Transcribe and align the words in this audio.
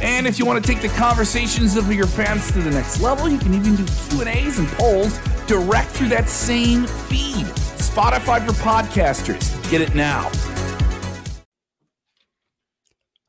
And 0.00 0.26
if 0.26 0.38
you 0.38 0.46
want 0.46 0.64
to 0.64 0.72
take 0.72 0.80
the 0.80 0.96
conversations 0.96 1.76
of 1.76 1.92
your 1.92 2.06
fans 2.06 2.52
to 2.52 2.60
the 2.60 2.70
next 2.70 3.00
level, 3.00 3.28
you 3.28 3.38
can 3.38 3.52
even 3.52 3.74
do 3.74 3.84
Q&As 3.84 4.58
and 4.58 4.68
polls 4.68 5.18
direct 5.46 5.90
through 5.90 6.08
that 6.10 6.28
same 6.28 6.86
feed. 6.86 7.46
Spotify 7.78 8.46
for 8.46 8.52
podcasters. 8.52 9.70
Get 9.70 9.80
it 9.80 9.96
now. 9.96 10.30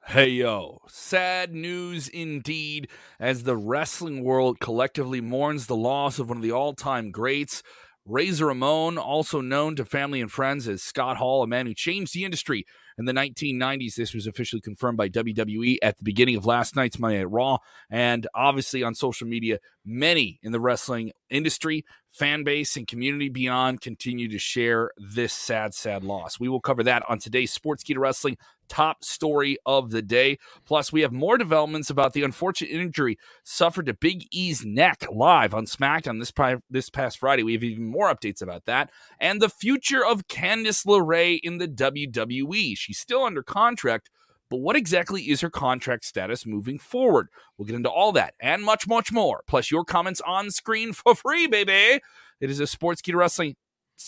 Hey 0.06 0.30
yo, 0.30 0.82
sad 0.88 1.54
news 1.54 2.08
indeed 2.08 2.90
as 3.20 3.44
the 3.44 3.56
wrestling 3.56 4.24
world 4.24 4.60
collectively 4.60 5.22
mourns 5.22 5.68
the 5.68 5.76
loss 5.76 6.18
of 6.18 6.30
one 6.30 6.38
of 6.38 6.44
the 6.44 6.52
all-time 6.52 7.12
greats, 7.12 7.62
Razor 8.06 8.48
Ramon, 8.48 8.98
also 8.98 9.40
known 9.40 9.76
to 9.76 9.86
family 9.86 10.20
and 10.20 10.32
friends 10.32 10.68
as 10.68 10.82
Scott 10.82 11.18
Hall, 11.18 11.44
a 11.44 11.48
man 11.48 11.68
who 11.68 11.76
changed 11.76 12.16
the 12.16 12.26
industry 12.26 12.66
in 13.00 13.06
the 13.06 13.14
1990s. 13.14 13.96
This 13.96 14.14
was 14.14 14.28
officially 14.28 14.62
confirmed 14.62 14.98
by 14.98 15.10
WWE 15.10 15.78
at 15.82 15.98
the 15.98 16.04
beginning 16.04 16.36
of 16.36 16.46
last 16.46 16.76
night's 16.76 17.00
Monday 17.00 17.18
Night 17.18 17.32
Raw. 17.32 17.58
And 17.90 18.28
obviously 18.36 18.84
on 18.84 18.94
social 18.94 19.26
media, 19.28 19.60
many 19.86 20.40
in 20.44 20.52
the 20.52 20.60
wrestling 20.60 21.14
industry, 21.30 21.86
fan 22.12 22.44
base, 22.44 22.76
and 22.76 22.88
community 22.88 23.30
beyond 23.30 23.82
continue 23.82 24.30
to 24.30 24.38
share 24.38 24.92
this 24.98 25.34
sad, 25.34 25.74
sad 25.74 26.04
loss. 26.04 26.40
We 26.40 26.50
will 26.50 26.60
cover 26.60 26.84
that 26.84 27.04
on 27.08 27.20
today's 27.20 27.52
sports 27.52 27.70
Sportskeeda 27.84 28.00
Wrestling 28.00 28.38
top 28.70 29.04
story 29.04 29.58
of 29.66 29.92
the 29.92 30.02
day. 30.02 30.38
Plus, 30.66 30.92
we 30.92 31.02
have 31.02 31.12
more 31.12 31.38
developments 31.38 31.90
about 31.90 32.14
the 32.14 32.24
unfortunate 32.24 32.72
injury 32.72 33.18
suffered 33.44 33.88
to 33.88 33.94
Big 33.94 34.28
E's 34.32 34.64
neck 34.64 35.06
live 35.12 35.54
on 35.54 35.66
SmackDown 35.66 36.20
this, 36.20 36.32
pri- 36.32 36.62
this 36.70 36.90
past 36.90 37.18
Friday. 37.18 37.44
We 37.44 37.54
have 37.54 37.64
even 37.64 37.86
more 37.86 38.14
updates 38.14 38.42
about 38.42 38.66
that. 38.66 38.92
And 39.20 39.42
the 39.42 39.50
future 39.50 40.06
of 40.06 40.28
Candice 40.28 40.86
LeRae 40.86 41.40
in 41.44 41.58
the 41.58 41.68
WWE. 41.68 42.78
She's 42.78 43.00
still 43.00 43.24
under 43.24 43.44
contract. 43.44 44.10
But 44.50 44.62
what 44.62 44.76
exactly 44.76 45.30
is 45.30 45.42
her 45.42 45.50
contract 45.50 46.06
status 46.06 46.46
moving 46.46 46.80
forward? 46.80 47.28
We'll 47.58 47.68
get 47.68 47.76
into 47.76 47.90
all 47.90 48.12
that 48.14 48.34
and 48.42 48.64
much, 48.64 48.88
much 48.88 49.12
more. 49.12 49.44
Plus, 49.48 49.70
your 49.70 49.86
comments 49.86 50.22
on 50.26 50.50
screen 50.50 50.92
for 50.92 51.14
free, 51.14 51.46
baby. 51.46 52.02
It 52.42 52.50
is 52.50 52.60
a 52.60 52.66
Sports 52.66 53.02
Sportskeeda 53.02 53.16
Wrestling 53.16 53.56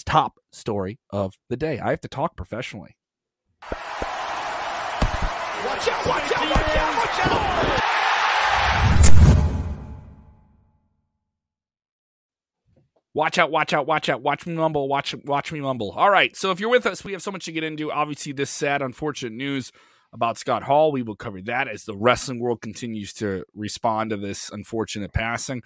top 0.05 0.39
story 0.51 0.99
of 1.09 1.35
the 1.49 1.57
day. 1.57 1.79
I 1.79 1.89
have 1.89 2.01
to 2.01 2.07
talk 2.07 2.35
professionally. 2.35 2.95
Watch 5.63 5.87
out, 5.89 6.07
watch 6.07 6.31
out, 6.35 6.49
watch 6.49 6.75
out, 6.75 6.97
watch 6.97 7.27
out! 7.27 7.81
Watch 13.13 13.37
out, 13.37 13.51
watch 13.51 13.73
out, 13.73 13.85
watch 13.85 14.09
out, 14.09 14.21
watch 14.23 14.47
me 14.47 14.53
mumble, 14.55 14.87
watch 14.87 15.13
watch 15.25 15.51
me 15.51 15.61
mumble. 15.61 15.91
All 15.91 16.09
right, 16.09 16.35
so 16.35 16.49
if 16.49 16.59
you're 16.59 16.71
with 16.71 16.87
us, 16.87 17.03
we 17.03 17.11
have 17.11 17.21
so 17.21 17.29
much 17.29 17.45
to 17.45 17.51
get 17.51 17.63
into. 17.63 17.91
Obviously, 17.91 18.31
this 18.31 18.49
sad, 18.49 18.81
unfortunate 18.81 19.33
news 19.33 19.71
about 20.11 20.39
Scott 20.39 20.63
Hall. 20.63 20.91
We 20.91 21.03
will 21.03 21.15
cover 21.15 21.41
that 21.43 21.67
as 21.67 21.83
the 21.83 21.95
wrestling 21.95 22.39
world 22.39 22.61
continues 22.61 23.13
to 23.13 23.45
respond 23.53 24.09
to 24.09 24.17
this 24.17 24.49
unfortunate 24.49 25.13
passing. 25.13 25.61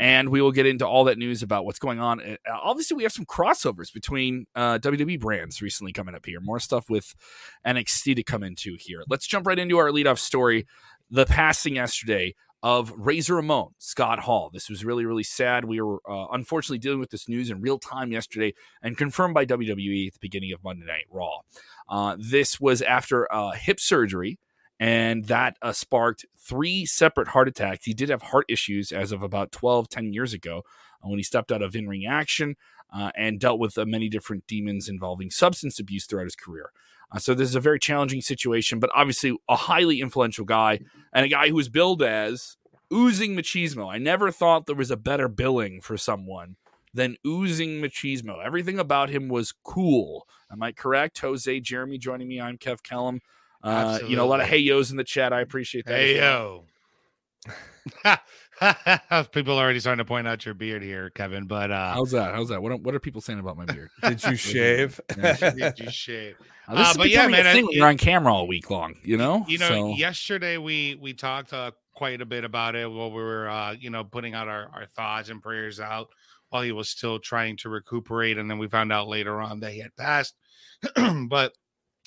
And 0.00 0.28
we 0.28 0.40
will 0.40 0.52
get 0.52 0.64
into 0.64 0.86
all 0.86 1.04
that 1.04 1.18
news 1.18 1.42
about 1.42 1.64
what's 1.64 1.80
going 1.80 1.98
on. 1.98 2.20
Uh, 2.20 2.36
obviously, 2.62 2.96
we 2.96 3.02
have 3.02 3.12
some 3.12 3.26
crossovers 3.26 3.92
between 3.92 4.46
uh, 4.54 4.78
WWE 4.78 5.18
brands 5.18 5.60
recently 5.60 5.92
coming 5.92 6.14
up 6.14 6.24
here. 6.24 6.38
More 6.40 6.60
stuff 6.60 6.88
with 6.88 7.14
NXT 7.66 8.14
to 8.16 8.22
come 8.22 8.44
into 8.44 8.76
here. 8.78 9.02
Let's 9.08 9.26
jump 9.26 9.46
right 9.46 9.58
into 9.58 9.76
our 9.78 9.90
leadoff 9.90 10.18
story 10.18 10.66
the 11.10 11.26
passing 11.26 11.76
yesterday 11.76 12.34
of 12.62 12.92
Razor 12.96 13.36
Ramon, 13.36 13.68
Scott 13.78 14.20
Hall. 14.20 14.50
This 14.52 14.68
was 14.68 14.84
really, 14.84 15.04
really 15.06 15.22
sad. 15.22 15.64
We 15.64 15.80
were 15.80 16.00
uh, 16.08 16.26
unfortunately 16.32 16.78
dealing 16.78 16.98
with 16.98 17.10
this 17.10 17.28
news 17.28 17.50
in 17.50 17.60
real 17.60 17.78
time 17.78 18.10
yesterday 18.10 18.52
and 18.82 18.96
confirmed 18.96 19.34
by 19.34 19.46
WWE 19.46 20.08
at 20.08 20.14
the 20.14 20.18
beginning 20.20 20.52
of 20.52 20.64
Monday 20.64 20.86
Night 20.86 21.06
Raw. 21.10 21.38
Uh, 21.88 22.16
this 22.18 22.60
was 22.60 22.82
after 22.82 23.32
uh, 23.32 23.52
hip 23.52 23.78
surgery, 23.78 24.38
and 24.80 25.24
that 25.26 25.56
uh, 25.62 25.72
sparked 25.72 26.24
three 26.36 26.86
separate 26.86 27.28
heart 27.28 27.48
attacks. 27.48 27.84
He 27.84 27.94
did 27.94 28.08
have 28.08 28.22
heart 28.22 28.46
issues 28.48 28.92
as 28.92 29.12
of 29.12 29.22
about 29.22 29.52
12, 29.52 29.88
10 29.88 30.12
years 30.12 30.32
ago 30.32 30.62
uh, 31.02 31.08
when 31.08 31.18
he 31.18 31.22
stepped 31.22 31.50
out 31.50 31.62
of 31.62 31.74
in 31.74 31.88
ring 31.88 32.06
action 32.06 32.56
uh, 32.94 33.10
and 33.16 33.40
dealt 33.40 33.58
with 33.58 33.76
many 33.76 34.08
different 34.08 34.46
demons 34.46 34.88
involving 34.88 35.30
substance 35.30 35.78
abuse 35.78 36.06
throughout 36.06 36.24
his 36.24 36.36
career. 36.36 36.70
Uh, 37.10 37.18
so 37.18 37.34
this 37.34 37.48
is 37.48 37.54
a 37.54 37.60
very 37.60 37.78
challenging 37.78 38.20
situation, 38.20 38.78
but 38.78 38.90
obviously 38.94 39.36
a 39.48 39.56
highly 39.56 40.00
influential 40.00 40.44
guy 40.44 40.80
and 41.12 41.24
a 41.24 41.28
guy 41.28 41.48
who 41.48 41.54
was 41.54 41.68
billed 41.68 42.02
as 42.02 42.56
oozing 42.92 43.34
machismo. 43.34 43.92
I 43.92 43.98
never 43.98 44.30
thought 44.30 44.66
there 44.66 44.76
was 44.76 44.90
a 44.90 44.96
better 44.96 45.28
billing 45.28 45.80
for 45.80 45.96
someone 45.96 46.56
than 46.94 47.16
oozing 47.26 47.80
machismo. 47.80 48.44
Everything 48.44 48.78
about 48.78 49.10
him 49.10 49.28
was 49.28 49.52
cool. 49.52 50.26
Am 50.50 50.62
I 50.62 50.72
correct? 50.72 51.18
Jose, 51.18 51.60
Jeremy 51.60 51.98
joining 51.98 52.28
me. 52.28 52.40
I'm 52.40 52.58
Kev 52.58 52.80
Kellam. 52.82 53.20
Uh, 53.62 53.98
you 54.06 54.16
know, 54.16 54.24
a 54.24 54.28
lot 54.28 54.40
of 54.40 54.46
hey 54.46 54.58
yos 54.58 54.90
in 54.90 54.96
the 54.96 55.04
chat. 55.04 55.32
I 55.32 55.40
appreciate 55.40 55.86
that. 55.86 55.98
Hey 55.98 56.16
yo. 56.16 56.64
people 59.32 59.54
are 59.54 59.62
already 59.62 59.80
starting 59.80 59.98
to 59.98 60.04
point 60.04 60.26
out 60.26 60.44
your 60.44 60.54
beard 60.54 60.82
here, 60.82 61.10
Kevin. 61.10 61.46
But 61.46 61.70
uh 61.70 61.94
how's 61.94 62.10
that? 62.12 62.34
How's 62.34 62.48
that? 62.48 62.62
What 62.62 62.72
are, 62.72 62.76
what 62.76 62.94
are 62.94 63.00
people 63.00 63.20
saying 63.20 63.38
about 63.38 63.56
my 63.56 63.64
beard? 63.64 63.90
Did 64.02 64.22
you 64.24 64.36
shave? 64.36 65.00
Did 65.08 65.78
you 65.78 65.90
shave? 65.90 66.36
Uh, 66.66 66.74
this 66.76 66.86
uh, 66.86 66.90
is 66.90 66.96
but 66.96 67.10
yeah, 67.10 67.26
man, 67.26 67.44
thing 67.44 67.66
I, 67.66 67.68
you're 67.72 67.86
on 67.86 67.96
camera 67.96 68.32
all 68.32 68.46
week 68.46 68.70
long. 68.70 68.94
You 69.02 69.16
know. 69.16 69.44
You 69.48 69.58
know, 69.58 69.68
so. 69.68 69.88
yesterday 69.94 70.58
we 70.58 70.96
we 71.00 71.14
talked 71.14 71.52
uh, 71.52 71.72
quite 71.94 72.20
a 72.20 72.26
bit 72.26 72.44
about 72.44 72.76
it 72.76 72.90
while 72.90 73.10
we 73.10 73.22
were 73.22 73.48
uh, 73.48 73.72
you 73.72 73.90
know 73.90 74.04
putting 74.04 74.34
out 74.34 74.48
our, 74.48 74.68
our 74.72 74.86
thoughts 74.86 75.30
and 75.30 75.42
prayers 75.42 75.80
out 75.80 76.08
while 76.50 76.62
he 76.62 76.72
was 76.72 76.88
still 76.88 77.18
trying 77.18 77.56
to 77.58 77.68
recuperate, 77.68 78.38
and 78.38 78.50
then 78.50 78.58
we 78.58 78.68
found 78.68 78.92
out 78.92 79.08
later 79.08 79.40
on 79.40 79.60
that 79.60 79.72
he 79.72 79.80
had 79.80 79.94
passed. 79.96 80.34
but 81.28 81.54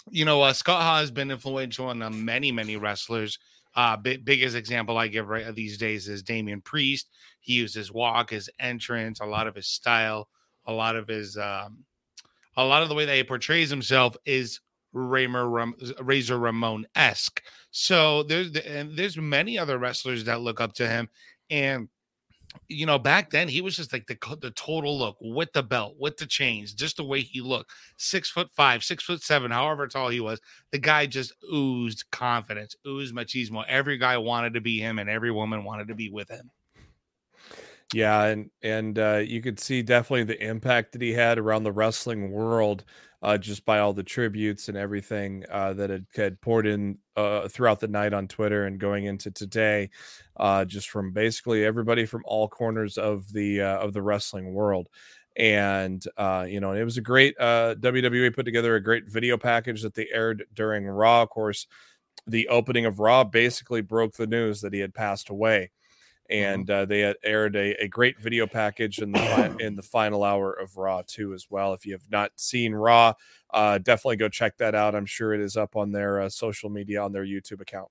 you 0.09 0.25
know, 0.25 0.41
uh, 0.41 0.53
Scott 0.53 0.81
has 0.99 1.11
been 1.11 1.31
influential 1.31 1.87
on 1.87 2.01
uh, 2.01 2.09
many 2.09 2.51
many 2.51 2.77
wrestlers. 2.77 3.37
Uh, 3.75 3.95
big, 3.95 4.25
biggest 4.25 4.55
example 4.55 4.97
I 4.97 5.07
give 5.07 5.29
right 5.29 5.53
these 5.55 5.77
days 5.77 6.09
is 6.09 6.23
Damian 6.23 6.61
Priest. 6.61 7.09
He 7.39 7.53
used 7.53 7.75
his 7.75 7.91
walk, 7.91 8.29
his 8.31 8.49
entrance, 8.59 9.21
a 9.21 9.25
lot 9.25 9.47
of 9.47 9.55
his 9.55 9.67
style, 9.67 10.27
a 10.65 10.73
lot 10.73 10.97
of 10.97 11.07
his, 11.07 11.37
um, 11.37 11.85
a 12.57 12.65
lot 12.65 12.83
of 12.83 12.89
the 12.89 12.95
way 12.95 13.05
that 13.05 13.15
he 13.15 13.23
portrays 13.23 13.69
himself 13.69 14.17
is 14.25 14.59
Raymer 14.93 15.47
Ram- 15.47 15.75
Razor 16.01 16.37
Ramon 16.37 16.85
esque. 16.95 17.41
So 17.71 18.23
there's 18.23 18.55
and 18.57 18.97
there's 18.97 19.17
many 19.17 19.57
other 19.57 19.77
wrestlers 19.77 20.25
that 20.25 20.41
look 20.41 20.59
up 20.59 20.73
to 20.73 20.87
him, 20.87 21.07
and 21.49 21.87
you 22.67 22.85
know, 22.85 22.99
back 22.99 23.29
then 23.29 23.47
he 23.47 23.61
was 23.61 23.75
just 23.75 23.93
like 23.93 24.07
the 24.07 24.17
the 24.41 24.51
total 24.51 24.97
look 24.97 25.17
with 25.21 25.51
the 25.53 25.63
belt, 25.63 25.95
with 25.99 26.17
the 26.17 26.25
chains, 26.25 26.73
just 26.73 26.97
the 26.97 27.03
way 27.03 27.21
he 27.21 27.41
looked. 27.41 27.71
Six 27.97 28.29
foot 28.29 28.49
five, 28.55 28.83
six 28.83 29.03
foot 29.03 29.21
seven, 29.21 29.51
however 29.51 29.87
tall 29.87 30.09
he 30.09 30.19
was. 30.19 30.39
The 30.71 30.79
guy 30.79 31.05
just 31.05 31.33
oozed 31.51 32.05
confidence, 32.11 32.75
oozed 32.87 33.15
machismo. 33.15 33.63
Every 33.67 33.97
guy 33.97 34.17
wanted 34.17 34.53
to 34.53 34.61
be 34.61 34.79
him, 34.79 34.99
and 34.99 35.09
every 35.09 35.31
woman 35.31 35.63
wanted 35.63 35.87
to 35.89 35.95
be 35.95 36.09
with 36.09 36.29
him. 36.29 36.51
Yeah, 37.93 38.23
and 38.25 38.49
and 38.61 38.97
uh, 38.97 39.21
you 39.25 39.41
could 39.41 39.59
see 39.59 39.81
definitely 39.81 40.23
the 40.23 40.41
impact 40.41 40.93
that 40.93 41.01
he 41.01 41.13
had 41.13 41.37
around 41.37 41.63
the 41.63 41.73
wrestling 41.73 42.31
world 42.31 42.85
uh, 43.21 43.37
just 43.37 43.65
by 43.65 43.79
all 43.79 43.93
the 43.93 44.03
tributes 44.03 44.67
and 44.67 44.77
everything 44.77 45.45
uh, 45.51 45.73
that 45.73 45.89
had, 45.89 46.05
had 46.15 46.41
poured 46.41 46.65
in 46.65 46.97
uh, 47.15 47.47
throughout 47.47 47.79
the 47.79 47.87
night 47.87 48.13
on 48.13 48.27
Twitter 48.27 48.65
and 48.65 48.79
going 48.79 49.05
into 49.05 49.29
today, 49.29 49.89
uh, 50.37 50.65
just 50.65 50.89
from 50.89 51.13
basically 51.13 51.63
everybody 51.63 52.05
from 52.05 52.23
all 52.25 52.47
corners 52.47 52.97
of 52.97 53.31
the 53.31 53.61
uh, 53.61 53.77
of 53.77 53.93
the 53.93 54.01
wrestling 54.01 54.53
world. 54.53 54.89
And 55.37 56.03
uh, 56.17 56.45
you 56.47 56.59
know, 56.59 56.73
it 56.73 56.83
was 56.83 56.97
a 56.97 57.01
great 57.01 57.37
WWE 57.37 58.35
put 58.35 58.43
together 58.43 58.75
a 58.75 58.83
great 58.83 59.07
video 59.07 59.37
package 59.37 59.83
that 59.83 59.93
they 59.93 60.07
aired 60.11 60.43
during 60.53 60.85
Raw. 60.85 61.21
Of 61.21 61.29
course, 61.29 61.67
the 62.27 62.47
opening 62.49 62.85
of 62.85 62.99
Raw 62.99 63.23
basically 63.23 63.81
broke 63.81 64.15
the 64.15 64.27
news 64.27 64.61
that 64.61 64.73
he 64.73 64.79
had 64.79 64.93
passed 64.93 65.29
away. 65.29 65.71
Mm-hmm. 66.31 66.59
and 66.59 66.69
uh, 66.69 66.85
they 66.85 67.13
aired 67.23 67.55
a, 67.55 67.83
a 67.83 67.87
great 67.87 68.19
video 68.19 68.47
package 68.47 68.99
in 68.99 69.11
the 69.11 69.19
fi- 69.19 69.55
in 69.59 69.75
the 69.75 69.81
final 69.81 70.23
hour 70.23 70.53
of 70.53 70.77
Raw 70.77 71.01
too 71.05 71.33
as 71.33 71.47
well. 71.49 71.73
If 71.73 71.85
you 71.85 71.93
have 71.93 72.09
not 72.09 72.31
seen 72.35 72.73
Raw, 72.73 73.13
uh, 73.53 73.79
definitely 73.79 74.17
go 74.17 74.29
check 74.29 74.57
that 74.57 74.75
out. 74.75 74.95
I'm 74.95 75.05
sure 75.05 75.33
it 75.33 75.41
is 75.41 75.57
up 75.57 75.75
on 75.75 75.91
their 75.91 76.21
uh, 76.21 76.29
social 76.29 76.69
media 76.69 77.03
on 77.03 77.11
their 77.11 77.25
YouTube 77.25 77.61
account. 77.61 77.89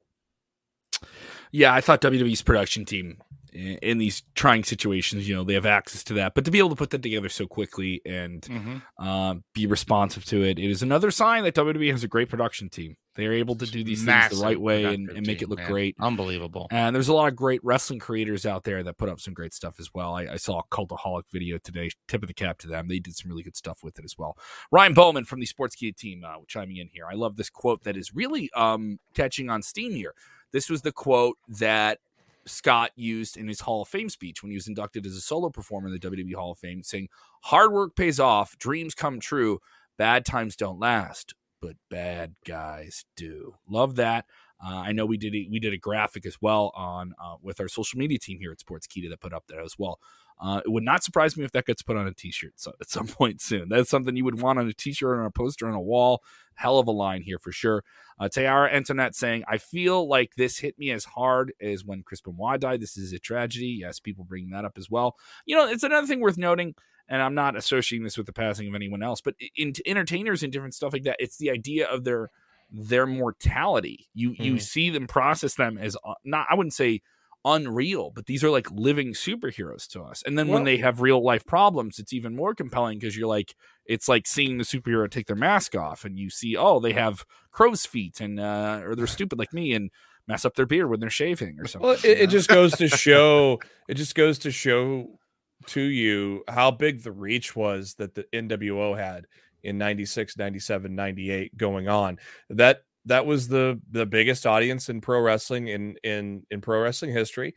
Yeah, 1.52 1.75
I 1.75 1.81
thought 1.81 2.00
WWE's 2.00 2.43
production 2.43 2.85
team 2.85 3.19
in 3.52 3.99
these 3.99 4.23
trying 4.35 4.64
situations, 4.64 5.29
you 5.29 5.35
know, 5.35 5.44
they 5.44 5.55
have 5.55 5.67
access 5.67 6.05
to 6.05 6.14
that. 6.14 6.35
But 6.35 6.44
to 6.44 6.50
be 6.50 6.58
able 6.58 6.70
to 6.70 6.76
put 6.76 6.91
that 6.91 7.02
together 7.02 7.29
so 7.29 7.47
quickly 7.47 8.00
and 8.06 8.43
mm-hmm. 8.43 8.76
uh, 8.99 9.37
be 9.55 9.67
responsive 9.67 10.25
to 10.26 10.43
it, 10.43 10.58
it 10.58 10.70
is 10.70 10.82
another 10.82 11.11
sign 11.11 11.44
that 11.44 11.55
WWE 11.55 11.91
has 11.91 12.05
a 12.05 12.08
great 12.08 12.29
production 12.29 12.69
team. 12.69 12.97
They 13.17 13.26
are 13.26 13.32
able 13.32 13.56
to 13.56 13.67
do 13.67 13.82
these 13.82 14.05
Massive 14.05 14.31
things 14.31 14.41
the 14.41 14.47
right 14.47 14.61
way 14.61 14.85
and, 14.85 15.11
and, 15.11 15.26
make 15.26 15.43
it 15.43 15.49
look 15.49 15.58
man. 15.58 15.70
great. 15.70 15.97
Unbelievable. 16.00 16.69
And 16.70 16.94
there's 16.94 17.08
a 17.08 17.12
lot 17.12 17.29
of 17.29 17.37
great 17.37 17.61
wrestling 17.64 17.99
creators 17.99 18.47
out 18.47 18.62
there 18.62 18.82
that 18.85 18.99
put 18.99 19.08
up 19.08 19.20
some 19.20 19.35
great 19.35 19.52
stuff 19.52 19.81
as 19.81 19.91
well. 19.93 20.14
I, 20.14 20.29
I, 20.32 20.37
saw 20.37 20.61
a 20.61 20.75
Cultaholic 20.75 21.25
video 21.32 21.58
today. 21.58 21.91
Tip 22.06 22.23
of 22.23 22.29
the 22.29 22.35
cap 22.35 22.58
to 22.58 22.69
them. 22.69 22.87
They 22.87 23.00
did 23.00 23.17
some 23.17 23.29
really 23.29 23.43
good 23.43 23.56
stuff 23.56 23.82
with 23.82 23.99
it 23.99 24.05
as 24.05 24.17
well. 24.17 24.38
Ryan 24.70 24.94
Bowman 24.94 25.25
from 25.25 25.41
the 25.41 25.47
Sports 25.47 25.76
Sportskeeda 25.76 25.97
team 25.97 26.23
uh, 26.25 26.37
chiming 26.47 26.76
in 26.76 26.88
here. 26.93 27.05
I 27.11 27.14
love 27.14 27.37
this 27.37 27.50
quote 27.50 27.82
that 27.82 27.97
is 27.97 28.14
really 28.14 28.49
um, 28.55 29.00
catching 29.14 29.50
on 29.50 29.62
steam 29.62 29.93
here. 29.93 30.14
This 30.52 30.69
was 30.69 30.82
the 30.82 30.93
quote 30.93 31.37
that 31.49 31.99
Scott 32.47 32.91
used 32.97 33.37
in 33.37 33.49
his 33.49 33.61
Hall 33.61 33.82
of 33.82 33.88
Fame 33.88 34.08
speech 34.08 34.43
when 34.43 34.50
he 34.50 34.56
was 34.56 34.69
inducted 34.69 35.06
as 35.06 35.14
a 35.14 35.20
solo 35.20 35.50
performer 35.50 35.88
in 35.88 35.93
the 35.93 36.00
WWE 36.00 36.35
Hall 36.35 36.52
of 36.52 36.58
Fame, 36.58 36.82
saying, 36.82 37.08
Hard 37.43 37.73
work 37.73 37.94
pays 37.97 38.19
off, 38.19 38.58
dreams 38.58 38.94
come 38.94 39.20
true, 39.20 39.61
bad 39.99 40.25
times 40.25 40.56
don't 40.56 40.79
last, 40.79 41.35
but 41.61 41.76
bad 41.91 42.35
guys 42.47 43.05
do. 43.17 43.55
Love 43.69 43.97
that. 43.97 44.25
Uh, 44.62 44.76
I 44.76 44.93
know 44.93 45.06
we 45.06 45.17
did 45.17 45.35
a, 45.35 45.49
we 45.50 45.58
did 45.58 45.73
a 45.73 45.79
graphic 45.79 46.26
as 46.26 46.37
well 46.41 46.70
on 46.75 47.14
uh, 47.23 47.37
with 47.41 47.61
our 47.61 47.69
social 47.69 47.99
media 47.99 48.19
team 48.19 48.38
here 48.41 48.52
at 48.52 48.61
Sports 48.61 48.87
Sportskeeda 48.87 49.08
that 49.11 49.20
put 49.20 49.32
up 49.32 49.44
there 49.49 49.62
as 49.62 49.79
well. 49.79 49.99
Uh, 50.42 50.60
it 50.64 50.70
would 50.70 50.84
not 50.84 51.04
surprise 51.04 51.37
me 51.37 51.44
if 51.44 51.52
that 51.52 51.66
gets 51.66 51.82
put 51.82 51.96
on 51.96 52.06
a 52.06 52.14
T-shirt 52.14 52.54
so, 52.56 52.72
at 52.81 52.88
some 52.88 53.06
point 53.08 53.40
soon. 53.40 53.69
That's 53.69 53.90
something 53.90 54.16
you 54.16 54.25
would 54.25 54.40
want 54.40 54.58
on 54.58 54.66
a 54.66 54.72
T-shirt 54.72 55.10
or 55.10 55.20
on 55.20 55.26
a 55.26 55.31
poster 55.31 55.69
on 55.69 55.75
a 55.75 55.81
wall. 55.81 56.22
Hell 56.54 56.78
of 56.78 56.88
a 56.88 56.92
line 56.92 57.22
here 57.22 57.38
for 57.38 57.52
sure. 57.52 57.84
Uh, 58.19 58.28
Tayara 58.28 58.72
Antoinette 58.72 59.14
saying, 59.14 59.44
"I 59.48 59.56
feel 59.56 60.06
like 60.06 60.34
this 60.37 60.58
hit 60.58 60.78
me 60.78 60.90
as 60.90 61.04
hard 61.04 61.52
as 61.60 61.84
when 61.84 62.02
Chris 62.02 62.20
Benoit 62.20 62.60
died. 62.60 62.82
This 62.82 62.98
is 62.98 63.12
a 63.12 63.19
tragedy." 63.19 63.78
Yes, 63.81 63.98
people 63.98 64.25
bringing 64.25 64.50
that 64.50 64.66
up 64.66 64.76
as 64.76 64.90
well. 64.90 65.16
You 65.46 65.56
know, 65.56 65.66
it's 65.69 65.84
another 65.84 66.06
thing 66.06 66.20
worth 66.20 66.37
noting 66.37 66.75
and 67.10 67.20
I'm 67.20 67.34
not 67.34 67.56
associating 67.56 68.04
this 68.04 68.16
with 68.16 68.26
the 68.26 68.32
passing 68.32 68.69
of 68.69 68.75
anyone 68.75 69.02
else, 69.02 69.20
but 69.20 69.34
in 69.56 69.75
entertainers 69.84 70.44
and 70.44 70.52
different 70.52 70.75
stuff 70.75 70.92
like 70.92 71.02
that, 71.02 71.16
it's 71.19 71.37
the 71.38 71.50
idea 71.50 71.88
of 71.88 72.04
their 72.04 72.31
their 72.70 73.06
mortality. 73.06 74.08
You 74.14 74.31
mm-hmm. 74.31 74.42
you 74.42 74.58
see 74.60 74.90
them 74.90 75.08
process 75.08 75.56
them 75.56 75.76
as 75.76 75.96
uh, 76.04 76.14
not 76.25 76.46
I 76.48 76.54
wouldn't 76.54 76.72
say 76.72 77.02
unreal, 77.44 78.10
but 78.14 78.26
these 78.26 78.44
are 78.44 78.50
like 78.50 78.70
living 78.70 79.12
superheroes 79.12 79.87
to 79.88 80.02
us. 80.02 80.22
And 80.26 80.38
then 80.38 80.48
well, 80.48 80.56
when 80.56 80.64
they 80.64 80.76
have 80.78 81.00
real 81.00 81.22
life 81.22 81.46
problems, 81.46 81.98
it's 81.98 82.12
even 82.12 82.37
more 82.37 82.54
compelling 82.54 82.98
because 82.98 83.16
you're 83.16 83.28
like, 83.28 83.54
it's 83.87 84.08
like 84.08 84.26
seeing 84.26 84.58
the 84.58 84.64
superhero 84.64 85.10
take 85.10 85.26
their 85.26 85.37
mask 85.37 85.75
off 85.75 86.04
and 86.04 86.19
you 86.19 86.31
see, 86.31 86.56
oh, 86.56 86.81
they 86.81 86.92
have 86.92 87.25
crow's 87.50 87.87
feet 87.87 88.20
and, 88.20 88.38
uh, 88.38 88.81
or 88.84 88.94
they're 88.94 89.06
stupid 89.06 89.38
like 89.38 89.52
me 89.52 89.72
and 89.72 89.90
mess 90.28 90.44
up 90.44 90.54
their 90.54 90.66
beard 90.66 90.90
when 90.90 91.00
they're 91.00 91.10
shaving 91.10 91.58
or 91.58 91.66
something. 91.66 91.88
Well, 91.88 91.98
it, 92.04 92.20
it 92.20 92.31
just 92.31 92.48
goes 92.48 92.72
to 92.76 92.88
show, 92.96 93.58
it 93.88 93.94
just 93.94 94.14
goes 94.14 94.38
to 94.40 94.50
show 94.50 95.19
to 95.66 95.81
you 95.81 96.44
how 96.48 96.70
big 96.70 97.02
the 97.02 97.12
reach 97.12 97.56
was 97.56 97.94
that 97.94 98.14
the 98.14 98.25
NWO 98.32 98.98
had 98.98 99.26
in 99.62 99.78
96, 99.78 100.37
97, 100.37 100.94
98 100.94 101.56
going 101.56 101.88
on. 101.88 102.19
That 102.48 102.82
that 103.10 103.26
was 103.26 103.48
the 103.48 103.80
the 103.90 104.06
biggest 104.06 104.46
audience 104.46 104.88
in 104.88 105.00
pro 105.00 105.20
wrestling 105.20 105.68
in 105.68 105.96
in 106.02 106.46
in 106.50 106.60
pro 106.60 106.82
wrestling 106.82 107.12
history. 107.12 107.54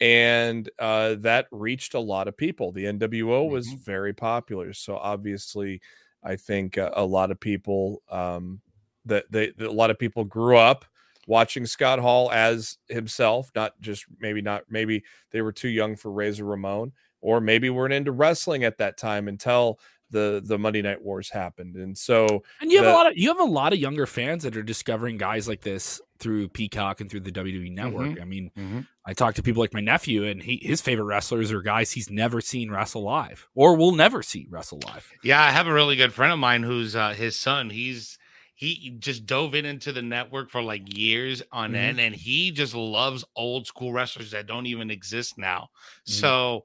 And 0.00 0.68
uh, 0.80 1.14
that 1.20 1.46
reached 1.52 1.94
a 1.94 2.00
lot 2.00 2.26
of 2.26 2.36
people. 2.36 2.72
The 2.72 2.84
nwo 2.86 3.48
was 3.48 3.68
mm-hmm. 3.68 3.76
very 3.76 4.12
popular. 4.12 4.72
So 4.72 4.96
obviously 4.96 5.80
i 6.24 6.36
think 6.36 6.78
uh, 6.78 6.90
a 6.94 7.04
lot 7.04 7.30
of 7.30 7.40
people 7.40 8.02
um, 8.08 8.60
that 9.04 9.30
they 9.30 9.50
that 9.58 9.68
a 9.68 9.72
lot 9.72 9.90
of 9.90 9.98
people 9.98 10.24
grew 10.24 10.56
up 10.56 10.84
watching 11.26 11.66
scott 11.66 11.98
hall 11.98 12.30
as 12.32 12.78
himself 12.88 13.50
not 13.54 13.80
just 13.80 14.06
maybe 14.18 14.42
not 14.42 14.64
maybe 14.68 15.04
they 15.30 15.40
were 15.40 15.52
too 15.52 15.68
young 15.68 15.96
for 15.96 16.10
razor 16.10 16.44
ramon 16.44 16.92
or 17.20 17.40
maybe 17.40 17.70
weren't 17.70 17.94
into 17.94 18.10
wrestling 18.10 18.64
at 18.64 18.78
that 18.78 18.96
time 18.96 19.28
until 19.28 19.78
the 20.12 20.42
the 20.44 20.58
Monday 20.58 20.82
Night 20.82 21.02
Wars 21.02 21.28
happened, 21.30 21.74
and 21.76 21.96
so 21.96 22.44
and 22.60 22.70
you 22.70 22.78
have 22.78 22.86
the, 22.86 22.92
a 22.92 22.94
lot 22.94 23.06
of 23.08 23.16
you 23.16 23.28
have 23.28 23.40
a 23.40 23.44
lot 23.44 23.72
of 23.72 23.78
younger 23.78 24.06
fans 24.06 24.44
that 24.44 24.56
are 24.56 24.62
discovering 24.62 25.16
guys 25.16 25.48
like 25.48 25.62
this 25.62 26.00
through 26.18 26.48
Peacock 26.48 27.00
and 27.00 27.10
through 27.10 27.20
the 27.20 27.32
WWE 27.32 27.72
Network. 27.72 28.10
Mm-hmm, 28.10 28.22
I 28.22 28.24
mean, 28.24 28.50
mm-hmm. 28.56 28.80
I 29.04 29.12
talk 29.14 29.34
to 29.34 29.42
people 29.42 29.60
like 29.60 29.74
my 29.74 29.80
nephew, 29.80 30.24
and 30.24 30.40
he 30.40 30.60
his 30.62 30.80
favorite 30.80 31.06
wrestlers 31.06 31.50
are 31.50 31.62
guys 31.62 31.90
he's 31.90 32.10
never 32.10 32.40
seen 32.40 32.70
wrestle 32.70 33.02
live 33.02 33.48
or 33.54 33.74
will 33.76 33.92
never 33.92 34.22
see 34.22 34.46
wrestle 34.48 34.80
live. 34.86 35.10
Yeah, 35.24 35.42
I 35.42 35.50
have 35.50 35.66
a 35.66 35.72
really 35.72 35.96
good 35.96 36.12
friend 36.12 36.32
of 36.32 36.38
mine 36.38 36.62
who's 36.62 36.94
uh, 36.94 37.14
his 37.14 37.36
son. 37.36 37.70
He's 37.70 38.18
he 38.54 38.94
just 39.00 39.26
dove 39.26 39.56
in 39.56 39.64
into 39.64 39.90
the 39.90 40.02
network 40.02 40.50
for 40.50 40.62
like 40.62 40.96
years 40.96 41.42
on 41.50 41.70
mm-hmm. 41.70 41.76
end, 41.76 42.00
and 42.00 42.14
he 42.14 42.52
just 42.52 42.74
loves 42.74 43.24
old 43.34 43.66
school 43.66 43.92
wrestlers 43.92 44.30
that 44.30 44.46
don't 44.46 44.66
even 44.66 44.90
exist 44.90 45.38
now. 45.38 45.70
Mm-hmm. 46.06 46.12
So 46.12 46.64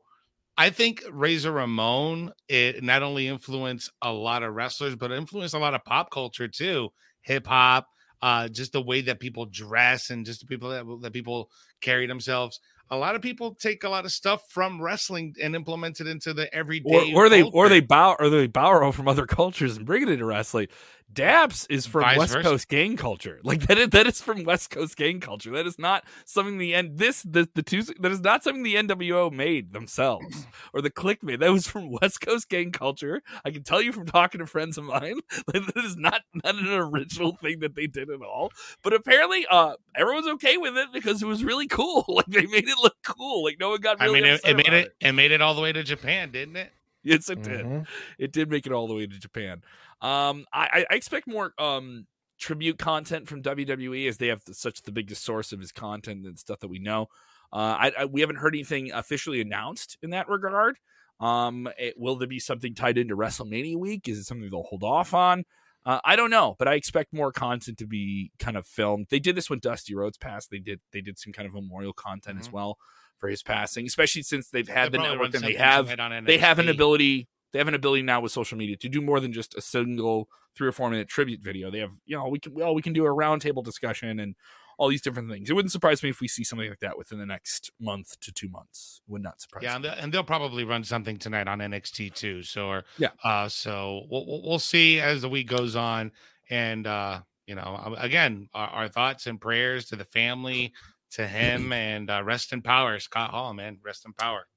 I 0.57 0.71
think 0.71 1.03
Razor 1.11 1.51
Ramon 1.51 2.31
it 2.49 2.83
not 2.83 3.03
only 3.03 3.27
influenced 3.27 3.91
a 4.01 4.11
lot 4.11 4.43
of 4.43 4.53
wrestlers, 4.55 4.95
but 4.95 5.11
influenced 5.11 5.53
a 5.53 5.59
lot 5.59 5.75
of 5.75 5.83
pop 5.85 6.09
culture 6.09 6.47
too, 6.47 6.89
hip 7.21 7.45
hop, 7.45 7.87
uh, 8.21 8.47
just 8.47 8.71
the 8.71 8.81
way 8.81 9.01
that 9.01 9.19
people 9.19 9.45
dress 9.45 10.09
and 10.09 10.25
just 10.25 10.39
the 10.39 10.47
people 10.47 10.69
that, 10.69 10.85
that 11.01 11.13
people 11.13 11.51
carry 11.81 12.07
themselves. 12.07 12.59
A 12.89 12.97
lot 12.97 13.15
of 13.15 13.21
people 13.21 13.53
take 13.53 13.83
a 13.83 13.89
lot 13.89 14.05
of 14.05 14.11
stuff 14.11 14.43
from 14.49 14.81
wrestling 14.81 15.35
and 15.43 15.55
implement 15.55 15.99
it 15.99 16.07
into 16.07 16.33
the 16.33 16.51
everyday. 16.55 17.13
Or, 17.13 17.25
or 17.25 17.29
they 17.29 17.43
or 17.43 17.69
they 17.69 17.81
bow 17.81 18.15
or 18.17 18.29
they 18.29 18.47
borrow 18.47 18.91
from 18.93 19.07
other 19.07 19.25
cultures 19.25 19.77
and 19.77 19.85
bring 19.85 20.03
it 20.03 20.09
into 20.09 20.25
wrestling. 20.25 20.67
Daps 21.13 21.65
is 21.69 21.85
from 21.85 22.01
Vice 22.01 22.17
West 22.17 22.33
versa. 22.33 22.49
Coast 22.49 22.67
gang 22.67 22.97
culture. 22.97 23.39
Like 23.47 23.61
that 23.67 23.77
is 23.77 23.89
that 23.89 24.07
is 24.07 24.21
from 24.21 24.43
West 24.43 24.69
Coast 24.71 24.97
gang 24.97 25.19
culture. 25.21 25.51
That 25.51 25.65
is 25.65 25.79
not 25.79 26.03
something 26.25 26.57
the 26.57 26.73
end 26.73 26.97
this 26.97 27.23
the 27.23 27.47
the 27.55 27.63
two 27.63 27.81
that 27.83 28.11
is 28.11 28.19
not 28.19 28.43
something 28.43 28.63
the 28.63 28.75
NWO 28.75 29.31
made 29.31 29.71
themselves 29.71 30.45
or 30.73 30.81
the 30.81 30.91
Kliq 30.91 31.23
made. 31.23 31.39
That 31.39 31.51
was 31.51 31.67
from 31.67 31.91
West 31.91 32.19
Coast 32.21 32.49
gang 32.49 32.71
culture. 32.71 33.21
I 33.45 33.51
can 33.51 33.63
tell 33.63 33.81
you 33.81 33.93
from 33.93 34.05
talking 34.05 34.39
to 34.39 34.45
friends 34.45 34.77
of 34.77 34.83
mine 34.83 35.19
like, 35.53 35.65
that 35.73 35.85
is 35.85 35.95
not 35.95 36.21
not 36.33 36.55
an 36.55 36.67
original 36.67 37.33
thing 37.35 37.59
that 37.59 37.75
they 37.75 37.87
did 37.87 38.09
at 38.09 38.21
all. 38.21 38.51
But 38.83 38.93
apparently, 38.93 39.45
uh, 39.49 39.75
everyone's 39.95 40.27
okay 40.27 40.57
with 40.57 40.77
it 40.77 40.89
because 40.91 41.23
it 41.23 41.27
was 41.27 41.43
really 41.43 41.67
cool. 41.67 42.05
Like 42.17 42.25
they 42.27 42.47
made 42.47 42.67
it 42.67 42.77
look 42.81 42.95
cool. 43.05 43.43
Like 43.43 43.59
no 43.59 43.69
one 43.69 43.81
got. 43.81 43.99
Really 43.99 44.19
I 44.19 44.21
mean, 44.23 44.25
it, 44.25 44.41
it 44.43 44.57
made 44.57 44.67
it, 44.67 44.73
it, 44.73 44.95
it 45.01 45.11
made 45.11 45.31
it 45.31 45.39
all 45.39 45.53
the 45.53 45.61
way 45.61 45.71
to 45.71 45.83
Japan, 45.83 46.31
didn't 46.31 46.55
it? 46.55 46.71
Yes, 47.07 47.29
it 47.29 47.41
did. 47.41 47.65
Mm-hmm. 47.65 47.83
It 48.19 48.31
did 48.31 48.49
make 48.49 48.65
it 48.65 48.73
all 48.73 48.87
the 48.87 48.93
way 48.93 49.07
to 49.07 49.19
Japan. 49.19 49.61
Um, 50.01 50.45
I, 50.53 50.85
I 50.89 50.95
expect 50.95 51.27
more 51.27 51.53
um 51.57 52.05
tribute 52.39 52.77
content 52.77 53.27
from 53.27 53.41
WWE 53.41 54.07
as 54.07 54.17
they 54.17 54.27
have 54.27 54.43
such 54.51 54.83
the 54.83 54.91
biggest 54.91 55.23
source 55.23 55.51
of 55.51 55.59
his 55.59 55.71
content 55.71 56.25
and 56.25 56.37
stuff 56.37 56.59
that 56.59 56.67
we 56.67 56.79
know. 56.79 57.07
Uh, 57.51 57.77
I, 57.79 57.91
I, 57.99 58.05
we 58.05 58.21
haven't 58.21 58.35
heard 58.37 58.53
anything 58.53 58.91
officially 58.91 59.41
announced 59.41 59.97
in 60.01 60.11
that 60.11 60.29
regard. 60.29 60.77
Um, 61.19 61.67
it, 61.79 61.95
will 61.97 62.15
there 62.17 62.27
be 62.27 62.39
something 62.39 62.75
tied 62.75 62.97
into 62.97 63.15
WrestleMania 63.15 63.77
week? 63.77 64.07
Is 64.07 64.19
it 64.19 64.25
something 64.25 64.49
they'll 64.49 64.63
hold 64.63 64.83
off 64.83 65.13
on? 65.13 65.45
Uh, 65.87 66.01
I 66.03 66.17
don't 66.17 66.29
know, 66.29 66.57
but 66.59 66.67
I 66.67 66.73
expect 66.73 67.13
more 67.13 67.31
content 67.31 67.77
to 67.77 67.87
be 67.87 68.33
kind 68.39 68.57
of 68.57 68.67
filmed. 68.67 69.07
They 69.09 69.19
did 69.19 69.35
this 69.37 69.49
when 69.49 69.59
Dusty 69.59 69.95
Rhodes 69.95 70.17
passed. 70.17 70.51
They 70.51 70.59
did 70.59 70.81
they 70.91 70.99
did 70.99 71.17
some 71.17 71.31
kind 71.31 71.47
of 71.47 71.53
memorial 71.53 71.93
content 71.93 72.35
mm-hmm. 72.35 72.45
as 72.45 72.51
well 72.51 72.77
for 73.19 73.29
his 73.29 73.41
passing, 73.41 73.85
especially 73.85 74.23
since 74.23 74.49
they've 74.49 74.67
had 74.67 74.91
they 74.91 74.97
the 74.97 75.03
network 75.05 75.33
and 75.33 75.41
they 75.41 75.53
have 75.53 75.89
they 76.25 76.39
have 76.39 76.59
an 76.59 76.67
ability 76.67 77.29
they 77.53 77.59
have 77.59 77.69
an 77.69 77.73
ability 77.73 78.03
now 78.03 78.19
with 78.19 78.33
social 78.33 78.57
media 78.57 78.75
to 78.75 78.89
do 78.89 79.01
more 79.01 79.21
than 79.21 79.31
just 79.31 79.55
a 79.55 79.61
single 79.61 80.27
three 80.57 80.67
or 80.67 80.73
four 80.73 80.89
minute 80.89 81.07
tribute 81.07 81.41
video. 81.41 81.71
They 81.71 81.79
have, 81.79 81.93
you 82.05 82.17
know, 82.17 82.27
we 82.27 82.39
can 82.39 82.53
well 82.53 82.75
we 82.75 82.81
can 82.81 82.91
do 82.91 83.05
a 83.05 83.09
roundtable 83.09 83.63
discussion 83.63 84.19
and 84.19 84.35
all 84.77 84.89
these 84.89 85.01
different 85.01 85.29
things. 85.29 85.49
It 85.49 85.53
wouldn't 85.53 85.71
surprise 85.71 86.03
me 86.03 86.09
if 86.09 86.21
we 86.21 86.27
see 86.27 86.43
something 86.43 86.69
like 86.69 86.79
that 86.79 86.97
within 86.97 87.19
the 87.19 87.25
next 87.25 87.71
month 87.79 88.19
to 88.21 88.31
two 88.31 88.49
months. 88.49 89.01
Would 89.07 89.23
not 89.23 89.41
surprise. 89.41 89.63
Yeah, 89.63 89.77
me. 89.79 89.89
and 89.97 90.13
they'll 90.13 90.23
probably 90.23 90.63
run 90.63 90.83
something 90.83 91.17
tonight 91.17 91.47
on 91.47 91.59
NXT 91.59 92.13
too. 92.13 92.43
So, 92.43 92.67
or, 92.67 92.83
yeah, 92.97 93.09
uh, 93.23 93.49
so 93.49 94.03
we'll 94.09 94.41
we'll 94.43 94.59
see 94.59 94.99
as 94.99 95.21
the 95.21 95.29
week 95.29 95.47
goes 95.47 95.75
on, 95.75 96.11
and 96.49 96.85
uh, 96.85 97.21
you 97.47 97.55
know, 97.55 97.95
again, 97.97 98.49
our, 98.53 98.67
our 98.67 98.87
thoughts 98.87 99.25
and 99.25 99.41
prayers 99.41 99.85
to 99.85 99.95
the 99.95 100.05
family, 100.05 100.73
to 101.11 101.27
him, 101.27 101.71
and 101.73 102.09
uh, 102.09 102.21
rest 102.23 102.53
in 102.53 102.61
power, 102.61 102.99
Scott 102.99 103.31
Hall, 103.31 103.53
man, 103.53 103.79
rest 103.83 104.05
in 104.05 104.13
power. 104.13 104.47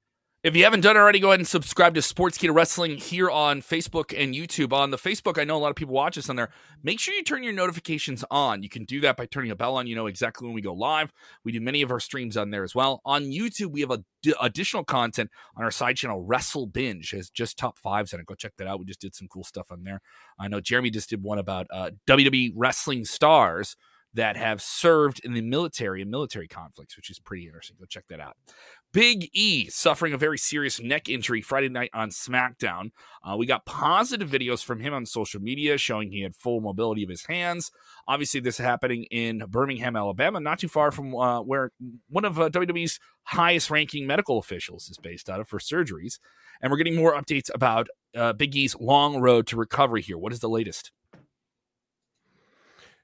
If 0.43 0.55
you 0.55 0.63
haven't 0.63 0.81
done 0.81 0.97
already, 0.97 1.19
go 1.19 1.27
ahead 1.27 1.39
and 1.39 1.47
subscribe 1.47 1.93
to 1.93 2.01
Sports 2.01 2.35
Sportskeeda 2.39 2.51
Wrestling 2.51 2.97
here 2.97 3.29
on 3.29 3.61
Facebook 3.61 4.11
and 4.17 4.33
YouTube. 4.33 4.73
On 4.73 4.89
the 4.89 4.97
Facebook, 4.97 5.39
I 5.39 5.43
know 5.43 5.55
a 5.55 5.59
lot 5.59 5.69
of 5.69 5.75
people 5.75 5.93
watch 5.93 6.17
us 6.17 6.31
on 6.31 6.35
there. 6.35 6.49
Make 6.81 6.99
sure 6.99 7.13
you 7.13 7.23
turn 7.23 7.43
your 7.43 7.53
notifications 7.53 8.25
on. 8.31 8.63
You 8.63 8.69
can 8.69 8.83
do 8.83 8.99
that 9.01 9.17
by 9.17 9.27
turning 9.27 9.51
a 9.51 9.55
bell 9.55 9.75
on. 9.75 9.85
You 9.85 9.93
know 9.93 10.07
exactly 10.07 10.47
when 10.47 10.55
we 10.55 10.61
go 10.63 10.73
live. 10.73 11.13
We 11.43 11.51
do 11.51 11.61
many 11.61 11.83
of 11.83 11.91
our 11.91 11.99
streams 11.99 12.37
on 12.37 12.49
there 12.49 12.63
as 12.63 12.73
well. 12.73 13.03
On 13.05 13.25
YouTube, 13.25 13.71
we 13.71 13.81
have 13.81 13.91
a 13.91 14.03
d- 14.23 14.33
additional 14.41 14.83
content 14.83 15.29
on 15.55 15.63
our 15.63 15.69
side 15.69 15.97
channel. 15.97 16.23
Wrestle 16.23 16.65
Binge 16.65 17.11
has 17.11 17.29
just 17.29 17.55
top 17.55 17.77
fives 17.77 18.11
and 18.11 18.25
Go 18.25 18.33
check 18.33 18.53
that 18.57 18.65
out. 18.65 18.79
We 18.79 18.85
just 18.85 19.01
did 19.01 19.13
some 19.13 19.27
cool 19.27 19.43
stuff 19.43 19.71
on 19.71 19.83
there. 19.83 20.01
I 20.39 20.47
know 20.47 20.59
Jeremy 20.59 20.89
just 20.89 21.11
did 21.11 21.21
one 21.21 21.37
about 21.37 21.67
uh, 21.69 21.91
WWE 22.07 22.53
wrestling 22.55 23.05
stars 23.05 23.75
that 24.13 24.35
have 24.35 24.61
served 24.61 25.21
in 25.23 25.33
the 25.33 25.41
military 25.41 26.01
and 26.01 26.11
military 26.11 26.47
conflicts, 26.47 26.97
which 26.97 27.09
is 27.09 27.19
pretty 27.19 27.45
interesting. 27.45 27.77
Go 27.79 27.85
check 27.85 28.05
that 28.09 28.19
out. 28.19 28.35
Big 28.93 29.29
E 29.33 29.69
suffering 29.69 30.11
a 30.11 30.17
very 30.17 30.37
serious 30.37 30.81
neck 30.81 31.07
injury 31.07 31.41
Friday 31.41 31.69
night 31.69 31.89
on 31.93 32.09
SmackDown. 32.09 32.91
Uh, 33.23 33.37
we 33.37 33.45
got 33.45 33.65
positive 33.65 34.29
videos 34.29 34.63
from 34.63 34.81
him 34.81 34.93
on 34.93 35.05
social 35.05 35.39
media 35.39 35.77
showing 35.77 36.11
he 36.11 36.21
had 36.21 36.35
full 36.35 36.59
mobility 36.59 37.03
of 37.03 37.09
his 37.09 37.25
hands. 37.25 37.71
Obviously, 38.07 38.41
this 38.41 38.59
is 38.59 38.65
happening 38.65 39.05
in 39.05 39.43
Birmingham, 39.47 39.95
Alabama, 39.95 40.41
not 40.41 40.59
too 40.59 40.67
far 40.67 40.91
from 40.91 41.15
uh, 41.15 41.41
where 41.41 41.71
one 42.09 42.25
of 42.25 42.37
uh, 42.37 42.49
WWE's 42.49 42.99
highest 43.23 43.71
ranking 43.71 44.05
medical 44.05 44.37
officials 44.37 44.89
is 44.89 44.97
based 44.97 45.29
out 45.29 45.39
of 45.39 45.47
for 45.47 45.59
surgeries. 45.59 46.19
And 46.61 46.69
we're 46.69 46.77
getting 46.77 46.95
more 46.95 47.13
updates 47.13 47.49
about 47.53 47.87
uh, 48.15 48.33
Big 48.33 48.55
E's 48.55 48.75
long 48.75 49.21
road 49.21 49.47
to 49.47 49.55
recovery 49.55 50.01
here. 50.01 50.17
What 50.17 50.33
is 50.33 50.39
the 50.39 50.49
latest? 50.49 50.91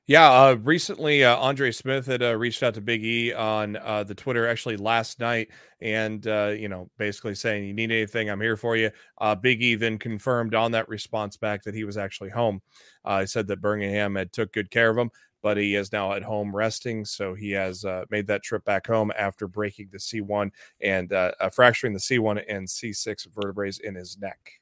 Yeah, 0.10 0.32
uh, 0.32 0.56
recently 0.64 1.26
uh, 1.26 1.36
Andre 1.36 1.70
Smith 1.70 2.06
had 2.06 2.24
uh, 2.24 2.38
reached 2.38 2.64
out 2.64 2.76
to 2.76 2.82
Big 2.82 3.04
E 3.04 3.34
on 3.34 3.76
uh, 3.76 4.06
the 4.06 4.16
Twitter 4.16 4.48
actually 4.48 4.78
last 4.78 5.20
night, 5.20 5.50
and 5.82 6.26
uh, 6.26 6.54
you 6.58 6.70
know 6.70 6.90
basically 6.98 7.36
saying 7.36 7.66
you 7.66 7.74
need 7.74 7.92
anything, 7.92 8.30
I'm 8.30 8.40
here 8.40 8.56
for 8.56 8.78
you. 8.78 8.90
Uh, 9.18 9.36
Big 9.36 9.62
E 9.62 9.76
then 9.76 9.98
confirmed 9.98 10.56
on 10.56 10.72
that 10.72 10.88
response 10.88 11.36
back 11.36 11.62
that 11.64 11.76
he 11.76 11.84
was 11.84 11.98
actually 11.98 12.30
home. 12.30 12.62
he 13.06 13.26
said 13.26 13.48
that 13.48 13.60
Birmingham 13.60 14.16
had 14.16 14.32
took 14.32 14.54
good 14.54 14.72
care 14.72 14.90
of 14.90 14.98
him, 14.98 15.12
but 15.42 15.58
he 15.58 15.76
is 15.76 15.92
now 15.92 16.14
at 16.14 16.24
home 16.24 16.56
resting, 16.56 17.04
so 17.04 17.34
he 17.34 17.52
has 17.52 17.84
made 18.10 18.28
that 18.28 18.44
trip 18.44 18.64
back 18.64 18.88
home 18.88 19.12
after 19.18 19.46
breaking 19.46 19.90
the 19.92 19.98
C1 19.98 20.52
and 20.80 21.10
fracturing 21.52 21.92
the 21.92 22.00
C1 22.00 22.46
and 22.48 22.66
C6 22.66 23.28
vertebrae 23.36 23.72
in 23.84 23.96
his 23.96 24.18
neck. 24.18 24.62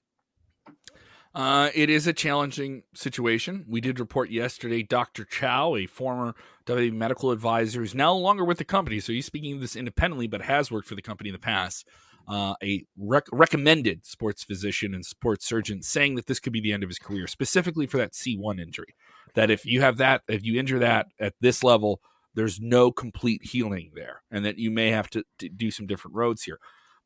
Uh, 1.36 1.70
it 1.76 1.90
is 1.90 2.08
a 2.08 2.14
challenging 2.14 2.84
situation. 2.94 3.66
We 3.68 3.82
did 3.82 4.00
report 4.00 4.30
yesterday 4.30 4.84
Dr. 4.84 5.26
Chow, 5.26 5.76
a 5.76 5.86
former 5.86 6.34
WWE 6.66 6.94
medical 6.94 7.30
advisor 7.30 7.82
who's 7.82 7.94
no 7.94 8.18
longer 8.18 8.46
with 8.46 8.58
the 8.58 8.64
company, 8.64 9.02
so 9.02 9.12
he's 9.12 9.26
speaking 9.26 9.56
of 9.56 9.60
this 9.60 9.76
independently, 9.76 10.28
but 10.28 10.44
has 10.44 10.72
worked 10.72 10.88
for 10.88 10.96
the 10.96 11.02
company 11.02 11.30
in 11.30 11.34
the 11.34 11.40
past. 11.40 11.86
Uh, 12.26 12.56
a 12.64 12.86
rec- 12.98 13.28
recommended 13.34 14.06
sports 14.06 14.46
physician 14.46 14.96
and 14.96 15.06
sports 15.06 15.46
surgeon 15.46 15.82
saying 15.82 16.16
that 16.16 16.28
this 16.28 16.40
could 16.40 16.54
be 16.54 16.62
the 16.62 16.72
end 16.72 16.84
of 16.84 16.90
his 16.90 17.00
career, 17.00 17.28
specifically 17.28 17.86
for 17.86 17.98
that 17.98 18.14
C1 18.14 18.60
injury. 18.60 18.96
That 19.34 19.52
if 19.52 19.66
you 19.66 19.82
have 19.82 19.98
that, 19.98 20.22
if 20.30 20.46
you 20.46 20.58
injure 20.58 20.80
that 20.80 21.08
at 21.20 21.34
this 21.42 21.66
level, 21.66 22.00
there's 22.34 22.62
no 22.62 22.94
complete 22.94 23.44
healing 23.44 23.92
there, 23.94 24.24
and 24.32 24.46
that 24.46 24.58
you 24.58 24.72
may 24.72 24.90
have 24.92 25.10
to, 25.10 25.26
to 25.40 25.50
do 25.50 25.70
some 25.70 25.86
different 25.86 26.16
roads 26.16 26.44
here. 26.44 26.60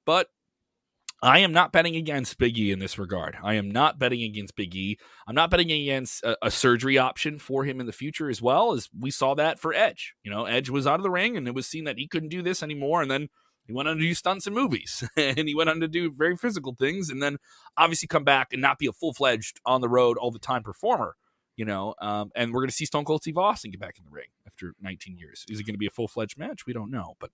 But 0.06 0.28
I 1.22 1.40
am 1.40 1.52
not 1.52 1.74
betting 1.74 1.96
against 1.96 2.38
Big 2.38 2.58
E 2.58 2.72
in 2.72 2.80
this 2.80 2.98
regard. 2.98 3.38
I 3.44 3.56
am 3.56 3.70
not 3.70 4.00
betting 4.00 4.24
against 4.24 4.56
Big 4.56 4.74
E. 4.74 4.98
I'm 5.28 5.36
not 5.36 5.50
betting 5.50 5.72
against 5.72 6.24
a, 6.24 6.38
a, 6.42 6.50
surgery 6.50 6.98
option 6.98 7.40
for 7.40 7.66
him 7.66 7.82
in 7.82 7.88
the 7.88 7.92
future 7.92 8.30
as 8.30 8.42
well, 8.42 8.72
as 8.72 8.90
we 8.98 9.12
saw 9.12 9.36
that 9.36 9.60
for 9.60 9.74
Edge. 9.74 10.14
You 10.24 10.32
know, 10.32 10.46
Edge 10.46 10.70
was 10.70 10.88
out 10.88 11.00
of 11.00 11.04
the 11.04 11.10
ring 11.10 11.36
and 11.36 11.48
it 11.48 11.54
was 11.54 11.68
seen 11.68 11.84
that 11.84 11.98
he 11.98 12.08
couldn't 12.08 12.30
do 12.30 12.42
this 12.42 12.64
anymore. 12.64 13.02
And 13.02 13.12
then 13.12 13.28
he 13.68 13.74
went 13.74 13.90
on 13.90 13.98
to 13.98 14.02
do 14.02 14.14
stunts 14.14 14.48
and 14.48 14.56
movies 14.56 15.08
and 15.18 15.48
he 15.48 15.56
went 15.56 15.70
on 15.70 15.82
to 15.82 15.90
do 15.90 16.12
very 16.12 16.38
physical 16.38 16.74
things 16.80 17.10
and 17.10 17.22
then 17.22 17.38
obviously 17.76 18.08
come 18.08 18.24
back 18.24 18.54
and 18.54 18.62
not 18.62 18.80
be 18.80 18.88
a 18.88 18.94
full 18.94 19.14
fledged 19.14 19.60
on 19.66 19.82
the 19.82 19.90
road 19.90 20.18
all 20.18 20.32
the 20.32 20.40
time 20.40 20.64
performer. 20.64 21.16
You 21.58 21.66
know, 21.66 21.94
um, 22.02 22.32
and 22.38 22.54
we're 22.54 22.62
going 22.62 22.70
to 22.70 22.76
see 22.76 22.86
Stone 22.86 23.04
Cold 23.04 23.24
Steve 23.24 23.38
Austin 23.38 23.72
get 23.72 23.82
back 23.82 23.98
in 23.98 24.06
the 24.06 24.12
ring 24.12 24.30
after 24.48 24.74
19 24.82 25.18
years. 25.18 25.44
Is 25.50 25.60
it 25.60 25.66
going 25.66 25.74
to 25.74 25.80
be 25.80 25.88
a 25.88 25.92
full 25.92 26.08
fledged 26.08 26.38
match? 26.38 26.66
We 26.66 26.72
don't 26.72 26.90
know, 26.90 27.18
but 27.20 27.32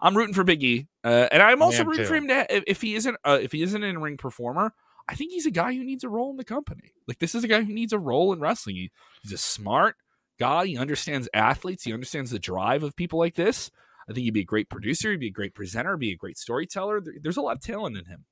I'm 0.00 0.16
rooting 0.16 0.34
for 0.34 0.44
Big 0.44 0.62
E, 0.62 0.88
uh, 1.04 1.28
and 1.30 1.42
I'm 1.42 1.62
also 1.62 1.84
rooting 1.84 2.04
too. 2.04 2.08
for 2.08 2.14
him 2.16 2.28
to 2.28 2.70
if 2.70 2.80
he 2.82 2.94
isn't 2.94 3.16
uh, 3.24 3.38
if 3.40 3.52
he 3.52 3.62
isn't 3.62 3.82
an 3.82 3.88
in 3.88 4.00
ring 4.00 4.16
performer. 4.16 4.72
I 5.08 5.14
think 5.14 5.30
he's 5.30 5.46
a 5.46 5.52
guy 5.52 5.72
who 5.72 5.84
needs 5.84 6.02
a 6.02 6.08
role 6.08 6.30
in 6.30 6.36
the 6.36 6.44
company. 6.44 6.92
Like 7.06 7.20
this 7.20 7.34
is 7.34 7.44
a 7.44 7.48
guy 7.48 7.62
who 7.62 7.72
needs 7.72 7.92
a 7.92 7.98
role 7.98 8.32
in 8.32 8.40
wrestling. 8.40 8.76
He, 8.76 8.90
he's 9.22 9.32
a 9.32 9.38
smart 9.38 9.96
guy. 10.38 10.66
He 10.66 10.76
understands 10.76 11.28
athletes. 11.32 11.84
He 11.84 11.92
understands 11.92 12.32
the 12.32 12.40
drive 12.40 12.82
of 12.82 12.96
people 12.96 13.18
like 13.18 13.36
this. 13.36 13.70
I 14.08 14.12
think 14.12 14.24
he'd 14.24 14.34
be 14.34 14.40
a 14.40 14.44
great 14.44 14.68
producer. 14.68 15.10
He'd 15.10 15.20
be 15.20 15.28
a 15.28 15.30
great 15.30 15.54
presenter. 15.54 15.96
Be 15.96 16.12
a 16.12 16.16
great 16.16 16.38
storyteller. 16.38 17.00
There's 17.22 17.36
a 17.36 17.40
lot 17.40 17.56
of 17.56 17.62
talent 17.62 17.96
in 17.96 18.06
him. 18.06 18.24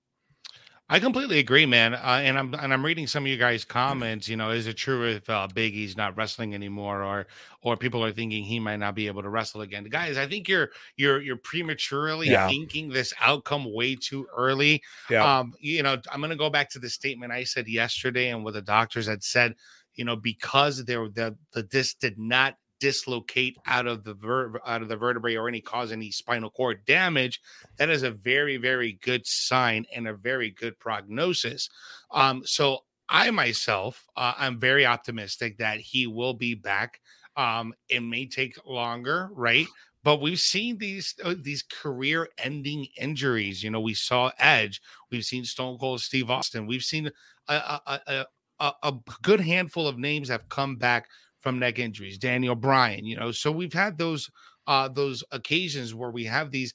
I 0.87 1.01
completely 1.01 1.39
agree, 1.39 1.65
man. 1.65 1.95
Uh, 1.95 2.21
and 2.23 2.39
I'm 2.39 2.53
and 2.55 2.71
I'm 2.71 2.85
reading 2.85 3.07
some 3.07 3.25
of 3.25 3.29
you 3.29 3.39
guys' 3.39 3.65
comments. 3.65 4.29
You 4.29 4.37
know, 4.37 4.51
is 4.51 4.67
it 4.67 4.75
true 4.75 5.09
if 5.09 5.31
uh, 5.31 5.49
Big 5.53 5.75
E's 5.75 5.97
not 5.97 6.15
wrestling 6.15 6.55
anymore, 6.55 7.03
or 7.03 7.27
or 7.63 7.79
people 7.79 8.05
are 8.05 8.13
thinking 8.13 8.45
he 8.45 8.61
might 8.61 8.77
not 8.77 8.95
be 8.95 9.07
able 9.07 9.23
to 9.23 9.31
wrestle 9.31 9.63
again? 9.63 9.85
Guys, 9.85 10.19
I 10.19 10.27
think 10.27 10.47
you're 10.47 10.71
you're 10.97 11.23
you're 11.23 11.39
prematurely 11.39 12.29
yeah. 12.29 12.49
thinking 12.49 12.91
this 12.91 13.15
outcome 13.19 13.73
way 13.73 13.97
too 13.97 14.27
early. 14.37 14.83
Yeah. 15.09 15.39
Um, 15.39 15.55
you 15.59 15.83
know, 15.83 15.97
I'm 16.13 16.21
going 16.21 16.31
to 16.31 16.37
go 16.37 16.51
back 16.51 16.69
to 16.71 16.79
the 16.79 16.91
statement 16.91 17.33
I 17.33 17.45
said 17.45 17.67
yesterday 17.67 18.29
and 18.29 18.45
what 18.45 18.53
the 18.53 18.63
doctors 18.63 19.07
had 19.07 19.25
said. 19.25 19.55
You 19.95 20.05
know, 20.05 20.17
because 20.17 20.85
there 20.85 21.09
the 21.09 21.35
the 21.53 21.63
disc 21.63 21.99
did 22.01 22.19
not 22.19 22.57
dislocate 22.85 23.57
out 23.67 23.87
of 23.87 24.05
the 24.05 24.15
ver- 24.15 24.61
out 24.67 24.83
of 24.83 24.89
the 24.89 24.97
vertebrae 24.97 25.37
or 25.37 25.49
any 25.49 25.61
cause 25.61 25.93
any 25.93 26.11
spinal 26.11 26.51
cord 26.51 26.85
damage, 26.85 27.41
that 27.77 27.91
is 27.91 28.03
a 28.03 28.11
very 28.11 28.57
very 28.57 28.99
good 29.03 29.27
sign 29.27 29.87
and 29.95 30.07
a 30.07 30.15
very 30.15 30.51
good 30.51 30.79
prognosis. 30.79 31.71
Um, 32.11 32.43
so 32.45 32.85
I 33.09 33.31
myself, 33.31 34.07
uh, 34.17 34.35
I'm 34.37 34.59
very 34.59 34.87
optimistic 34.87 35.59
that 35.59 35.81
he 35.81 36.07
will 36.07 36.35
be 36.35 36.55
back. 36.55 37.01
Um, 37.37 37.75
it 37.89 38.01
may 38.01 38.27
take 38.27 38.57
longer, 38.67 39.31
right? 39.33 39.67
But 40.03 40.21
we've 40.21 40.41
seen 40.41 40.79
these 40.79 41.15
uh, 41.25 41.35
these 41.41 41.63
career 41.63 42.29
ending 42.39 42.87
injuries. 42.97 43.63
You 43.63 43.71
know, 43.71 43.81
we 43.81 43.95
saw 43.95 44.31
Edge, 44.39 44.81
we've 45.11 45.25
seen 45.25 45.45
Stone 45.45 45.79
Cold 45.79 46.01
Steve 46.01 46.31
Austin, 46.31 46.67
we've 46.67 46.85
seen 46.85 47.11
a, 47.49 47.55
a, 47.55 48.01
a, 48.07 48.27
a, 48.61 48.73
a 48.83 48.93
good 49.23 49.41
handful 49.41 49.89
of 49.89 49.99
names 49.99 50.29
have 50.29 50.49
come 50.49 50.77
back 50.77 51.09
from 51.45 51.59
neck 51.59 51.79
injuries, 51.79 52.17
Daniel 52.17 52.55
Bryan, 52.57 53.05
you 53.05 53.17
know. 53.17 53.31
So 53.31 53.53
we've 53.53 53.73
had 53.73 53.99
those 53.99 54.31
uh 54.67 54.89
those 54.89 55.23
occasions 55.31 55.95
where 55.95 56.11
we 56.11 56.25
have 56.25 56.51
these 56.51 56.73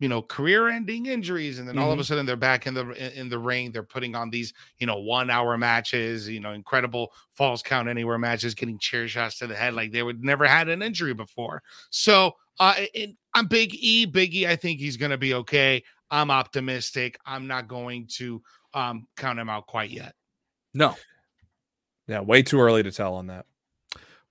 you 0.00 0.08
know 0.08 0.20
career-ending 0.20 1.06
injuries 1.06 1.60
and 1.60 1.68
then 1.68 1.76
mm-hmm. 1.76 1.84
all 1.84 1.92
of 1.92 1.98
a 1.98 2.02
mm-hmm. 2.02 2.08
sudden 2.08 2.26
they're 2.26 2.34
back 2.34 2.66
in 2.66 2.74
the 2.74 3.18
in 3.18 3.28
the 3.28 3.38
ring 3.38 3.70
they're 3.70 3.84
putting 3.84 4.16
on 4.16 4.28
these 4.28 4.52
you 4.80 4.86
know 4.88 4.98
one 4.98 5.30
hour 5.30 5.56
matches 5.56 6.28
you 6.28 6.40
know 6.40 6.50
incredible 6.50 7.12
falls 7.32 7.62
count 7.62 7.88
anywhere 7.88 8.18
matches 8.18 8.52
getting 8.52 8.76
chair 8.80 9.06
shots 9.06 9.38
to 9.38 9.46
the 9.46 9.54
head 9.54 9.74
like 9.74 9.92
they 9.92 10.02
would 10.02 10.24
never 10.24 10.44
had 10.44 10.68
an 10.68 10.82
injury 10.82 11.14
before 11.14 11.62
so 11.90 12.32
uh 12.58 12.74
i'm 13.34 13.46
big 13.46 13.72
e 13.76 14.04
big 14.04 14.34
e 14.34 14.44
i 14.48 14.56
think 14.56 14.80
he's 14.80 14.96
gonna 14.96 15.16
be 15.16 15.34
okay 15.34 15.80
i'm 16.10 16.32
optimistic 16.32 17.16
i'm 17.24 17.46
not 17.46 17.68
going 17.68 18.04
to 18.08 18.42
um 18.74 19.06
count 19.16 19.38
him 19.38 19.48
out 19.48 19.68
quite 19.68 19.90
yet 19.90 20.16
no 20.74 20.96
yeah 22.08 22.18
way 22.18 22.42
too 22.42 22.58
early 22.58 22.82
to 22.82 22.90
tell 22.90 23.14
on 23.14 23.28
that 23.28 23.46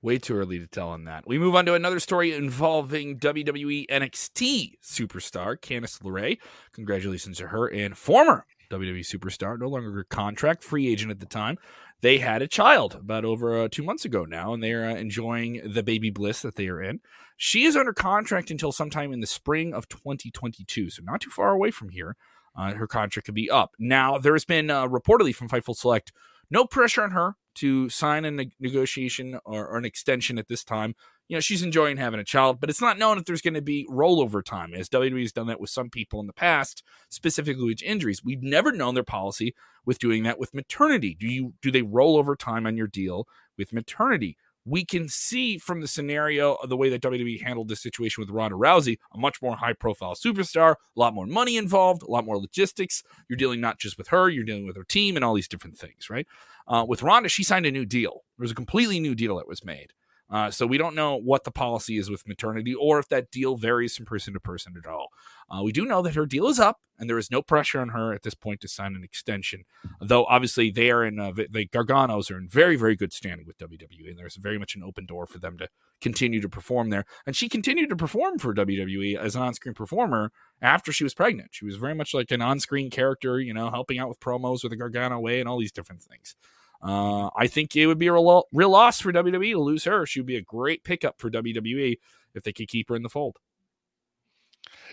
Way 0.04 0.18
too 0.18 0.36
early 0.36 0.58
to 0.58 0.66
tell 0.66 0.90
on 0.90 1.04
that. 1.04 1.28
We 1.28 1.38
move 1.38 1.54
on 1.54 1.66
to 1.68 1.76
another 1.76 2.00
story 2.00 2.34
involving 2.34 3.20
WWE 3.20 3.86
NXT 3.88 4.80
superstar 4.84 5.56
Candice 5.58 6.02
LeRae. 6.02 6.40
Congratulations 6.74 7.38
to 7.38 7.48
her 7.48 7.68
and 7.68 7.96
former 7.96 8.48
WWE 8.72 9.02
superstar, 9.02 9.60
no 9.60 9.68
longer 9.68 10.04
contract, 10.10 10.64
free 10.64 10.88
agent 10.88 11.12
at 11.12 11.20
the 11.20 11.28
time. 11.28 11.58
They 12.02 12.18
had 12.18 12.42
a 12.42 12.48
child 12.48 12.96
about 12.96 13.26
over 13.26 13.62
uh, 13.62 13.68
two 13.70 13.84
months 13.84 14.06
ago 14.06 14.26
now, 14.26 14.56
and 14.56 14.64
they 14.64 14.72
are 14.72 14.90
uh, 14.90 14.96
enjoying 14.96 15.62
the 15.72 15.84
baby 15.84 16.10
bliss 16.10 16.42
that 16.42 16.56
they 16.56 16.68
are 16.68 16.82
in. 16.82 17.02
She 17.38 17.66
is 17.66 17.76
under 17.76 17.94
contract 17.94 18.50
until 18.50 18.72
sometime 18.72 19.14
in 19.14 19.20
the 19.20 19.28
spring 19.28 19.72
of 19.74 19.88
2022, 19.88 20.90
so 20.90 21.04
not 21.04 21.22
too 21.22 21.30
far 21.30 21.52
away 21.52 21.70
from 21.70 21.90
here. 21.90 22.16
Uh, 22.56 22.74
her 22.74 22.88
contract 22.88 23.28
could 23.28 23.36
be 23.36 23.52
up. 23.52 23.76
Now, 23.78 24.18
there's 24.18 24.46
been 24.46 24.72
uh, 24.72 24.88
reportedly 24.88 25.36
from 25.36 25.48
Fightful 25.48 25.76
Select 25.76 26.12
no 26.50 26.66
pressure 26.66 27.04
on 27.04 27.12
her 27.12 27.36
to 27.56 27.90
sign 27.90 28.26
a 28.26 28.32
ne- 28.32 28.52
negotiation 28.60 29.40
or, 29.46 29.68
or, 29.68 29.78
an 29.78 29.86
extension 29.86 30.38
at 30.38 30.48
this 30.48 30.64
time. 30.64 30.96
You 31.28 31.38
know, 31.38 31.42
she's 31.42 31.64
enjoying 31.64 31.98
having 31.98 32.20
a 32.20 32.26
child, 32.26 32.60
but 32.60 32.70
it's 32.70 32.82
not 32.82 32.98
known 32.98 33.18
if 33.18 33.26
there's 33.26 33.42
going 33.42 33.54
to 33.54 33.62
be 33.62 33.88
rollover 33.90 34.44
time, 34.44 34.74
as 34.74 34.90
WWE 34.90 35.22
has 35.22 35.32
done 35.32 35.48
that 35.48 35.62
with 35.62 35.70
some 35.70 35.90
people 35.90 36.20
in 36.20 36.28
the 36.28 36.34
past, 36.34 36.84
specifically 37.10 37.66
with 37.66 37.84
injuries. 37.84 38.24
We've 38.24 38.44
never 38.44 38.72
known 38.72 38.96
their 38.96 39.04
policy 39.04 39.56
with 39.86 40.00
doing 40.00 40.24
that 40.24 40.40
with 40.40 40.54
maternity. 40.54 41.16
Do 41.18 41.28
you 41.28 41.54
do 41.62 41.72
they 41.72 41.82
roll 41.82 42.18
over 42.18 42.36
time 42.36 42.66
on 42.66 42.78
your 42.78 42.88
deal 42.88 43.28
with 43.58 43.74
maternity? 43.74 44.38
We 44.66 44.86
can 44.86 45.10
see 45.10 45.58
from 45.58 45.82
the 45.82 45.88
scenario 45.88 46.56
of 46.56 46.70
the 46.70 46.78
way 46.78 46.90
that 46.90 47.02
WWE 47.02 47.42
handled 47.42 47.68
this 47.68 47.82
situation 47.82 48.22
with 48.22 48.30
Ronda 48.30 48.56
Rousey, 48.56 48.98
a 49.14 49.18
much 49.18 49.42
more 49.42 49.56
high 49.56 49.74
profile 49.74 50.16
superstar, 50.16 50.72
a 50.74 51.00
lot 51.00 51.14
more 51.14 51.26
money 51.26 51.58
involved, 51.58 52.04
a 52.04 52.12
lot 52.12 52.26
more 52.26 52.38
logistics. 52.38 53.04
You're 53.28 53.38
dealing 53.38 53.62
not 53.62 53.80
just 53.80 53.98
with 53.98 54.10
her, 54.10 54.30
you're 54.30 54.44
dealing 54.44 54.68
with 54.68 54.78
her 54.78 54.84
team 54.84 55.16
and 55.16 55.26
all 55.26 55.34
these 55.34 55.48
different 55.48 55.78
things, 55.78 56.10
right? 56.10 56.28
Uh, 56.68 56.86
with 56.88 57.04
Ronda, 57.04 57.30
she 57.30 57.44
signed 57.44 57.66
a 57.66 57.72
new 57.72 57.86
deal. 57.86 58.24
There 58.38 58.44
was 58.44 58.52
a 58.52 58.56
completely 58.56 59.00
new 59.00 59.16
deal 59.16 59.38
that 59.38 59.48
was 59.48 59.66
made. 59.66 59.94
Uh, 60.32 60.50
so 60.50 60.66
we 60.66 60.78
don't 60.78 60.96
know 60.96 61.16
what 61.16 61.44
the 61.44 61.52
policy 61.52 61.98
is 61.98 62.10
with 62.10 62.28
maternity 62.28 62.74
or 62.74 63.00
if 63.00 63.10
that 63.10 63.30
deal 63.32 63.58
varies 63.58 63.96
from 63.96 64.06
person 64.06 64.34
to 64.34 64.40
person 64.40 64.74
at 64.78 64.90
all. 64.90 65.10
Uh, 65.50 65.62
we 65.62 65.72
do 65.72 65.86
know 65.86 66.02
that 66.02 66.16
her 66.16 66.26
deal 66.26 66.48
is 66.48 66.60
up 66.60 66.80
and 66.98 67.10
there 67.10 67.18
is 67.18 67.30
no 67.30 67.42
pressure 67.42 67.82
on 67.82 67.90
her 67.90 68.14
at 68.14 68.24
this 68.24 68.34
point 68.34 68.62
to 68.62 68.68
sign 68.68 68.96
an 68.96 69.04
extension. 69.04 69.66
Though 70.00 70.26
obviously 70.26 70.72
they 70.72 70.90
are 70.90 71.04
in 71.04 71.20
uh, 71.20 71.32
the 71.32 71.68
Garganos 71.68 72.32
are 72.32 72.38
in 72.38 72.48
very 72.48 72.78
very 72.78 72.96
good 72.96 73.12
standing 73.12 73.46
with 73.46 73.58
WWE 73.58 74.10
and 74.10 74.18
there's 74.18 74.38
very 74.38 74.58
much 74.58 74.76
an 74.76 74.84
open 74.84 75.06
door 75.06 75.26
for 75.26 75.40
them 75.40 75.58
to 75.58 75.68
continue 76.00 76.40
to 76.42 76.50
perform 76.50 76.90
there. 76.90 77.06
And 77.26 77.36
she 77.36 77.50
continued 77.50 77.90
to 77.90 77.96
perform 77.96 78.40
for 78.40 78.54
WWE 78.54 79.18
as 79.18 79.36
an 79.36 79.42
on-screen 79.42 79.76
performer 79.76 80.32
after 80.62 80.94
she 80.94 81.04
was 81.04 81.14
pregnant. 81.14 81.50
She 81.52 81.66
was 81.66 81.76
very 81.76 81.94
much 81.94 82.14
like 82.14 82.32
an 82.32 82.42
on-screen 82.42 82.90
character, 82.90 83.40
you 83.40 83.54
know, 83.54 83.70
helping 83.70 84.00
out 84.00 84.10
with 84.10 84.20
promos 84.20 84.64
with 84.64 84.72
the 84.72 84.78
Gargano 84.78 85.20
way 85.20 85.40
and 85.40 85.50
all 85.50 85.60
these 85.60 85.72
different 85.72 86.02
things. 86.02 86.36
Uh, 86.84 87.30
I 87.36 87.48
think 87.48 87.76
it 87.76 87.88
would 87.88 88.00
be 88.00 88.08
a 88.08 88.14
real, 88.14 88.48
real 88.52 88.72
loss 88.72 89.00
for 89.00 89.12
WWE 89.12 89.52
to 89.52 89.60
lose 89.60 89.84
her. 89.84 90.06
She 90.06 90.20
would 90.20 90.28
be 90.28 90.38
a 90.38 90.42
great 90.42 90.84
pickup 90.84 91.20
for 91.20 91.30
WWE 91.30 91.98
if 92.34 92.44
they 92.44 92.54
could 92.54 92.68
keep 92.68 92.90
her 92.90 92.96
in 92.96 93.04
the 93.04 93.10
fold. 93.10 93.38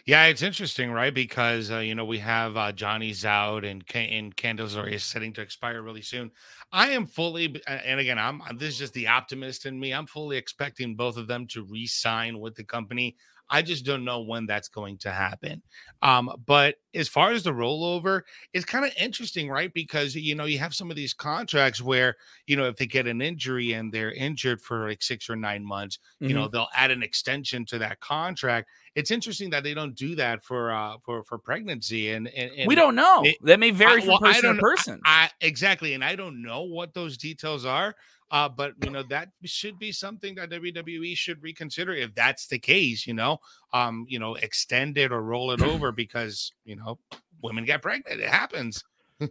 Yeah, 0.05 0.27
it's 0.27 0.43
interesting, 0.43 0.93
right? 0.93 1.13
Because 1.13 1.71
uh, 1.71 1.79
you 1.79 1.95
know 1.95 2.05
we 2.05 2.19
have 2.19 2.57
uh, 2.57 2.73
Johnny's 2.73 3.25
out 3.25 3.65
and 3.65 3.85
and 3.95 4.35
Candice 4.37 4.93
is 4.93 5.05
setting 5.05 5.33
to 5.35 5.41
expire 5.41 5.83
really 5.83 6.03
soon. 6.03 6.31
I 6.73 6.91
am 6.91 7.07
fully, 7.07 7.61
and 7.67 8.01
again, 8.01 8.19
I'm 8.19 8.41
this 8.57 8.75
is 8.75 8.79
just 8.79 8.95
the 8.95 9.09
optimist 9.09 9.67
in 9.67 9.79
me. 9.79 9.93
I'm 9.93 10.07
fully 10.07 10.37
expecting 10.37 10.95
both 10.95 11.17
of 11.17 11.27
them 11.27 11.47
to 11.49 11.65
re-sign 11.65 12.39
with 12.39 12.55
the 12.55 12.65
company. 12.65 13.17
I 13.51 13.63
just 13.63 13.85
don't 13.85 14.05
know 14.05 14.21
when 14.21 14.47
that's 14.47 14.69
going 14.69 14.99
to 14.99 15.11
happen. 15.11 15.63
Um, 16.03 16.31
but 16.47 16.77
as 16.95 17.09
far 17.09 17.33
as 17.33 17.43
the 17.43 17.51
rollover, 17.51 18.23
it's 18.53 18.65
kind 18.65 18.85
of 18.85 18.93
interesting, 19.01 19.49
right? 19.51 19.73
Because 19.73 20.15
you 20.15 20.35
know, 20.35 20.45
you 20.45 20.59
have 20.59 20.75
some 20.75 20.91
of 20.91 20.97
these 20.97 21.15
contracts 21.15 21.83
where, 21.83 22.17
you 22.47 22.57
know, 22.57 22.69
if 22.69 22.77
they 22.77 22.87
get 22.87 23.07
an 23.07 23.21
injury 23.21 23.73
and 23.73 23.93
they're 23.93 24.13
injured 24.13 24.61
for 24.61 24.89
like 24.89 25.03
six 25.03 25.29
or 25.29 25.37
nine 25.37 25.65
months, 25.65 25.99
mm-hmm. 26.17 26.29
you 26.29 26.35
know, 26.35 26.45
mm-hmm. 26.45 26.53
they'll 26.53 26.69
add 26.75 26.91
an 26.91 27.03
extension 27.03 27.65
to 27.67 27.79
that 27.79 28.01
contract. 28.01 28.69
It's 28.95 29.11
interesting 29.11 29.51
that 29.51 29.63
they 29.63 29.75
don't 29.75 29.95
do 29.95 30.15
that 30.17 30.43
for 30.43 30.73
uh 30.73 30.99
for 31.05 31.23
for 31.25 31.39
pregnancy 31.39 32.11
and, 32.11 32.29
and, 32.29 32.51
and 32.53 32.69
we 32.69 32.75
don't 32.75 32.95
know. 32.95 33.23
It, 33.25 33.37
that 33.43 33.61
may 33.61 33.71
vary 33.71 33.99
I, 33.99 34.01
from 34.01 34.09
well, 34.09 34.19
person 34.19 34.55
to 34.55 34.61
person. 34.61 35.01
I, 35.05 35.25
I, 35.25 35.31
exactly, 35.41 35.95
and 35.95 36.05
I 36.05 36.17
don't 36.17 36.43
know 36.43 36.63
what 36.63 36.95
those 36.95 37.17
details 37.17 37.65
are. 37.65 37.95
Uh, 38.31 38.49
but 38.49 38.75
you 38.85 38.91
know 38.91 39.03
that 39.05 39.31
should 39.45 39.79
be 39.79 39.91
something 39.91 40.35
that 40.35 40.51
WWE 40.51 41.17
should 41.17 41.43
reconsider 41.43 41.95
if 41.95 42.15
that's 42.15 42.47
the 42.47 42.59
case. 42.59 43.07
You 43.07 43.15
know, 43.15 43.41
um, 43.73 44.05
you 44.09 44.19
know, 44.19 44.35
extend 44.35 44.99
it 44.99 45.13
or 45.13 45.23
roll 45.23 45.51
it 45.53 45.63
over 45.63 45.93
because 45.93 46.53
you 46.65 46.77
know 46.77 46.99
women 47.43 47.65
get 47.65 47.83
pregnant. 47.83 48.21
It 48.21 48.29
happens. 48.29 48.85
yeah, 49.21 49.29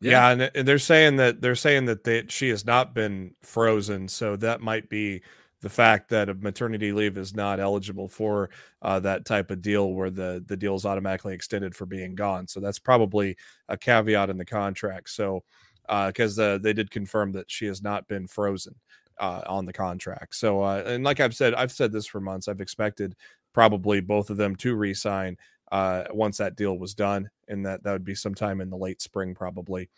yeah 0.00 0.28
and, 0.30 0.50
and, 0.54 0.68
they're 0.68 0.78
saying 0.78 1.16
that 1.16 1.40
they're 1.40 1.56
saying 1.56 1.86
that 1.86 2.04
they, 2.04 2.24
she 2.28 2.48
has 2.50 2.64
not 2.64 2.94
been 2.94 3.34
frozen, 3.42 4.06
so 4.06 4.36
that 4.36 4.60
might 4.60 4.88
be 4.88 5.22
the 5.62 5.68
fact 5.68 6.08
that 6.08 6.28
a 6.28 6.34
maternity 6.34 6.92
leave 6.92 7.18
is 7.18 7.34
not 7.34 7.60
eligible 7.60 8.08
for 8.08 8.48
uh, 8.82 8.98
that 9.00 9.24
type 9.24 9.50
of 9.50 9.60
deal 9.60 9.92
where 9.92 10.10
the 10.10 10.42
the 10.46 10.56
deal 10.56 10.74
is 10.74 10.86
automatically 10.86 11.34
extended 11.34 11.74
for 11.74 11.86
being 11.86 12.14
gone. 12.14 12.46
So 12.46 12.60
that's 12.60 12.78
probably 12.78 13.36
a 13.68 13.76
caveat 13.76 14.30
in 14.30 14.38
the 14.38 14.44
contract. 14.44 15.10
So 15.10 15.42
because 15.90 16.38
uh, 16.38 16.42
uh, 16.42 16.58
they 16.58 16.72
did 16.72 16.90
confirm 16.90 17.32
that 17.32 17.50
she 17.50 17.66
has 17.66 17.82
not 17.82 18.06
been 18.06 18.26
frozen 18.26 18.74
uh, 19.18 19.42
on 19.46 19.64
the 19.64 19.72
contract. 19.72 20.36
So, 20.36 20.62
uh, 20.62 20.84
and 20.86 21.04
like 21.04 21.20
I've 21.20 21.34
said, 21.34 21.54
I've 21.54 21.72
said 21.72 21.92
this 21.92 22.06
for 22.06 22.20
months. 22.20 22.48
I've 22.48 22.60
expected 22.60 23.16
probably 23.52 24.00
both 24.00 24.30
of 24.30 24.36
them 24.36 24.54
to 24.56 24.76
resign 24.76 25.36
uh, 25.72 26.04
once 26.12 26.38
that 26.38 26.56
deal 26.56 26.78
was 26.78 26.94
done, 26.94 27.28
and 27.48 27.66
that 27.66 27.82
that 27.82 27.92
would 27.92 28.04
be 28.04 28.14
sometime 28.14 28.60
in 28.60 28.70
the 28.70 28.76
late 28.76 29.02
spring, 29.02 29.34
probably. 29.34 29.88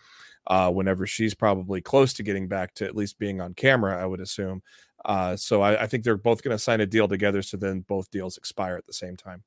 Uh, 0.48 0.70
whenever 0.70 1.06
she's 1.06 1.34
probably 1.34 1.80
close 1.80 2.12
to 2.12 2.24
getting 2.24 2.48
back 2.48 2.74
to 2.74 2.84
at 2.84 2.96
least 2.96 3.16
being 3.18 3.40
on 3.40 3.54
camera, 3.54 4.02
I 4.02 4.06
would 4.06 4.20
assume. 4.20 4.60
Uh, 5.04 5.36
so 5.36 5.62
I, 5.62 5.84
I 5.84 5.86
think 5.86 6.02
they're 6.02 6.16
both 6.16 6.42
going 6.42 6.54
to 6.56 6.62
sign 6.62 6.80
a 6.80 6.86
deal 6.86 7.06
together, 7.06 7.42
so 7.42 7.56
then 7.56 7.80
both 7.80 8.10
deals 8.10 8.36
expire 8.36 8.76
at 8.76 8.86
the 8.86 8.92
same 8.92 9.16
time. 9.16 9.44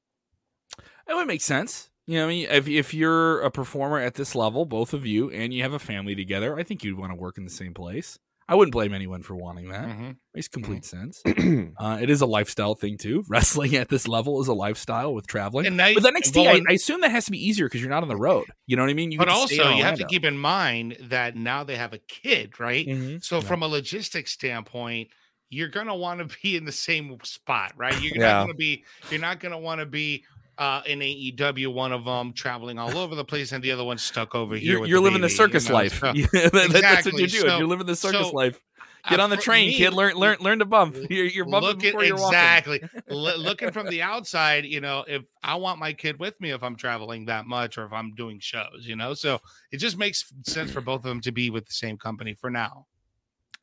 That 1.07 1.15
would 1.15 1.27
make 1.27 1.41
sense. 1.41 1.89
You 2.07 2.19
know, 2.19 2.25
I 2.25 2.29
mean, 2.29 2.47
if 2.49 2.67
if 2.67 2.93
you're 2.93 3.41
a 3.41 3.49
performer 3.49 3.99
at 3.99 4.13
this 4.13 4.35
level, 4.35 4.65
both 4.65 4.93
of 4.93 5.05
you, 5.05 5.31
and 5.31 5.53
you 5.53 5.63
have 5.63 5.73
a 5.73 5.79
family 5.79 6.15
together, 6.15 6.57
I 6.57 6.63
think 6.63 6.83
you'd 6.83 6.97
want 6.97 7.11
to 7.11 7.15
work 7.15 7.37
in 7.37 7.45
the 7.45 7.49
same 7.49 7.73
place. 7.73 8.19
I 8.47 8.53
wouldn't 8.53 8.73
blame 8.73 8.93
anyone 8.93 9.23
for 9.23 9.35
wanting 9.35 9.69
that. 9.69 9.87
Mm-hmm. 9.87 10.11
Makes 10.35 10.49
complete 10.49 10.83
mm-hmm. 10.83 11.11
sense. 11.11 11.73
uh, 11.79 11.97
it 11.99 12.11
is 12.11 12.21
a 12.21 12.27
lifestyle 12.27 12.75
thing 12.75 12.97
too. 12.97 13.23
Wrestling 13.29 13.75
at 13.75 13.89
this 13.89 14.07
level 14.07 14.39
is 14.39 14.47
a 14.47 14.53
lifestyle 14.53 15.15
with 15.15 15.25
traveling. 15.25 15.65
And 15.65 15.77
now, 15.77 15.91
with 15.95 16.03
NXT, 16.03 16.47
I, 16.47 16.61
I, 16.69 16.73
assume 16.73 17.01
that 17.01 17.09
has 17.09 17.25
to 17.25 17.31
be 17.31 17.43
easier 17.43 17.65
because 17.65 17.81
you're 17.81 17.89
not 17.89 18.03
on 18.03 18.09
the 18.09 18.15
road. 18.15 18.45
You 18.67 18.75
know 18.75 18.83
what 18.83 18.91
I 18.91 18.93
mean? 18.93 19.11
You 19.11 19.17
but 19.17 19.29
also, 19.29 19.71
you 19.71 19.83
have 19.83 19.97
to 19.97 20.05
keep 20.05 20.25
in 20.25 20.37
mind 20.37 20.97
that 21.09 21.35
now 21.35 21.63
they 21.63 21.75
have 21.75 21.93
a 21.93 21.97
kid, 21.97 22.59
right? 22.59 22.85
Mm-hmm. 22.85 23.17
So, 23.21 23.37
yeah. 23.37 23.41
from 23.41 23.63
a 23.63 23.67
logistics 23.67 24.31
standpoint, 24.31 25.09
you're 25.49 25.69
gonna 25.69 25.95
want 25.95 26.19
to 26.19 26.37
be 26.43 26.55
in 26.55 26.65
the 26.65 26.71
same 26.71 27.17
spot, 27.23 27.73
right? 27.75 27.99
You're 27.99 28.13
yeah. 28.15 28.33
not 28.33 28.41
gonna 28.43 28.53
be. 28.53 28.83
You're 29.09 29.21
not 29.21 29.39
gonna 29.39 29.59
want 29.59 29.79
to 29.79 29.87
be 29.87 30.23
uh, 30.57 30.81
in 30.85 30.99
AEW, 30.99 31.73
one 31.73 31.91
of 31.91 32.05
them 32.05 32.33
traveling 32.33 32.79
all 32.79 32.97
over 32.97 33.15
the 33.15 33.25
place, 33.25 33.51
and 33.51 33.63
the 33.63 33.71
other 33.71 33.83
one 33.83 33.97
stuck 33.97 34.35
over 34.35 34.55
here. 34.55 34.77
You're, 34.77 34.87
you're 34.87 34.99
living 34.99 35.21
baby, 35.21 35.33
the 35.33 35.35
circus 35.35 35.65
you 35.65 35.69
know? 35.69 35.75
life. 35.75 35.99
So, 35.99 36.09
exactly. 36.15 36.69
That's 36.81 37.05
what 37.05 37.13
you're 37.19 37.27
doing. 37.27 37.49
So, 37.49 37.57
you're 37.57 37.67
living 37.67 37.87
the 37.87 37.95
circus 37.95 38.27
so, 38.27 38.31
life. 38.31 38.61
Get 39.09 39.19
on 39.19 39.29
the 39.29 39.37
train, 39.37 39.67
me, 39.67 39.75
kid. 39.75 39.93
Learn, 39.93 40.15
learn, 40.15 40.37
learn 40.39 40.59
to 40.59 40.65
bump. 40.65 40.95
You're, 41.09 41.25
you're 41.25 41.45
bumping 41.45 41.77
before 41.77 42.03
you're 42.03 42.15
exactly. 42.15 42.81
L- 43.09 43.37
looking 43.37 43.71
from 43.71 43.87
the 43.87 44.01
outside, 44.01 44.65
you 44.65 44.81
know, 44.81 45.05
if 45.07 45.21
I 45.43 45.55
want 45.55 45.79
my 45.79 45.93
kid 45.93 46.19
with 46.19 46.39
me, 46.41 46.51
if 46.51 46.63
I'm 46.63 46.75
traveling 46.75 47.25
that 47.25 47.45
much, 47.45 47.77
or 47.77 47.85
if 47.85 47.93
I'm 47.93 48.15
doing 48.15 48.39
shows, 48.39 48.81
you 48.81 48.95
know, 48.95 49.13
so 49.13 49.39
it 49.71 49.77
just 49.77 49.97
makes 49.97 50.33
sense 50.43 50.71
for 50.71 50.81
both 50.81 50.99
of 50.99 51.03
them 51.03 51.21
to 51.21 51.31
be 51.31 51.51
with 51.51 51.67
the 51.67 51.73
same 51.73 51.97
company 51.97 52.33
for 52.33 52.49
now. 52.49 52.87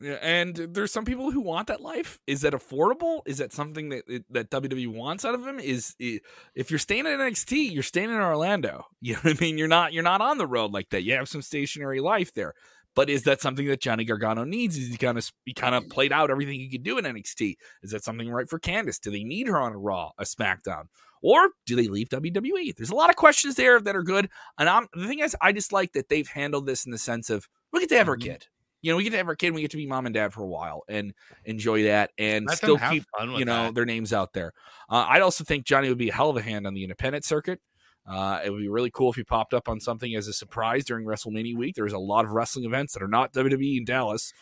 Yeah, 0.02 0.18
and 0.20 0.56
there's 0.56 0.92
some 0.92 1.04
people 1.04 1.30
who 1.30 1.40
want 1.40 1.68
that 1.68 1.80
life. 1.80 2.18
Is 2.26 2.40
that 2.40 2.54
affordable? 2.54 3.20
Is 3.24 3.38
that 3.38 3.52
something 3.52 3.90
that 3.90 4.24
that 4.30 4.50
WWE 4.50 4.88
wants 4.88 5.24
out 5.24 5.36
of 5.36 5.46
him? 5.46 5.60
Is 5.60 5.94
if 5.98 6.70
you're 6.70 6.78
staying 6.80 7.06
at 7.06 7.20
NXT, 7.20 7.72
you're 7.72 7.84
staying 7.84 8.10
in 8.10 8.16
Orlando. 8.16 8.86
You 9.04 9.14
know 9.14 9.20
what 9.22 9.36
I 9.36 9.40
mean? 9.40 9.58
You're 9.58 9.68
not 9.68 9.92
you're 9.92 10.04
not 10.04 10.20
on 10.20 10.38
the 10.38 10.46
road 10.46 10.72
like 10.72 10.90
that. 10.90 11.02
You 11.02 11.14
have 11.14 11.28
some 11.28 11.42
stationary 11.42 12.00
life 12.00 12.32
there. 12.34 12.54
But 12.94 13.10
is 13.10 13.24
that 13.24 13.40
something 13.40 13.66
that 13.66 13.80
Johnny 13.80 14.04
Gargano 14.04 14.44
needs? 14.44 14.76
Is 14.76 14.88
he 14.88 14.96
kind 14.96 15.18
of 15.18 15.30
he 15.44 15.54
kind 15.54 15.74
of 15.74 15.88
played 15.88 16.12
out 16.12 16.30
everything 16.30 16.54
he 16.54 16.68
could 16.68 16.84
do 16.84 16.98
in 16.98 17.04
NXT? 17.04 17.56
Is 17.82 17.90
that 17.90 18.04
something 18.04 18.30
right 18.30 18.48
for 18.48 18.60
Candice? 18.60 19.00
Do 19.00 19.10
they 19.10 19.24
need 19.24 19.48
her 19.48 19.58
on 19.58 19.72
a 19.72 19.78
Raw, 19.78 20.10
a 20.18 20.24
SmackDown, 20.24 20.84
or 21.20 21.50
do 21.66 21.74
they 21.74 21.88
leave 21.88 22.10
WWE? 22.10 22.76
There's 22.76 22.90
a 22.90 22.94
lot 22.94 23.10
of 23.10 23.16
questions 23.16 23.56
there 23.56 23.80
that 23.80 23.96
are 23.96 24.02
good. 24.02 24.28
And 24.58 24.68
I'm 24.68 24.88
the 24.94 25.06
thing 25.06 25.20
is, 25.20 25.36
I 25.40 25.52
just 25.52 25.72
like 25.72 25.92
that 25.92 26.08
they've 26.08 26.28
handled 26.28 26.66
this 26.66 26.84
in 26.84 26.92
the 26.92 26.98
sense 26.98 27.28
of 27.28 27.48
look 27.72 27.82
at 27.82 27.88
to 27.88 27.96
have 27.96 28.06
mm-hmm. 28.06 28.20
kid 28.20 28.46
you 28.82 28.92
know, 28.92 28.96
we 28.96 29.04
get 29.04 29.10
to 29.10 29.16
have 29.16 29.28
our 29.28 29.36
kid, 29.36 29.54
we 29.54 29.62
get 29.62 29.70
to 29.70 29.76
be 29.76 29.86
mom 29.86 30.06
and 30.06 30.14
dad 30.14 30.32
for 30.32 30.42
a 30.42 30.46
while 30.46 30.82
and 30.88 31.14
enjoy 31.44 31.84
that, 31.84 32.10
and 32.18 32.46
Let 32.46 32.58
still 32.58 32.78
keep 32.78 33.04
you 33.20 33.44
know 33.44 33.64
that. 33.64 33.74
their 33.74 33.86
names 33.86 34.12
out 34.12 34.32
there. 34.32 34.52
Uh, 34.90 35.06
I'd 35.08 35.22
also 35.22 35.44
think 35.44 35.64
Johnny 35.64 35.88
would 35.88 35.98
be 35.98 36.10
a 36.10 36.12
hell 36.12 36.30
of 36.30 36.36
a 36.36 36.42
hand 36.42 36.66
on 36.66 36.74
the 36.74 36.82
independent 36.82 37.24
circuit. 37.24 37.60
Uh, 38.06 38.40
it 38.44 38.50
would 38.50 38.60
be 38.60 38.68
really 38.68 38.90
cool 38.90 39.10
if 39.10 39.16
he 39.16 39.22
popped 39.22 39.54
up 39.54 39.68
on 39.68 39.78
something 39.78 40.14
as 40.16 40.26
a 40.26 40.32
surprise 40.32 40.84
during 40.84 41.06
WrestleMania 41.06 41.56
week. 41.56 41.76
There's 41.76 41.92
a 41.92 41.98
lot 41.98 42.24
of 42.24 42.32
wrestling 42.32 42.64
events 42.64 42.92
that 42.94 43.02
are 43.02 43.08
not 43.08 43.32
WWE 43.32 43.78
in 43.78 43.84
Dallas 43.84 44.32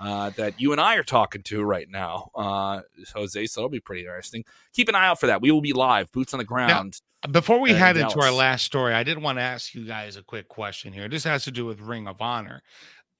uh, 0.00 0.30
that 0.30 0.58
you 0.58 0.72
and 0.72 0.80
I 0.80 0.96
are 0.96 1.02
talking 1.02 1.42
to 1.42 1.62
right 1.62 1.88
now, 1.88 2.30
uh, 2.34 2.80
Jose. 3.14 3.46
So 3.46 3.60
it'll 3.60 3.68
be 3.68 3.80
pretty 3.80 4.02
interesting. 4.02 4.44
Keep 4.72 4.88
an 4.88 4.94
eye 4.94 5.06
out 5.06 5.20
for 5.20 5.26
that. 5.26 5.42
We 5.42 5.50
will 5.50 5.60
be 5.60 5.74
live, 5.74 6.10
boots 6.10 6.32
on 6.32 6.38
the 6.38 6.44
ground. 6.44 7.00
Now, 7.24 7.32
before 7.32 7.60
we 7.60 7.74
head 7.74 7.98
in 7.98 8.04
into 8.06 8.18
our 8.20 8.32
last 8.32 8.64
story, 8.64 8.94
I 8.94 9.02
did 9.02 9.18
want 9.18 9.36
to 9.36 9.42
ask 9.42 9.74
you 9.74 9.84
guys 9.84 10.16
a 10.16 10.22
quick 10.22 10.48
question 10.48 10.94
here. 10.94 11.06
This 11.06 11.24
has 11.24 11.44
to 11.44 11.50
do 11.50 11.66
with 11.66 11.80
Ring 11.80 12.08
of 12.08 12.22
Honor 12.22 12.62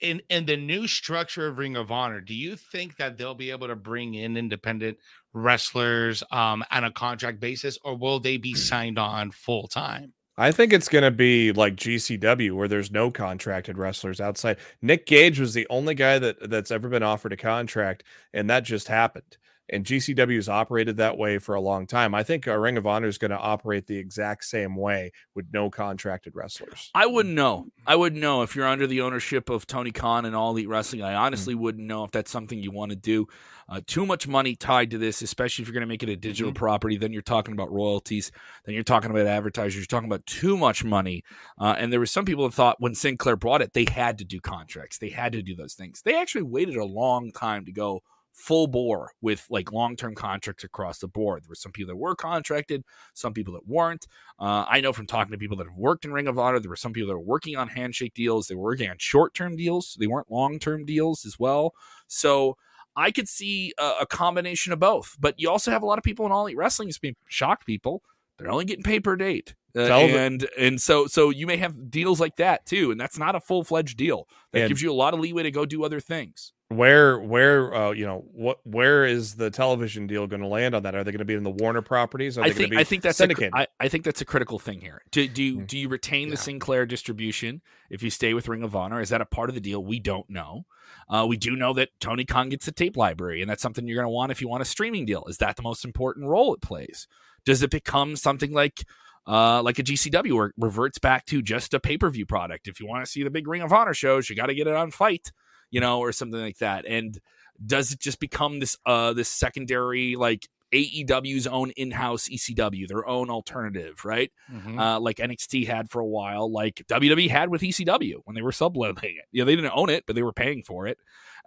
in 0.00 0.22
in 0.28 0.46
the 0.46 0.56
new 0.56 0.86
structure 0.86 1.46
of 1.46 1.58
Ring 1.58 1.76
of 1.76 1.90
Honor, 1.90 2.20
do 2.20 2.34
you 2.34 2.56
think 2.56 2.96
that 2.96 3.16
they'll 3.16 3.34
be 3.34 3.50
able 3.50 3.68
to 3.68 3.76
bring 3.76 4.14
in 4.14 4.36
independent 4.36 4.98
wrestlers 5.32 6.22
um, 6.30 6.64
on 6.70 6.84
a 6.84 6.92
contract 6.92 7.40
basis, 7.40 7.78
or 7.84 7.96
will 7.96 8.20
they 8.20 8.36
be 8.36 8.54
signed 8.54 8.98
on 8.98 9.30
full 9.30 9.68
time? 9.68 10.12
I 10.36 10.52
think 10.52 10.72
it's 10.72 10.88
going 10.88 11.04
to 11.04 11.10
be 11.10 11.52
like 11.52 11.76
GCW, 11.76 12.52
where 12.52 12.68
there's 12.68 12.90
no 12.90 13.10
contracted 13.10 13.76
wrestlers 13.76 14.20
outside. 14.20 14.56
Nick 14.80 15.06
Gage 15.06 15.38
was 15.38 15.52
the 15.52 15.66
only 15.68 15.94
guy 15.94 16.18
that 16.18 16.48
that's 16.48 16.70
ever 16.70 16.88
been 16.88 17.02
offered 17.02 17.32
a 17.32 17.36
contract, 17.36 18.04
and 18.32 18.48
that 18.48 18.64
just 18.64 18.88
happened 18.88 19.36
and 19.72 19.85
GCW 19.85 20.37
has 20.37 20.48
operated 20.48 20.96
that 20.98 21.16
way 21.16 21.38
for 21.38 21.54
a 21.54 21.61
long 21.61 21.87
time. 21.87 22.14
I 22.14 22.22
think 22.22 22.46
a 22.46 22.59
Ring 22.59 22.76
of 22.76 22.87
Honor 22.87 23.09
is 23.09 23.18
going 23.18 23.30
to 23.30 23.38
operate 23.38 23.87
the 23.87 23.96
exact 23.96 24.44
same 24.44 24.76
way 24.76 25.12
with 25.35 25.46
no 25.52 25.70
contracted 25.70 26.35
wrestlers. 26.35 26.90
I 26.94 27.06
wouldn't 27.06 27.35
know. 27.35 27.66
I 27.87 27.96
wouldn't 27.96 28.20
know 28.20 28.42
if 28.42 28.56
you're 28.56 28.66
under 28.66 28.87
the 28.87 29.00
ownership 29.00 29.48
of 29.48 29.66
Tony 29.66 29.90
Khan 29.92 30.24
and 30.24 30.35
All 30.35 30.50
Elite 30.50 30.68
Wrestling. 30.68 31.02
I 31.02 31.14
honestly 31.14 31.54
mm-hmm. 31.54 31.62
wouldn't 31.62 31.87
know 31.87 32.04
if 32.04 32.11
that's 32.11 32.30
something 32.30 32.62
you 32.62 32.70
want 32.70 32.90
to 32.90 32.96
do. 32.96 33.26
Uh, 33.68 33.80
too 33.87 34.04
much 34.04 34.26
money 34.26 34.56
tied 34.56 34.90
to 34.90 34.98
this, 34.98 35.22
especially 35.22 35.62
if 35.62 35.68
you're 35.68 35.74
going 35.74 35.83
to 35.83 35.87
make 35.87 36.02
it 36.02 36.09
a 36.09 36.16
digital 36.16 36.50
mm-hmm. 36.50 36.59
property. 36.59 36.96
Then 36.96 37.12
you're 37.12 37.22
talking 37.22 37.54
about 37.54 37.70
royalties. 37.70 38.33
Then 38.64 38.74
you're 38.74 38.83
talking 38.83 39.12
about 39.12 39.26
advertisers. 39.26 39.76
You're 39.76 39.87
talking 39.87 40.09
about 40.09 40.26
too 40.26 40.56
much 40.56 40.83
money. 40.83 41.22
Uh, 41.56 41.76
and 41.78 41.92
there 41.92 42.00
were 42.00 42.06
some 42.06 42.24
people 42.24 42.48
that 42.48 42.54
thought 42.54 42.80
when 42.80 42.96
Sinclair 42.96 43.37
brought 43.37 43.62
it, 43.62 43.72
they 43.72 43.87
had 43.88 44.18
to 44.18 44.24
do 44.24 44.40
contracts. 44.40 44.98
They 44.98 45.11
had 45.11 45.33
to 45.33 45.42
do 45.42 45.54
those 45.54 45.74
things. 45.74 46.02
They 46.02 46.16
actually 46.16 46.42
waited 46.42 46.76
a 46.76 46.85
long 46.85 47.30
time 47.30 47.64
to 47.66 47.72
go 47.72 48.02
full 48.40 48.66
bore 48.66 49.12
with 49.20 49.46
like 49.50 49.70
long 49.70 49.96
term 49.96 50.14
contracts 50.14 50.64
across 50.64 50.98
the 50.98 51.09
board. 51.09 51.44
There 51.44 51.50
were 51.50 51.55
some 51.55 51.72
people 51.72 51.88
that 51.88 51.96
were 51.96 52.16
contracted, 52.16 52.85
some 53.14 53.35
people 53.35 53.53
that 53.55 53.68
weren't. 53.68 54.07
Uh, 54.38 54.64
I 54.68 54.81
know 54.81 54.92
from 54.92 55.07
talking 55.07 55.33
to 55.33 55.38
people 55.38 55.59
that 55.59 55.66
have 55.66 55.76
worked 55.76 56.05
in 56.05 56.12
Ring 56.12 56.26
of 56.26 56.38
Honor, 56.38 56.59
there 56.59 56.70
were 56.70 56.76
some 56.76 56.92
people 56.92 57.09
that 57.09 57.14
were 57.14 57.20
working 57.20 57.57
on 57.57 57.68
handshake 57.68 58.14
deals. 58.14 58.48
They 58.48 58.55
were 58.55 58.62
working 58.62 58.90
on 58.90 58.96
short 58.98 59.35
term 59.35 59.57
deals. 59.57 59.96
They 60.00 60.07
weren't 60.07 60.31
long 60.31 60.59
term 60.59 60.87
deals 60.87 61.26
as 61.26 61.38
well. 61.38 61.74
So 62.07 62.57
I 62.96 63.11
could 63.11 63.29
see 63.29 63.72
a, 63.79 63.92
a, 64.00 64.07
combination 64.07 64.72
of 64.72 64.81
both. 64.81 65.16
But 65.20 65.35
you 65.38 65.48
also 65.48 65.70
have 65.70 65.83
a 65.83 65.87
lot 65.87 65.98
of 65.98 66.05
people 66.05 66.26
in 66.26 66.33
All 66.33 66.42
Elite 66.42 66.57
Wrestling. 66.57 66.88
It's 66.88 66.98
been 66.98 67.16
shocked 67.29 67.66
people. 67.66 68.03
They're 68.38 68.50
only 68.50 68.64
getting 68.64 68.83
paid 68.83 69.05
per 69.05 69.16
date. 69.16 69.55
Uh, 69.76 69.83
and 69.83 70.48
and 70.59 70.81
so 70.81 71.07
so 71.07 71.31
you 71.31 71.46
may 71.46 71.57
have 71.57 71.90
deals 71.90 72.18
like 72.18 72.37
that 72.37 72.66
too, 72.66 72.90
and 72.90 73.00
that's 73.00 73.18
not 73.18 73.37
a 73.37 73.40
full 73.40 73.62
fledged 73.62 73.96
deal. 73.96 74.26
That 74.53 74.66
gives 74.66 74.83
you 74.83 74.90
a 74.90 74.94
lot 74.94 75.14
of 75.14 75.20
leeway 75.20 75.44
to 75.44 75.53
go 75.53 75.64
do 75.64 75.85
other 75.85 76.00
things 76.00 76.53
where 76.70 77.18
where 77.18 77.74
uh, 77.74 77.90
you 77.90 78.06
know 78.06 78.24
what 78.33 78.61
where 78.64 79.04
is 79.04 79.35
the 79.35 79.50
television 79.50 80.06
deal 80.06 80.26
going 80.28 80.40
to 80.40 80.46
land 80.46 80.74
on 80.74 80.85
that? 80.85 80.94
Are 80.94 81.02
they 81.02 81.11
going 81.11 81.18
to 81.18 81.24
be 81.24 81.35
in 81.35 81.42
the 81.42 81.50
Warner 81.50 81.83
properties? 81.83 82.38
Are 82.38 82.42
I 82.42 82.48
they 82.48 82.54
think 82.54 82.59
going 82.59 82.70
to 82.70 82.76
I 82.76 82.80
be 82.83 82.85
think 82.85 83.02
that's 83.02 83.18
a, 83.18 83.22
syndicated? 83.22 83.52
I, 83.54 83.66
I 83.80 83.88
think 83.88 84.04
that's 84.04 84.20
a 84.20 84.24
critical 84.24 84.59
thing 84.61 84.80
here. 84.80 85.02
Do 85.11 85.26
do 85.26 85.42
you, 85.42 85.56
Mm. 85.59 85.66
do 85.66 85.78
you 85.78 85.88
retain 85.88 86.30
the 86.30 86.37
Sinclair 86.37 86.87
distribution 86.87 87.61
if 87.90 88.04
you 88.04 88.11
stay 88.11 88.35
with 88.35 88.46
Ring 88.46 88.62
of 88.62 88.76
Honor? 88.76 89.00
Is 89.00 89.09
that 89.09 89.20
a 89.20 89.26
part 89.26 89.48
of 89.50 89.54
the 89.56 89.61
deal? 89.61 89.85
We 89.85 89.98
don't 89.98 90.30
know. 90.30 90.64
Uh, 91.09 91.26
we 91.28 91.37
do 91.37 91.56
know 91.56 91.72
that 91.74 91.88
Tony 92.00 92.24
Khan 92.24 92.48
gets 92.50 92.66
the 92.66 92.72
tape 92.72 92.96
library, 92.96 93.42
and 93.42 93.50
that's 93.50 93.62
something 93.62 93.87
you're 93.88 93.96
going 93.96 94.04
to 94.06 94.11
want 94.11 94.30
if 94.30 94.40
you 94.40 94.48
want 94.48 94.62
a 94.62 94.64
streaming 94.64 95.04
deal. 95.06 95.24
Is 95.28 95.38
that 95.38 95.56
the 95.56 95.62
most 95.62 95.85
important 95.85 96.26
role 96.26 96.54
it 96.54 96.61
plays? 96.61 97.09
Does 97.44 97.62
it 97.64 97.70
become 97.70 98.14
something 98.14 98.52
like 98.52 98.85
uh, 99.26 99.61
like 99.62 99.80
a 99.80 99.83
GCW 99.83 100.33
where 100.35 100.46
it 100.46 100.54
reverts 100.56 100.98
back 100.98 101.26
to 101.26 101.42
just 101.42 101.74
a 101.74 101.80
pay 101.80 101.98
per 101.98 102.11
view 102.11 102.26
product? 102.26 102.68
If 102.68 102.78
you 102.78 102.87
want 102.87 103.04
to 103.04 103.11
see 103.11 103.24
the 103.24 103.30
big 103.30 103.48
Ring 103.48 103.62
of 103.62 103.72
Honor 103.72 103.92
shows, 103.94 104.30
you 104.30 104.37
got 104.37 104.46
to 104.46 104.54
get 104.54 104.68
it 104.68 104.74
on 104.76 104.92
FITE, 104.92 105.33
you 105.70 105.80
know, 105.80 106.00
or 106.00 106.12
something 106.12 106.40
like 106.40 106.59
that. 106.59 106.85
And 106.87 107.18
does 107.64 107.92
it 107.92 108.00
just 108.00 108.20
become 108.20 108.59
this 108.59 108.76
uh 108.87 109.12
this 109.12 109.28
secondary 109.28 110.16
like 110.16 110.48
AEW's 110.72 111.46
own 111.46 111.70
in-house 111.70 112.28
ECW, 112.28 112.87
their 112.87 113.06
own 113.06 113.28
alternative, 113.28 114.04
right? 114.04 114.30
Mhm. 114.52 114.78
Uh, 114.78 115.00
like 115.00 115.16
NXT 115.16 115.66
had 115.66 115.90
for 115.90 116.00
a 116.00 116.06
while, 116.06 116.50
like 116.50 116.85
WWE 116.88 117.28
had 117.28 117.48
with 117.50 117.62
ECW 117.62 118.20
when 118.24 118.37
they 118.37 118.42
were 118.42 118.52
subletting 118.52 119.16
it. 119.16 119.24
You 119.33 119.42
know, 119.42 119.46
they 119.46 119.56
didn't 119.56 119.72
own 119.74 119.90
it, 119.90 120.04
but 120.06 120.14
they 120.14 120.22
were 120.22 120.33
paying 120.33 120.62
for 120.62 120.87
it. 120.87 120.98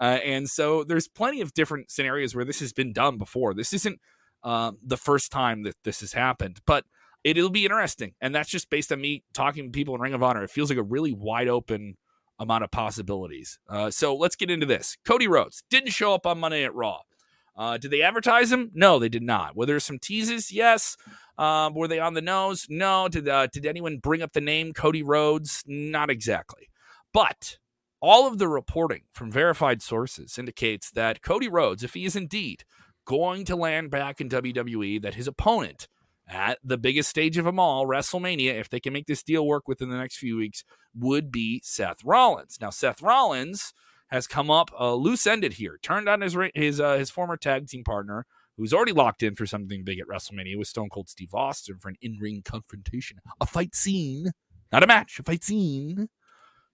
Uh, 0.01 0.19
and 0.25 0.49
so 0.49 0.83
there's 0.83 1.07
plenty 1.07 1.39
of 1.39 1.53
different 1.53 1.89
scenarios 1.89 2.35
where 2.35 2.43
this 2.45 2.59
has 2.59 2.73
been 2.73 2.91
done 2.91 3.17
before. 3.17 3.53
This 3.53 3.71
isn't 3.73 3.99
uh, 4.43 4.73
the 4.85 4.97
first 4.97 5.31
time 5.31 5.63
that 5.63 5.75
this 5.85 6.01
has 6.01 6.11
happened, 6.11 6.59
but 6.65 6.83
it, 7.23 7.37
it'll 7.37 7.49
be 7.49 7.63
interesting. 7.63 8.13
And 8.19 8.35
that's 8.35 8.49
just 8.49 8.69
based 8.69 8.91
on 8.91 8.99
me 8.99 9.23
talking 9.33 9.65
to 9.65 9.71
people 9.71 9.95
in 9.95 10.01
Ring 10.01 10.13
of 10.13 10.21
Honor. 10.21 10.43
It 10.43 10.49
feels 10.49 10.69
like 10.69 10.79
a 10.79 10.83
really 10.83 11.13
wide 11.13 11.47
open 11.47 11.95
amount 12.43 12.63
of 12.63 12.71
possibilities. 12.71 13.57
Uh, 13.67 13.89
so 13.89 14.15
let's 14.15 14.35
get 14.35 14.51
into 14.51 14.65
this. 14.65 14.97
Cody 15.05 15.27
Rhodes 15.27 15.63
didn't 15.69 15.89
show 15.89 16.13
up 16.13 16.27
on 16.27 16.39
Monday 16.39 16.63
at 16.63 16.75
Raw. 16.75 16.99
Uh, 17.55 17.77
did 17.77 17.91
they 17.91 18.01
advertise 18.01 18.51
him? 18.51 18.71
No, 18.73 18.99
they 18.99 19.09
did 19.09 19.23
not. 19.23 19.55
Were 19.55 19.65
there 19.65 19.79
some 19.79 19.99
teases? 19.99 20.51
Yes. 20.51 20.97
Um, 21.37 21.73
were 21.73 21.87
they 21.87 21.99
on 21.99 22.13
the 22.13 22.21
nose? 22.21 22.67
No. 22.69 23.07
Did 23.07 23.27
uh, 23.27 23.47
did 23.47 23.65
anyone 23.65 23.97
bring 23.97 24.21
up 24.21 24.33
the 24.33 24.41
name 24.41 24.73
Cody 24.73 25.03
Rhodes? 25.03 25.63
Not 25.67 26.09
exactly. 26.09 26.69
But 27.13 27.57
all 28.01 28.27
of 28.27 28.37
the 28.37 28.47
reporting 28.47 29.03
from 29.11 29.31
verified 29.31 29.81
sources 29.81 30.37
indicates 30.37 30.91
that 30.91 31.21
Cody 31.21 31.47
Rhodes, 31.47 31.83
if 31.83 31.93
he 31.93 32.05
is 32.05 32.15
indeed 32.15 32.63
going 33.05 33.45
to 33.45 33.55
land 33.55 33.91
back 33.91 34.19
in 34.19 34.29
WWE, 34.29 35.01
that 35.01 35.15
his 35.15 35.27
opponent 35.27 35.87
at 36.27 36.59
the 36.63 36.77
biggest 36.77 37.09
stage 37.09 37.37
of 37.37 37.45
them 37.45 37.59
all, 37.59 37.85
WrestleMania, 37.85 38.59
if 38.59 38.69
they 38.69 38.79
can 38.79 38.93
make 38.93 39.07
this 39.07 39.23
deal 39.23 39.45
work 39.45 39.67
within 39.67 39.89
the 39.89 39.97
next 39.97 40.17
few 40.17 40.37
weeks, 40.37 40.63
would 40.95 41.31
be 41.31 41.61
Seth 41.63 42.03
Rollins. 42.03 42.57
Now, 42.61 42.69
Seth 42.69 43.01
Rollins 43.01 43.73
has 44.07 44.27
come 44.27 44.49
up 44.49 44.71
uh, 44.79 44.93
loose 44.93 45.25
ended 45.27 45.53
here, 45.53 45.79
turned 45.81 46.07
on 46.07 46.21
his 46.21 46.37
his 46.53 46.79
uh, 46.79 46.97
his 46.97 47.09
former 47.09 47.35
tag 47.35 47.67
team 47.67 47.83
partner, 47.83 48.25
who's 48.57 48.73
already 48.73 48.91
locked 48.91 49.23
in 49.23 49.35
for 49.35 49.45
something 49.45 49.83
big 49.83 49.99
at 49.99 50.07
WrestleMania 50.07 50.57
with 50.57 50.67
Stone 50.67 50.89
Cold 50.89 51.09
Steve 51.09 51.33
Austin 51.33 51.77
for 51.79 51.89
an 51.89 51.95
in 52.01 52.17
ring 52.19 52.41
confrontation, 52.43 53.17
a 53.41 53.45
fight 53.45 53.75
scene, 53.75 54.31
not 54.71 54.83
a 54.83 54.87
match, 54.87 55.19
a 55.19 55.23
fight 55.23 55.43
scene. 55.43 56.09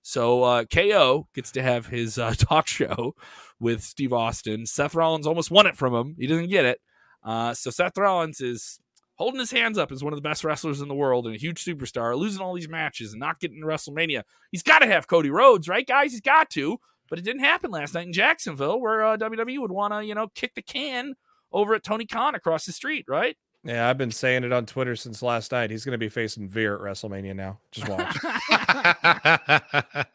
So 0.01 0.43
uh, 0.43 0.63
KO 0.65 1.27
gets 1.33 1.51
to 1.53 1.61
have 1.61 1.87
his 1.87 2.17
uh, 2.17 2.33
talk 2.37 2.67
show 2.67 3.15
with 3.59 3.83
Steve 3.83 4.13
Austin. 4.13 4.65
Seth 4.65 4.95
Rollins 4.95 5.27
almost 5.27 5.51
won 5.51 5.67
it 5.67 5.77
from 5.77 5.93
him. 5.93 6.15
He 6.17 6.27
doesn't 6.27 6.49
get 6.49 6.65
it. 6.65 6.79
Uh, 7.23 7.53
so 7.53 7.69
Seth 7.69 7.97
Rollins 7.97 8.39
is 8.41 8.79
holding 9.19 9.39
his 9.39 9.51
hands 9.51 9.77
up 9.77 9.91
as 9.91 10.03
one 10.03 10.13
of 10.13 10.17
the 10.17 10.27
best 10.27 10.43
wrestlers 10.43 10.81
in 10.81 10.87
the 10.87 10.95
world 10.95 11.27
and 11.27 11.35
a 11.35 11.37
huge 11.37 11.63
superstar, 11.63 12.17
losing 12.17 12.41
all 12.41 12.55
these 12.55 12.69
matches 12.69 13.11
and 13.11 13.19
not 13.19 13.39
getting 13.39 13.59
to 13.59 13.67
WrestleMania. 13.67 14.23
He's 14.51 14.63
got 14.63 14.79
to 14.79 14.87
have 14.87 15.07
Cody 15.07 15.29
Rhodes, 15.29 15.67
right, 15.67 15.85
guys? 15.85 16.11
He's 16.11 16.21
got 16.21 16.49
to. 16.51 16.79
But 17.09 17.19
it 17.19 17.25
didn't 17.25 17.43
happen 17.43 17.71
last 17.71 17.95
night 17.95 18.05
in 18.05 18.13
Jacksonville, 18.13 18.79
where 18.79 19.03
uh, 19.03 19.17
WWE 19.17 19.59
would 19.59 19.71
want 19.71 19.93
to, 19.93 20.05
you 20.05 20.15
know, 20.15 20.27
kick 20.35 20.53
the 20.55 20.61
can 20.61 21.15
over 21.51 21.73
at 21.73 21.83
Tony 21.83 22.05
Khan 22.05 22.35
across 22.35 22.65
the 22.65 22.71
street, 22.71 23.05
right? 23.07 23.35
yeah, 23.63 23.89
I've 23.89 23.97
been 23.97 24.11
saying 24.11 24.43
it 24.43 24.53
on 24.53 24.65
Twitter 24.65 24.95
since 24.95 25.21
last 25.21 25.51
night. 25.51 25.69
He's 25.69 25.83
going 25.83 25.93
to 25.93 25.97
be 25.97 26.09
facing 26.09 26.47
Veer 26.47 26.75
at 26.75 26.81
WrestleMania 26.81 27.35
now. 27.35 27.59
Just 27.71 27.89
watch. 27.89 28.17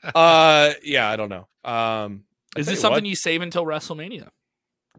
uh, 0.15 0.73
yeah, 0.83 1.11
I 1.11 1.17
don't 1.17 1.29
know. 1.29 1.47
Um, 1.65 2.25
Is 2.57 2.67
this 2.67 2.81
something 2.81 3.05
what, 3.05 3.09
you 3.09 3.17
save 3.17 3.43
until 3.43 3.67
WrestleMania? 3.67 4.29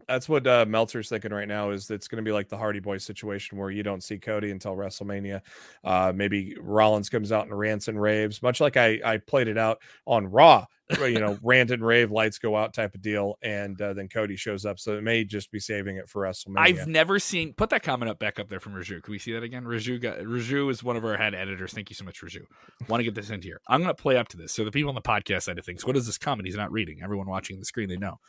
That's 0.08 0.28
what 0.28 0.46
uh, 0.46 0.64
Meltzer's 0.68 1.08
thinking 1.08 1.32
right 1.32 1.48
now. 1.48 1.70
Is 1.70 1.90
it's 1.90 2.06
going 2.06 2.24
to 2.24 2.28
be 2.28 2.32
like 2.32 2.48
the 2.48 2.56
Hardy 2.56 2.78
Boy 2.78 2.98
situation 2.98 3.58
where 3.58 3.70
you 3.70 3.82
don't 3.82 4.04
see 4.04 4.18
Cody 4.18 4.52
until 4.52 4.76
WrestleMania. 4.76 5.40
Uh, 5.82 6.12
maybe 6.14 6.56
Rollins 6.60 7.08
comes 7.08 7.32
out 7.32 7.46
and 7.46 7.58
rants 7.58 7.88
and 7.88 8.00
raves, 8.00 8.40
much 8.42 8.60
like 8.60 8.76
I 8.76 9.00
I 9.04 9.18
played 9.18 9.48
it 9.48 9.58
out 9.58 9.80
on 10.06 10.30
Raw. 10.30 10.66
You 10.90 11.18
know, 11.18 11.38
rant 11.42 11.70
and 11.70 11.84
rave, 11.84 12.10
lights 12.10 12.38
go 12.38 12.56
out 12.56 12.72
type 12.72 12.94
of 12.94 13.02
deal, 13.02 13.38
and 13.42 13.80
uh, 13.80 13.92
then 13.92 14.08
Cody 14.08 14.36
shows 14.36 14.64
up. 14.64 14.78
So 14.78 14.96
it 14.96 15.02
may 15.02 15.24
just 15.24 15.50
be 15.50 15.58
saving 15.58 15.96
it 15.96 16.08
for 16.08 16.22
WrestleMania. 16.22 16.58
I've 16.58 16.86
never 16.86 17.18
seen. 17.18 17.52
Put 17.54 17.70
that 17.70 17.82
comment 17.82 18.10
up 18.10 18.18
back 18.18 18.38
up 18.38 18.48
there 18.48 18.60
from 18.60 18.74
Raju. 18.74 19.02
Can 19.02 19.12
we 19.12 19.18
see 19.18 19.32
that 19.32 19.42
again? 19.42 19.64
Raju 19.64 20.00
got 20.00 20.18
Raju 20.18 20.70
is 20.70 20.84
one 20.84 20.96
of 20.96 21.04
our 21.04 21.16
head 21.16 21.34
editors. 21.34 21.72
Thank 21.72 21.90
you 21.90 21.96
so 21.96 22.04
much, 22.04 22.22
Raju. 22.22 22.42
Want 22.88 23.00
to 23.00 23.04
get 23.04 23.14
this 23.14 23.30
into 23.30 23.48
here? 23.48 23.60
I'm 23.68 23.82
going 23.82 23.94
to 23.94 24.00
play 24.00 24.16
up 24.16 24.28
to 24.28 24.36
this. 24.36 24.52
So 24.52 24.64
the 24.64 24.70
people 24.70 24.88
on 24.88 24.94
the 24.94 25.02
podcast 25.02 25.42
side 25.42 25.58
of 25.58 25.64
things. 25.64 25.84
What 25.84 25.96
is 25.96 26.06
this 26.06 26.18
comment? 26.18 26.46
He's 26.46 26.56
not 26.56 26.70
reading. 26.70 27.00
Everyone 27.02 27.26
watching 27.26 27.58
the 27.58 27.64
screen, 27.64 27.88
they 27.88 27.96
know. 27.96 28.20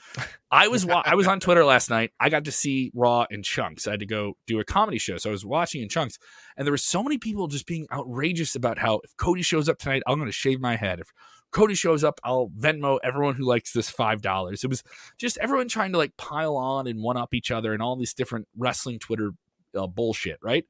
I 0.51 0.67
was 0.67 0.85
wa- 0.85 1.03
I 1.05 1.15
was 1.15 1.27
on 1.27 1.39
Twitter 1.39 1.63
last 1.63 1.89
night. 1.89 2.11
I 2.19 2.29
got 2.29 2.45
to 2.45 2.51
see 2.51 2.91
Raw 2.93 3.25
in 3.29 3.43
chunks. 3.43 3.87
I 3.87 3.91
had 3.91 3.99
to 3.99 4.05
go 4.05 4.35
do 4.47 4.59
a 4.59 4.63
comedy 4.63 4.97
show, 4.97 5.17
so 5.17 5.29
I 5.29 5.31
was 5.31 5.45
watching 5.45 5.81
in 5.81 5.89
chunks, 5.89 6.17
and 6.55 6.65
there 6.65 6.71
were 6.71 6.77
so 6.77 7.03
many 7.03 7.17
people 7.17 7.47
just 7.47 7.67
being 7.67 7.87
outrageous 7.91 8.55
about 8.55 8.79
how 8.79 9.01
if 9.03 9.15
Cody 9.17 9.41
shows 9.41 9.69
up 9.69 9.77
tonight, 9.77 10.03
I'm 10.07 10.17
going 10.17 10.27
to 10.27 10.31
shave 10.31 10.59
my 10.59 10.75
head. 10.75 10.99
If 10.99 11.13
Cody 11.51 11.75
shows 11.75 12.03
up, 12.03 12.19
I'll 12.23 12.49
Venmo 12.49 12.99
everyone 13.03 13.35
who 13.35 13.45
likes 13.45 13.71
this 13.71 13.89
five 13.89 14.21
dollars. 14.21 14.63
It 14.63 14.67
was 14.67 14.83
just 15.17 15.37
everyone 15.37 15.67
trying 15.67 15.91
to 15.93 15.97
like 15.97 16.15
pile 16.17 16.55
on 16.55 16.87
and 16.87 17.01
one 17.01 17.17
up 17.17 17.33
each 17.33 17.51
other 17.51 17.73
and 17.73 17.81
all 17.81 17.95
these 17.95 18.13
different 18.13 18.47
wrestling 18.57 18.99
Twitter 18.99 19.31
uh, 19.75 19.87
bullshit, 19.87 20.39
right? 20.41 20.65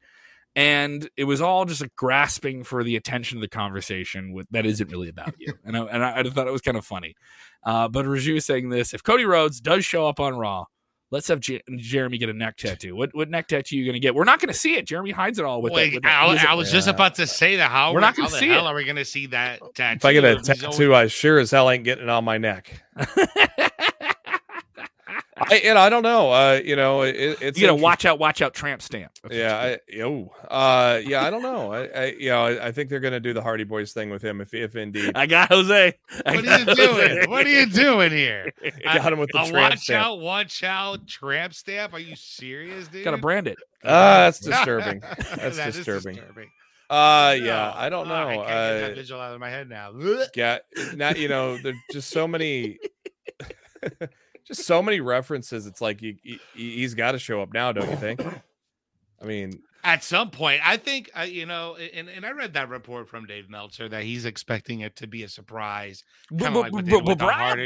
And 0.56 1.08
it 1.16 1.26
was 1.26 1.40
all 1.40 1.66
just 1.66 1.82
like 1.82 1.96
grasping 1.96 2.64
for 2.64 2.84
the 2.84 2.96
attention 2.96 3.38
of 3.38 3.42
the 3.42 3.48
conversation 3.48 4.34
with 4.34 4.48
that 4.50 4.66
isn't 4.66 4.92
really 4.92 5.10
about 5.10 5.36
you. 5.38 5.54
And 5.64 5.78
I, 5.78 5.82
and 5.82 6.04
I, 6.04 6.20
I 6.20 6.24
thought 6.24 6.48
it 6.48 6.52
was 6.52 6.62
kind 6.62 6.78
of 6.78 6.86
funny. 6.86 7.16
Uh, 7.64 7.88
but 7.88 8.06
Raju 8.06 8.42
saying 8.42 8.70
this: 8.70 8.94
if 8.94 9.04
Cody 9.04 9.26
Rhodes 9.26 9.62
does 9.62 9.86
show 9.86 10.08
up 10.08 10.20
on 10.20 10.36
Raw, 10.36 10.66
let's 11.12 11.28
have 11.30 11.40
J- 11.40 11.62
Jeremy 11.78 12.18
get 12.18 12.30
a 12.30 12.34
neck 12.34 12.58
tattoo. 12.58 12.96
What 12.96 13.16
what 13.16 13.30
neck 13.30 13.48
tattoo 13.48 13.76
are 13.76 13.80
you 13.80 13.86
going 13.86 13.94
to 13.94 14.00
get? 14.00 14.14
We're 14.16 14.24
not 14.24 14.40
going 14.40 14.52
to 14.54 14.58
see 14.60 14.76
it. 14.76 14.86
Jeremy 14.86 15.12
hides 15.12 15.40
it 15.40 15.46
all 15.46 15.62
with. 15.62 15.74
Wait, 15.74 15.90
that, 15.90 15.96
with 15.96 16.04
that- 16.04 16.24
I, 16.24 16.28
what 16.28 16.36
is 16.38 16.44
it? 16.44 16.50
I 16.50 16.54
was 16.56 16.72
just 16.72 16.88
about 16.88 17.16
to 17.16 17.28
say 17.28 17.58
that. 17.58 17.72
How 17.72 17.94
We're 17.94 18.00
not 18.02 18.16
gonna 18.16 18.30
see 18.30 18.48
hell 18.50 18.68
it. 18.68 18.72
are 18.72 18.76
we 18.76 18.84
going 18.84 18.96
to 18.98 19.06
see 19.06 19.28
that 19.28 19.60
tattoo? 19.76 19.98
if 19.98 20.06
I 20.06 20.14
get 20.14 20.24
a 20.26 20.36
He's 20.38 20.50
always- 20.64 20.78
tattoo, 20.78 20.96
I 20.96 21.08
sure 21.08 21.40
as 21.40 21.52
hell 21.52 21.70
ain't 21.70 21.84
getting 21.84 22.04
it 22.06 22.10
on 22.10 22.24
my 22.24 22.38
neck. 22.38 22.84
I, 25.40 25.56
and 25.66 25.78
I 25.78 25.90
don't 25.90 26.04
know. 26.04 26.32
Uh, 26.32 26.60
you 26.64 26.76
know, 26.76 27.02
it, 27.04 27.16
it's 27.42 27.60
you 27.60 27.68
got 27.68 27.76
to 27.76 27.82
watch 27.82 28.06
out, 28.06 28.18
watch 28.20 28.42
out, 28.42 28.54
tramp 28.54 28.82
stamp. 28.82 29.12
That's 29.24 29.36
Yeah, 29.36 29.78
I, 29.96 30.02
oh, 30.02 30.32
uh, 30.50 31.00
yeah, 31.06 31.24
I 31.24 31.30
don't 31.30 31.42
know. 31.44 31.72
I, 31.74 31.86
I 31.86 32.06
you 32.20 32.30
know, 32.30 32.44
I, 32.46 32.68
I 32.68 32.72
think 32.72 32.90
they're 32.90 33.00
going 33.00 33.14
to 33.14 33.20
do 33.20 33.34
the 33.34 33.42
Hardy 33.42 33.64
Boys 33.64 33.94
thing 33.94 34.10
with 34.10 34.22
him 34.24 34.42
if, 34.42 34.54
if 34.54 34.76
indeed 34.76 35.12
I 35.16 35.26
got 35.28 35.50
Jose. 35.50 35.94
I 36.26 36.36
What 36.36 36.38
are 36.40 36.42
got 36.42 36.60
you 36.68 36.76
doing? 36.76 37.30
What 37.30 37.46
are 37.46 37.50
you 37.50 37.66
doing 37.68 38.12
here? 38.12 38.52
got 38.84 39.14
him 39.14 39.20
with 39.20 39.30
the 39.32 39.42
A 39.42 39.48
tramp 39.48 39.72
watch 39.72 39.80
stamp. 39.80 40.06
out, 40.06 40.20
watch 40.20 40.64
out, 40.64 41.08
tramp 41.08 41.54
stamp. 41.54 41.94
Are 41.94 42.00
you 42.00 42.16
serious, 42.16 42.88
dude? 42.88 43.04
Got 43.04 43.12
to 43.12 43.18
brand 43.18 43.48
it. 43.48 43.58
Ah, 43.84 44.26
that's 44.26 44.40
disturbing. 44.42 45.02
That's 45.02 45.58
That 45.58 45.70
is 45.70 45.76
disturbing. 45.76 46.18
Uh, 46.90 47.36
yeah, 47.40 47.74
I 47.76 47.90
don't 47.90 48.10
Oh, 48.10 48.14
I 48.14 48.34
know. 48.36 48.42
can't 48.44 48.48
get 48.48 48.54
that 48.82 48.92
Uh, 48.92 48.96
visual 48.96 49.22
out 49.22 49.34
of 49.34 49.40
my 49.40 49.50
head 49.50 49.70
now. 49.70 49.92
yeah, 50.36 50.60
not 50.96 51.20
you 51.20 51.28
know, 51.28 51.58
there's 51.58 51.76
just 51.92 52.10
so 52.10 52.28
many, 52.28 52.80
just 54.48 54.66
so 54.66 54.82
many 54.82 55.00
references. 55.00 55.66
It's 55.68 55.82
like 55.82 56.02
you, 56.02 56.16
he, 56.24 56.40
he's 56.54 56.94
got 56.94 57.12
to 57.14 57.20
show 57.20 57.42
up 57.42 57.54
now, 57.54 57.72
don't 57.72 57.90
you 57.90 57.96
think? 57.98 58.22
I 59.22 59.26
mean, 59.26 59.62
At 59.84 60.04
some 60.04 60.30
point, 60.30 60.62
I 60.64 60.78
think 60.78 61.10
uh, 61.18 61.22
you 61.24 61.46
know, 61.48 61.76
and, 61.76 62.08
and 62.08 62.26
I 62.26 62.32
read 62.32 62.54
that 62.54 62.70
report 62.70 63.10
from 63.10 63.26
Dave 63.26 63.50
Meltzer 63.50 63.90
that 63.90 64.04
he's 64.04 64.26
expecting 64.26 64.82
it 64.82 64.96
to 64.98 65.08
be 65.08 65.24
a 65.24 65.30
surprise. 65.30 66.04
Kinda 66.30 66.60
like 66.60 66.72
what 66.72 66.86
they 66.86 66.92
did 66.92 67.08
with 67.08 67.18
the 67.18 67.26
Hardys. 67.26 67.66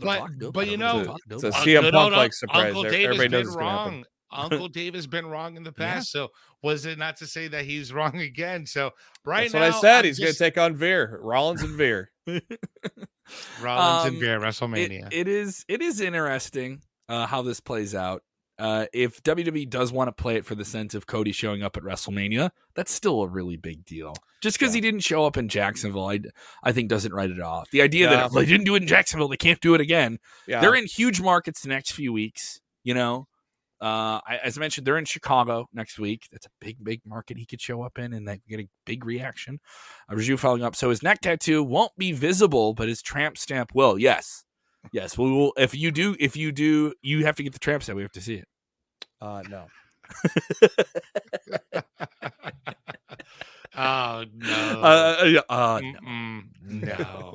But- 0.00 0.20
but 0.52 0.66
you 0.68 0.76
know, 0.78 1.16
it's 1.30 1.42
a 1.44 1.50
CM 1.50 1.82
good 1.82 1.92
Punk 1.92 2.04
old 2.04 2.12
like 2.14 2.32
surprise. 2.32 2.66
Uncle 2.68 2.86
Every- 2.86 2.96
Dave 2.98 3.08
has 3.08 3.14
Everybody 3.16 3.28
knows 3.28 3.40
been 3.42 3.46
it's 3.48 3.56
gonna 3.56 3.70
happen. 3.78 3.92
wrong. 3.94 4.04
Uncle 4.34 4.68
Dave 4.68 4.94
has 4.94 5.06
been 5.06 5.26
wrong 5.26 5.56
in 5.56 5.62
the 5.62 5.72
Yeah. 5.78 5.94
past. 5.94 6.10
So 6.12 6.28
was 6.62 6.84
it 6.86 6.98
not 6.98 7.16
to 7.18 7.26
say 7.26 7.48
that 7.48 7.64
he's 7.64 7.92
wrong 7.94 8.18
again? 8.18 8.66
So 8.66 8.90
right 9.24 9.50
That's 9.50 9.54
now, 9.54 9.60
what 9.60 9.72
I 9.74 9.80
said. 9.80 9.98
I'm 10.00 10.04
he's 10.04 10.18
going 10.18 10.32
to 10.32 10.38
take 10.38 10.58
on 10.58 10.74
Veer, 10.76 11.18
Rollins 11.22 11.62
and 11.62 11.74
Veer. 11.76 12.10
Rollins 13.60 14.06
Um, 14.06 14.06
and 14.08 14.20
Bear 14.20 14.36
it, 14.36 14.42
WrestleMania. 14.42 15.08
it 15.12 15.28
is 15.28 15.64
it 15.68 15.80
is 15.80 16.00
interesting 16.00 16.82
uh, 17.08 17.26
how 17.26 17.42
this 17.42 17.60
plays 17.60 17.94
out. 17.94 18.22
Uh, 18.56 18.86
if 18.92 19.20
WWE 19.24 19.68
does 19.68 19.90
want 19.92 20.06
to 20.08 20.12
play 20.22 20.36
it 20.36 20.44
for 20.44 20.54
the 20.54 20.64
sense 20.64 20.94
of 20.94 21.08
Cody 21.08 21.32
showing 21.32 21.62
up 21.64 21.76
at 21.76 21.82
WrestleMania, 21.82 22.50
that's 22.76 22.92
still 22.92 23.22
a 23.22 23.28
really 23.28 23.56
big 23.56 23.84
deal. 23.84 24.14
Just 24.42 24.58
because 24.58 24.72
Yeah. 24.72 24.76
he 24.76 24.80
didn't 24.82 25.00
show 25.00 25.24
up 25.26 25.36
in 25.36 25.48
Jacksonville, 25.48 26.06
I, 26.08 26.20
I 26.62 26.70
think 26.70 26.88
doesn't 26.88 27.12
write 27.12 27.30
it 27.30 27.40
off. 27.40 27.68
The 27.72 27.82
idea 27.82 28.08
that 28.08 28.16
Yeah. 28.16 28.26
if 28.26 28.32
they 28.32 28.44
didn't 28.46 28.64
do 28.66 28.76
it 28.76 28.82
in 28.82 28.86
Jacksonville, 28.88 29.26
they 29.26 29.36
can't 29.36 29.60
do 29.60 29.74
it 29.74 29.80
again. 29.80 30.18
Yeah, 30.46 30.60
They're 30.60 30.76
in 30.76 30.86
huge 30.86 31.20
markets 31.20 31.62
the 31.62 31.68
next 31.68 31.92
few 31.92 32.12
weeks. 32.12 32.60
You 32.84 32.94
know, 32.94 33.26
uh, 33.84 34.18
I, 34.26 34.40
as 34.42 34.56
I 34.56 34.60
mentioned, 34.60 34.86
they're 34.86 34.96
in 34.96 35.04
Chicago 35.04 35.68
next 35.74 35.98
week. 35.98 36.26
That's 36.32 36.46
a 36.46 36.50
big, 36.58 36.82
big 36.82 37.02
market 37.04 37.36
he 37.36 37.44
could 37.44 37.60
show 37.60 37.82
up 37.82 37.98
in, 37.98 38.14
and 38.14 38.26
that 38.26 38.38
get 38.48 38.60
a 38.60 38.68
big 38.86 39.04
reaction. 39.04 39.60
Uh, 40.08 40.14
Raju 40.14 40.38
following 40.38 40.62
up. 40.62 40.74
So 40.74 40.88
his 40.88 41.02
neck 41.02 41.20
tattoo 41.20 41.62
won't 41.62 41.92
be 41.98 42.12
visible, 42.12 42.72
but 42.72 42.88
his 42.88 43.02
tramp 43.02 43.36
stamp 43.36 43.72
will. 43.74 43.98
Yes. 43.98 44.44
Yes, 44.90 45.18
we 45.18 45.30
will. 45.30 45.52
If 45.58 45.74
you 45.74 45.90
do, 45.90 46.16
if 46.18 46.34
you 46.34 46.50
do, 46.50 46.94
you 47.02 47.26
have 47.26 47.36
to 47.36 47.42
get 47.42 47.52
the 47.52 47.58
tramp 47.58 47.82
stamp. 47.82 47.96
We 47.96 48.02
have 48.02 48.12
to 48.12 48.22
see 48.22 48.36
it. 48.36 48.48
Uh, 49.20 49.42
no. 49.50 49.66
oh 53.76 54.24
no. 54.34 54.80
Uh, 54.84 55.24
yeah, 55.26 55.40
uh, 55.48 55.80
Mm-mm. 55.80 56.42
no. 56.64 57.34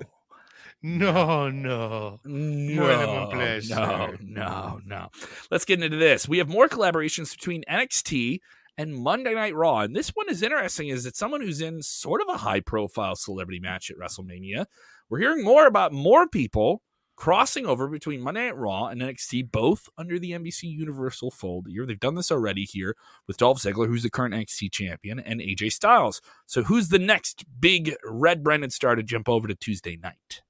No, 0.82 1.50
no. 1.50 2.20
no, 2.24 3.30
than 3.30 3.62
no, 3.70 4.16
no, 4.22 4.80
no. 4.86 5.10
Let's 5.52 5.66
get 5.66 5.84
into 5.84 5.98
this. 5.98 6.28
We 6.28 6.38
have 6.38 6.48
more 6.48 6.70
collaborations 6.70 7.36
between 7.36 7.64
NXT 7.70 8.40
and 8.78 8.96
Monday 8.96 9.34
Night 9.34 9.56
Raw, 9.56 9.80
and 9.80 9.94
this 9.94 10.10
one 10.10 10.30
is 10.30 10.42
interesting. 10.42 10.88
Is 10.88 11.04
that 11.04 11.18
someone 11.18 11.42
who's 11.42 11.60
in 11.60 11.82
sort 11.82 12.22
of 12.22 12.34
a 12.34 12.38
high-profile 12.38 13.16
celebrity 13.16 13.60
match 13.60 13.92
at 13.92 13.98
WrestleMania. 13.98 14.68
We're 15.10 15.20
hearing 15.20 15.44
more 15.44 15.68
about 15.68 15.92
more 15.92 16.28
people 16.28 16.82
crossing 17.18 17.66
over 17.66 17.90
between 17.90 18.22
Monday 18.22 18.46
Night 18.46 18.56
Raw 18.56 18.86
and 18.86 19.02
NXT, 19.02 19.52
both 19.52 19.90
under 19.98 20.18
the 20.18 20.32
NBC 20.32 20.64
Universal 20.64 21.32
fold 21.32 21.68
here. 21.68 21.86
They've 21.86 22.00
done 22.00 22.16
this 22.16 22.32
already 22.32 22.64
here 22.64 22.96
with 23.28 23.36
Dolph 23.36 23.62
Ziggler, 23.62 23.88
who's 23.88 24.04
the 24.04 24.10
current 24.10 24.34
NXT 24.34 24.72
champion, 24.72 25.20
and 25.20 25.42
AJ 25.42 25.74
Styles. 25.74 26.22
So, 26.46 26.64
who's 26.64 26.88
the 26.88 27.00
next 27.00 27.44
big 27.60 27.96
red 28.06 28.46
branded 28.46 28.72
star 28.72 28.96
to 28.96 29.04
jump 29.04 29.28
over 29.28 29.50
to 29.50 29.56
Tuesday 29.56 29.98
night? 29.98 30.42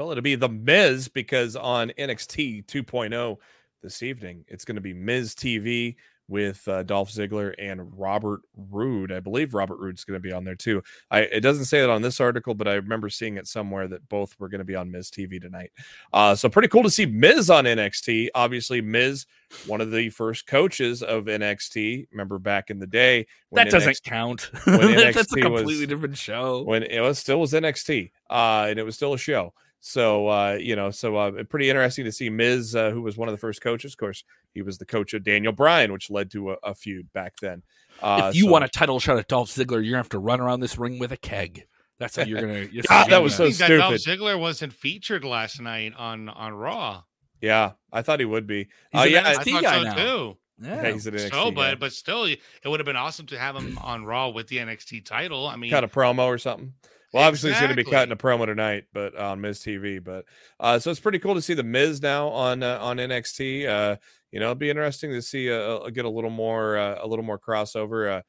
Well, 0.00 0.12
it'll 0.12 0.22
be 0.22 0.34
the 0.34 0.48
Miz 0.48 1.08
because 1.08 1.56
on 1.56 1.92
NXT 1.98 2.64
2.0 2.64 3.36
this 3.82 4.02
evening, 4.02 4.46
it's 4.48 4.64
going 4.64 4.76
to 4.76 4.80
be 4.80 4.94
Miz 4.94 5.34
TV 5.34 5.96
with 6.26 6.66
uh, 6.68 6.84
Dolph 6.84 7.10
Ziggler 7.10 7.54
and 7.58 7.82
Robert 7.98 8.40
Roode. 8.70 9.12
I 9.12 9.20
believe 9.20 9.52
Robert 9.52 9.78
Roode's 9.78 10.04
going 10.04 10.18
to 10.18 10.26
be 10.26 10.32
on 10.32 10.42
there 10.42 10.54
too. 10.54 10.82
I 11.10 11.20
it 11.24 11.40
doesn't 11.40 11.66
say 11.66 11.82
that 11.82 11.90
on 11.90 12.00
this 12.00 12.18
article, 12.18 12.54
but 12.54 12.66
I 12.66 12.76
remember 12.76 13.10
seeing 13.10 13.36
it 13.36 13.46
somewhere 13.46 13.88
that 13.88 14.08
both 14.08 14.40
were 14.40 14.48
going 14.48 14.60
to 14.60 14.64
be 14.64 14.74
on 14.74 14.90
Miz 14.90 15.10
TV 15.10 15.38
tonight. 15.38 15.70
Uh, 16.14 16.34
so 16.34 16.48
pretty 16.48 16.68
cool 16.68 16.82
to 16.84 16.88
see 16.88 17.04
Miz 17.04 17.50
on 17.50 17.64
NXT. 17.66 18.28
Obviously, 18.34 18.80
Miz, 18.80 19.26
one 19.66 19.82
of 19.82 19.90
the 19.90 20.08
first 20.08 20.46
coaches 20.46 21.02
of 21.02 21.26
NXT. 21.26 22.06
Remember 22.10 22.38
back 22.38 22.70
in 22.70 22.78
the 22.78 22.86
day 22.86 23.26
That 23.52 23.68
doesn't 23.70 24.02
count. 24.02 24.50
when 24.64 24.80
That's 24.96 25.18
a 25.18 25.36
NXT 25.36 25.50
was- 25.50 25.60
completely 25.60 25.84
different 25.84 26.16
show. 26.16 26.62
when 26.62 26.84
it 26.84 27.00
was 27.00 27.18
still 27.18 27.38
was 27.38 27.52
NXT, 27.52 28.12
uh, 28.30 28.66
and 28.70 28.78
it 28.78 28.82
was 28.84 28.94
still 28.94 29.12
a 29.12 29.18
show. 29.18 29.52
So 29.80 30.28
uh, 30.28 30.58
you 30.60 30.76
know, 30.76 30.90
so 30.90 31.16
uh, 31.16 31.42
pretty 31.44 31.70
interesting 31.70 32.04
to 32.04 32.12
see 32.12 32.28
Miz, 32.28 32.76
uh, 32.76 32.90
who 32.90 33.00
was 33.02 33.16
one 33.16 33.28
of 33.28 33.32
the 33.32 33.38
first 33.38 33.62
coaches. 33.62 33.92
Of 33.94 33.98
course, 33.98 34.24
he 34.52 34.60
was 34.62 34.78
the 34.78 34.84
coach 34.86 35.14
of 35.14 35.24
Daniel 35.24 35.52
Bryan, 35.52 35.92
which 35.92 36.10
led 36.10 36.30
to 36.32 36.52
a, 36.52 36.56
a 36.62 36.74
feud 36.74 37.12
back 37.14 37.34
then. 37.40 37.62
Uh, 38.02 38.28
if 38.30 38.36
you 38.36 38.44
so- 38.44 38.50
want 38.50 38.64
a 38.64 38.68
title 38.68 39.00
shot 39.00 39.18
at 39.18 39.28
Dolph 39.28 39.48
Ziggler, 39.48 39.72
you're 39.82 39.84
gonna 39.92 39.96
have 39.96 40.08
to 40.10 40.18
run 40.18 40.40
around 40.40 40.60
this 40.60 40.76
ring 40.78 40.98
with 40.98 41.12
a 41.12 41.16
keg. 41.16 41.66
That's 41.98 42.16
how 42.16 42.24
you're 42.24 42.40
gonna. 42.40 42.60
You're 42.72 42.82
God, 42.88 43.04
that 43.04 43.10
gonna- 43.10 43.22
was 43.22 43.34
I 43.34 43.36
so 43.36 43.44
think 43.44 43.56
that 43.58 43.76
Dolph. 43.78 43.94
Ziggler 43.96 44.38
wasn't 44.38 44.72
featured 44.72 45.24
last 45.24 45.60
night 45.60 45.92
on 45.96 46.28
on 46.28 46.52
Raw. 46.54 47.02
yeah, 47.40 47.72
I 47.92 48.02
thought 48.02 48.20
he 48.20 48.26
would 48.26 48.46
be. 48.46 48.68
He's 48.92 49.00
Uh, 49.00 49.04
an 49.04 49.10
yeah, 49.10 49.22
I 49.28 49.34
NXT 49.36 49.52
thought 49.52 49.62
guy 49.62 49.76
so 49.78 49.82
now. 49.84 49.94
too. 49.94 50.36
Yeah. 50.62 50.82
yeah, 50.82 50.92
he's 50.92 51.06
an 51.06 51.14
NXT 51.14 51.30
So, 51.30 51.44
guy. 51.50 51.54
but 51.54 51.80
but 51.80 51.92
still, 51.94 52.24
it 52.24 52.38
would 52.66 52.80
have 52.80 52.86
been 52.86 52.96
awesome 52.96 53.24
to 53.28 53.38
have 53.38 53.56
him 53.56 53.78
on 53.78 54.04
Raw 54.04 54.28
with 54.28 54.48
the 54.48 54.58
NXT 54.58 55.06
title. 55.06 55.46
I 55.46 55.56
mean, 55.56 55.70
cut 55.70 55.84
a 55.84 55.88
promo 55.88 56.26
or 56.26 56.36
something. 56.36 56.74
Well, 57.12 57.24
obviously 57.24 57.50
he's 57.50 57.58
going 57.58 57.70
to 57.70 57.74
be 57.74 57.82
Exactly. 57.82 57.90
cutting 57.90 58.12
a 58.12 58.16
promo 58.16 58.46
tonight, 58.46 58.84
but 58.92 59.16
on 59.16 59.40
Miz 59.40 59.60
TV. 59.60 60.02
But 60.02 60.26
uh, 60.60 60.78
so 60.78 60.90
it's 60.90 61.00
pretty 61.00 61.18
cool 61.18 61.34
to 61.34 61.42
see 61.42 61.54
the 61.54 61.64
Miz 61.64 62.00
now 62.00 62.28
on 62.28 62.62
uh, 62.62 62.78
on 62.80 62.98
NXT. 62.98 63.66
Uh, 63.66 63.96
you 64.30 64.38
know, 64.38 64.46
it'd 64.46 64.58
be 64.58 64.70
interesting 64.70 65.10
to 65.10 65.22
see 65.22 65.46
get 65.46 66.04
a 66.04 66.08
little 66.10 66.30
more 66.30 66.76
uh, 66.78 66.98
a 67.02 67.06
little 67.06 67.24
more 67.24 67.38
crossover. 67.38 68.18
Uh, 68.18 68.22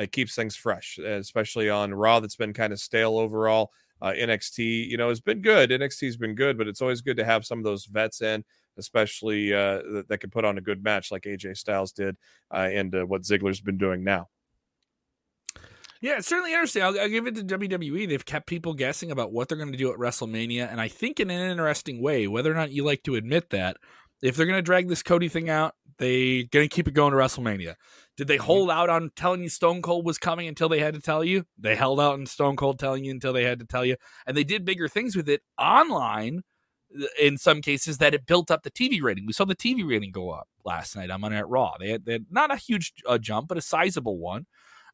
it 0.00 0.12
keeps 0.12 0.34
things 0.34 0.56
fresh, 0.56 0.98
especially 0.98 1.70
on 1.70 1.94
Raw. 1.94 2.20
That's 2.20 2.36
been 2.36 2.52
kind 2.52 2.72
of 2.72 2.80
stale 2.80 3.16
overall. 3.18 3.72
Uh, 4.02 4.12
NXT, 4.12 4.88
you 4.88 4.96
know, 4.96 5.08
has 5.08 5.20
been 5.20 5.40
good. 5.40 5.70
NXT's 5.70 6.16
been 6.16 6.34
good, 6.34 6.58
but 6.58 6.68
it's 6.68 6.82
always 6.82 7.00
good 7.00 7.16
to 7.16 7.24
have 7.24 7.46
some 7.46 7.58
of 7.58 7.64
those 7.64 7.86
vets 7.86 8.20
in, 8.20 8.44
especially 8.76 9.52
uh, 9.54 9.80
that, 9.92 10.06
that 10.08 10.18
can 10.18 10.30
put 10.30 10.44
on 10.44 10.58
a 10.58 10.60
good 10.60 10.82
match 10.82 11.10
like 11.10 11.22
AJ 11.22 11.56
Styles 11.56 11.92
did, 11.92 12.16
uh, 12.52 12.68
and 12.72 12.94
uh, 12.94 13.06
what 13.06 13.22
Ziggler's 13.22 13.60
been 13.60 13.78
doing 13.78 14.02
now. 14.04 14.28
Yeah, 16.00 16.18
it's 16.18 16.28
certainly 16.28 16.52
interesting. 16.52 16.82
I'll, 16.82 16.98
I'll 16.98 17.08
give 17.08 17.26
it 17.26 17.34
to 17.36 17.44
WWE. 17.44 18.08
They've 18.08 18.24
kept 18.24 18.46
people 18.46 18.74
guessing 18.74 19.10
about 19.10 19.32
what 19.32 19.48
they're 19.48 19.58
going 19.58 19.72
to 19.72 19.78
do 19.78 19.92
at 19.92 19.98
WrestleMania, 19.98 20.70
and 20.70 20.80
I 20.80 20.88
think 20.88 21.20
in 21.20 21.30
an 21.30 21.50
interesting 21.50 22.02
way. 22.02 22.26
Whether 22.26 22.50
or 22.50 22.54
not 22.54 22.72
you 22.72 22.84
like 22.84 23.02
to 23.04 23.14
admit 23.14 23.50
that, 23.50 23.76
if 24.22 24.36
they're 24.36 24.46
going 24.46 24.58
to 24.58 24.62
drag 24.62 24.88
this 24.88 25.02
Cody 25.02 25.28
thing 25.28 25.50
out, 25.50 25.74
they're 25.98 26.44
going 26.50 26.68
to 26.68 26.74
keep 26.74 26.88
it 26.88 26.94
going 26.94 27.12
to 27.12 27.18
WrestleMania. 27.18 27.74
Did 28.16 28.28
they 28.28 28.36
hold 28.36 28.70
out 28.70 28.90
on 28.90 29.10
telling 29.16 29.42
you 29.42 29.48
Stone 29.48 29.82
Cold 29.82 30.06
was 30.06 30.18
coming 30.18 30.46
until 30.46 30.68
they 30.68 30.78
had 30.78 30.94
to 30.94 31.00
tell 31.00 31.24
you? 31.24 31.44
They 31.58 31.74
held 31.74 32.00
out 32.00 32.14
on 32.14 32.26
Stone 32.26 32.56
Cold 32.56 32.78
telling 32.78 33.04
you 33.04 33.10
until 33.10 33.32
they 33.32 33.44
had 33.44 33.58
to 33.58 33.66
tell 33.66 33.84
you, 33.84 33.96
and 34.26 34.36
they 34.36 34.44
did 34.44 34.64
bigger 34.64 34.88
things 34.88 35.16
with 35.16 35.28
it 35.28 35.42
online. 35.58 36.42
In 37.20 37.38
some 37.38 37.60
cases, 37.60 37.98
that 37.98 38.14
it 38.14 38.24
built 38.24 38.52
up 38.52 38.62
the 38.62 38.70
TV 38.70 39.02
rating. 39.02 39.26
We 39.26 39.32
saw 39.32 39.44
the 39.44 39.56
TV 39.56 39.84
rating 39.88 40.12
go 40.12 40.30
up 40.30 40.46
last 40.64 40.94
night 40.94 41.10
on 41.10 41.22
Monday 41.22 41.38
Night 41.38 41.48
Raw. 41.48 41.74
They 41.80 41.90
had, 41.90 42.04
they 42.04 42.12
had 42.12 42.26
not 42.30 42.52
a 42.52 42.56
huge 42.56 42.92
uh, 43.04 43.18
jump, 43.18 43.48
but 43.48 43.58
a 43.58 43.62
sizable 43.62 44.16
one 44.16 44.46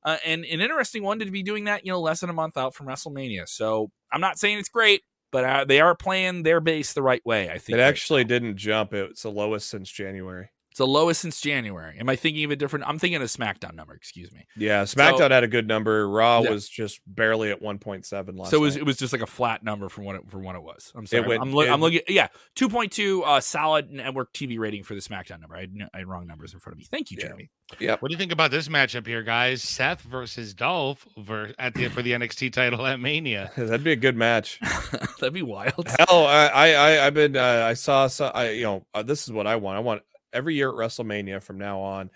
uh, 0.05 0.17
and 0.25 0.45
an 0.45 0.61
interesting 0.61 1.03
one 1.03 1.19
to 1.19 1.31
be 1.31 1.43
doing 1.43 1.65
that, 1.65 1.85
you 1.85 1.93
know, 1.93 2.01
less 2.01 2.21
than 2.21 2.31
a 2.31 2.35
month 2.35 2.57
out 2.57 2.75
from 2.75 2.87
WrestleMania. 2.87 3.49
So 3.49 3.91
I'm 4.13 4.21
not 4.21 4.39
saying 4.39 4.59
it's 4.59 4.69
great, 4.69 5.03
but 5.31 5.45
uh, 5.45 5.65
they 5.65 5.81
are 5.81 5.95
playing 5.95 6.43
their 6.43 6.61
base 6.61 6.93
the 6.93 7.03
right 7.03 7.25
way. 7.25 7.51
I 7.51 7.59
think 7.59 7.79
It 7.79 7.83
actually 7.83 8.25
didn't 8.25 8.57
jump. 8.57 8.93
It's 8.93 9.23
the 9.23 9.31
lowest 9.31 9.69
since 9.69 9.91
January. 9.91 10.51
It's 10.81 10.87
the 10.87 10.87
lowest 10.91 11.21
since 11.21 11.41
January. 11.43 11.99
Am 12.01 12.09
I 12.09 12.17
thinking 12.17 12.43
of 12.45 12.51
a 12.53 12.57
different? 12.57 12.87
I'm 12.89 12.99
thinking 12.99 13.17
of 13.17 13.23
a 13.23 13.27
SmackDown 13.27 13.75
number. 13.75 13.93
Excuse 13.95 14.33
me. 14.33 14.47
Yeah, 14.57 14.85
SmackDown 14.85 15.31
had 15.31 15.45
a 15.45 15.49
good 15.49 15.69
number. 15.69 16.09
Raw 16.09 16.41
Yeah. 16.43 16.51
was 16.51 16.67
just 16.69 17.01
barely 17.07 17.51
at 17.51 17.61
1.7 17.61 18.39
last 18.39 18.51
so 18.51 18.57
it 18.57 18.61
was 18.61 18.77
night. 18.77 18.81
it 18.81 18.87
was 18.87 18.97
just 18.97 19.13
like 19.13 19.21
a 19.21 19.27
flat 19.27 19.63
number 19.63 19.91
from 19.91 20.05
what 20.05 20.17
it 20.17 20.23
for 20.29 20.39
what 20.39 20.55
it 20.57 20.63
was. 20.63 20.91
I'm 20.95 21.07
sorry. 21.07 21.27
went- 21.29 21.43
I'm, 21.43 21.53
look, 21.53 21.67
it- 21.67 21.71
I'm 21.71 21.81
looking. 21.83 22.01
Yeah, 22.09 22.29
2.2 22.57 23.23
uh, 23.27 23.41
solid 23.41 23.91
network 23.91 24.33
TV 24.33 24.59
rating 24.59 24.83
for 24.85 24.95
the 24.95 25.01
SmackDown 25.01 25.41
number. 25.41 25.57
I 25.57 25.61
had, 25.61 25.75
I 25.93 25.99
had 25.99 26.07
wrong 26.09 26.27
numbers 26.27 26.55
in 26.55 26.61
front 26.61 26.75
of 26.75 26.79
me. 26.79 26.87
Thank 26.91 27.11
you, 27.11 27.19
Yeah. 27.21 27.27
Jeremy. 27.27 27.51
Yeah. 27.79 27.97
What 28.01 28.09
do 28.09 28.15
you 28.15 28.19
think 28.19 28.33
about 28.33 28.51
this 28.51 28.67
matchup 28.69 29.07
here, 29.07 29.23
guys? 29.23 29.63
Seth 29.63 30.01
versus 30.01 30.55
Dolph 30.55 31.07
ver- 31.19 31.55
at 31.59 31.75
the 31.75 31.89
for 31.89 32.03
the 32.03 32.13
NXT 32.13 32.53
title 32.53 32.85
at 32.87 32.99
Mania. 32.99 33.53
That'd 33.57 33.85
be 33.85 33.93
a 33.93 33.97
good 33.97 34.17
match. 34.17 34.59
That'd 35.21 35.35
be 35.35 35.43
wild. 35.43 35.87
Hell, 35.99 36.27
I, 36.27 36.47
I, 36.47 36.69
I 36.73 37.07
I've 37.07 37.15
been, 37.15 37.37
uh, 37.37 37.65
I 37.69 37.75
saw, 37.75 38.07
so, 38.09 38.27
I, 38.27 38.51
you 38.51 38.63
know, 38.65 38.87
uh, 38.95 39.03
this 39.03 39.23
is 39.25 39.33
what 39.33 39.47
I 39.47 39.57
want. 39.57 39.77
I 39.77 39.81
want 39.81 40.03
every 40.33 40.55
year 40.55 40.69
at 40.71 40.75
WrestleMania 40.77 41.43
from 41.43 41.59
now 41.59 41.81
on, 41.81 42.11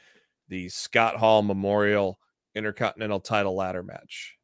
the 0.48 0.68
Scott 0.68 1.16
Hall 1.16 1.42
Memorial 1.42 2.18
Intercontinental 2.54 3.20
Title 3.20 3.56
Ladder 3.56 3.82
match, 3.82 4.36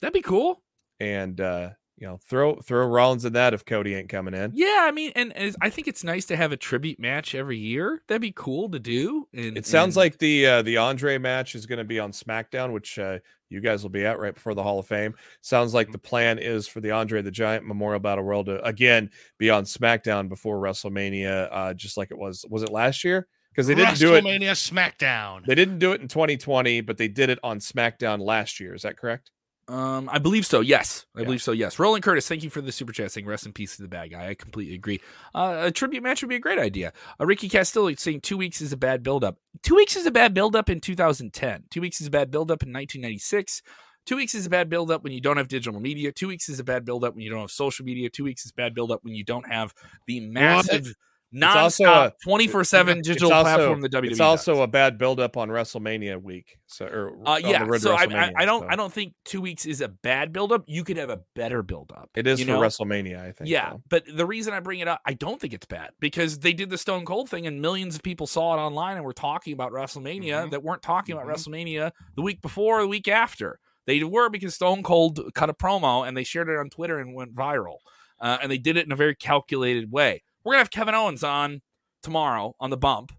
That'd 0.00 0.14
be 0.14 0.22
cool. 0.22 0.62
and 1.00 1.40
uh, 1.40 1.70
you 2.04 2.10
know, 2.10 2.18
throw 2.28 2.56
throw 2.56 2.86
Rollins 2.86 3.24
in 3.24 3.32
that 3.32 3.54
if 3.54 3.64
Cody 3.64 3.94
ain't 3.94 4.10
coming 4.10 4.34
in. 4.34 4.50
Yeah, 4.52 4.80
I 4.82 4.90
mean, 4.90 5.12
and, 5.16 5.34
and 5.34 5.56
I 5.62 5.70
think 5.70 5.88
it's 5.88 6.04
nice 6.04 6.26
to 6.26 6.36
have 6.36 6.52
a 6.52 6.56
tribute 6.58 7.00
match 7.00 7.34
every 7.34 7.56
year. 7.56 8.02
That'd 8.08 8.20
be 8.20 8.34
cool 8.36 8.68
to 8.72 8.78
do. 8.78 9.26
And 9.32 9.56
It 9.56 9.64
sounds 9.64 9.96
and- 9.96 10.02
like 10.02 10.18
the 10.18 10.46
uh, 10.46 10.62
the 10.62 10.76
Andre 10.76 11.16
match 11.16 11.54
is 11.54 11.64
going 11.64 11.78
to 11.78 11.84
be 11.84 11.98
on 11.98 12.12
SmackDown, 12.12 12.74
which 12.74 12.98
uh, 12.98 13.20
you 13.48 13.62
guys 13.62 13.82
will 13.82 13.88
be 13.88 14.04
at 14.04 14.18
right 14.18 14.34
before 14.34 14.52
the 14.52 14.62
Hall 14.62 14.78
of 14.78 14.86
Fame. 14.86 15.14
Sounds 15.40 15.72
like 15.72 15.92
the 15.92 15.98
plan 15.98 16.38
is 16.38 16.68
for 16.68 16.82
the 16.82 16.90
Andre 16.90 17.22
the 17.22 17.30
Giant 17.30 17.66
Memorial 17.66 18.00
Battle 18.00 18.22
Royal 18.22 18.44
to 18.44 18.62
again 18.62 19.08
be 19.38 19.48
on 19.48 19.64
SmackDown 19.64 20.28
before 20.28 20.58
WrestleMania, 20.60 21.48
uh, 21.50 21.72
just 21.72 21.96
like 21.96 22.10
it 22.10 22.18
was. 22.18 22.44
Was 22.50 22.62
it 22.62 22.68
last 22.70 23.02
year? 23.02 23.26
Because 23.50 23.66
they 23.66 23.74
didn't 23.74 23.98
do 23.98 24.14
it. 24.14 24.24
WrestleMania 24.24 24.50
SmackDown. 24.50 25.46
They 25.46 25.54
didn't 25.54 25.78
do 25.78 25.92
it 25.92 26.02
in 26.02 26.08
2020, 26.08 26.82
but 26.82 26.98
they 26.98 27.08
did 27.08 27.30
it 27.30 27.38
on 27.42 27.60
SmackDown 27.60 28.20
last 28.20 28.60
year. 28.60 28.74
Is 28.74 28.82
that 28.82 28.98
correct? 28.98 29.30
Um, 29.66 30.10
I 30.12 30.18
believe 30.18 30.44
so. 30.44 30.60
Yes, 30.60 31.06
I 31.16 31.20
Yeah. 31.20 31.24
believe 31.24 31.42
so. 31.42 31.52
Yes. 31.52 31.78
Roland 31.78 32.04
Curtis, 32.04 32.28
thank 32.28 32.42
you 32.42 32.50
for 32.50 32.60
the 32.60 32.70
super 32.70 32.92
chat. 32.92 33.10
Saying 33.12 33.26
rest 33.26 33.46
in 33.46 33.52
peace 33.52 33.76
to 33.76 33.82
the 33.82 33.88
bad 33.88 34.10
guy. 34.10 34.28
I 34.28 34.34
completely 34.34 34.74
agree. 34.74 35.00
Uh, 35.34 35.62
a 35.64 35.70
tribute 35.70 36.02
match 36.02 36.22
would 36.22 36.28
be 36.28 36.34
a 36.36 36.40
great 36.40 36.58
idea. 36.58 36.92
Uh, 37.18 37.24
Ricky 37.26 37.48
Castillo 37.48 37.92
saying 37.94 38.20
two 38.20 38.36
weeks 38.36 38.60
is 38.60 38.72
a 38.72 38.76
bad 38.76 39.02
buildup. 39.02 39.38
Two 39.62 39.74
weeks 39.76 39.96
is 39.96 40.04
a 40.04 40.10
bad 40.10 40.34
buildup 40.34 40.68
in 40.68 40.80
2010. 40.80 41.64
Two 41.70 41.80
weeks 41.80 42.00
is 42.00 42.06
a 42.06 42.10
bad 42.10 42.30
buildup 42.30 42.62
in 42.62 42.72
1996. 42.72 43.62
Two 44.06 44.16
weeks 44.16 44.34
is 44.34 44.44
a 44.44 44.50
bad 44.50 44.68
buildup 44.68 45.02
when 45.02 45.14
you 45.14 45.20
don't 45.22 45.38
have 45.38 45.48
digital 45.48 45.80
media. 45.80 46.12
Two 46.12 46.28
weeks 46.28 46.50
is 46.50 46.60
a 46.60 46.64
bad 46.64 46.84
buildup 46.84 47.14
when 47.14 47.22
you 47.22 47.30
don't 47.30 47.40
have 47.40 47.50
social 47.50 47.86
media. 47.86 48.10
Two 48.10 48.24
weeks 48.24 48.44
is 48.44 48.50
a 48.50 48.54
bad 48.54 48.74
buildup 48.74 49.02
when 49.02 49.14
you 49.14 49.24
don't 49.24 49.48
have 49.50 49.72
the 50.06 50.20
massive, 50.20 50.80
also 50.82 50.90
nonstop, 51.34 52.06
a- 52.06 52.12
24 52.24 52.64
7 52.64 52.98
It's 52.98 53.08
digital 53.08 53.32
also- 53.32 53.54
platform 53.56 53.80
the 53.80 53.88
WWE 53.88 54.08
It's 54.10 54.18
does. 54.18 54.20
also 54.48 54.62
a 54.62 54.66
bad 54.66 54.98
buildup 54.98 55.36
on 55.36 55.48
WrestleMania 55.48 56.22
week. 56.22 56.58
So, 56.66 56.86
or 56.86 57.12
Uh, 57.26 57.38
yeah, 57.42 57.66
so 57.78 57.92
I, 57.94 58.04
I, 58.04 58.32
I 58.38 58.44
don't 58.44 58.62
so 58.62 58.68
I 58.68 58.76
don't 58.76 58.92
think 58.92 59.14
two 59.24 59.40
weeks 59.40 59.66
is 59.66 59.80
a 59.80 59.88
bad 59.88 60.32
buildup. 60.32 60.64
You 60.66 60.84
could 60.84 60.96
have 60.96 61.10
a 61.10 61.20
better 61.34 61.62
buildup. 61.62 62.10
It 62.14 62.26
is 62.26 62.40
for 62.40 62.46
know? 62.46 62.60
WrestleMania, 62.60 63.20
I 63.20 63.32
think. 63.32 63.50
Yeah, 63.50 63.72
so. 63.72 63.82
but 63.88 64.04
the 64.12 64.26
reason 64.26 64.52
I 64.54 64.60
bring 64.60 64.80
it 64.80 64.88
up, 64.88 65.00
I 65.06 65.14
don't 65.14 65.40
think 65.40 65.52
it's 65.54 65.66
bad 65.66 65.90
because 66.00 66.38
they 66.40 66.52
did 66.52 66.70
the 66.70 66.78
Stone 66.78 67.04
Cold 67.04 67.28
thing 67.28 67.46
and 67.46 67.60
millions 67.60 67.94
of 67.94 68.02
people 68.02 68.26
saw 68.26 68.54
it 68.54 68.58
online 68.58 68.96
and 68.96 69.04
were 69.04 69.12
talking 69.12 69.52
about 69.52 69.72
WrestleMania 69.72 70.46
Mhm. 70.46 70.50
that 70.50 70.62
weren't 70.62 70.82
talking 70.82 71.14
about 71.14 71.26
Mhm. 71.26 71.32
WrestleMania 71.34 71.90
the 72.16 72.22
week 72.22 72.40
before 72.42 72.78
or 72.78 72.82
the 72.82 72.88
week 72.88 73.08
after. 73.08 73.58
They 73.86 74.02
were 74.02 74.30
because 74.30 74.54
Stone 74.54 74.82
Cold 74.82 75.20
cut 75.34 75.50
a 75.50 75.54
promo 75.54 76.06
and 76.08 76.16
they 76.16 76.24
shared 76.24 76.48
it 76.48 76.56
on 76.56 76.70
Twitter 76.70 76.98
and 76.98 77.14
went 77.14 77.34
viral. 77.34 77.78
Uh, 78.20 78.38
and 78.40 78.50
they 78.50 78.56
did 78.58 78.76
it 78.78 78.86
in 78.86 78.92
a 78.92 78.96
very 78.96 79.14
calculated 79.14 79.92
way. 79.92 80.22
We're 80.44 80.52
gonna 80.52 80.60
have 80.60 80.70
Kevin 80.70 80.94
Owens 80.94 81.24
on 81.24 81.62
tomorrow 82.02 82.54
on 82.60 82.70
the 82.70 82.76
bump. 82.76 83.12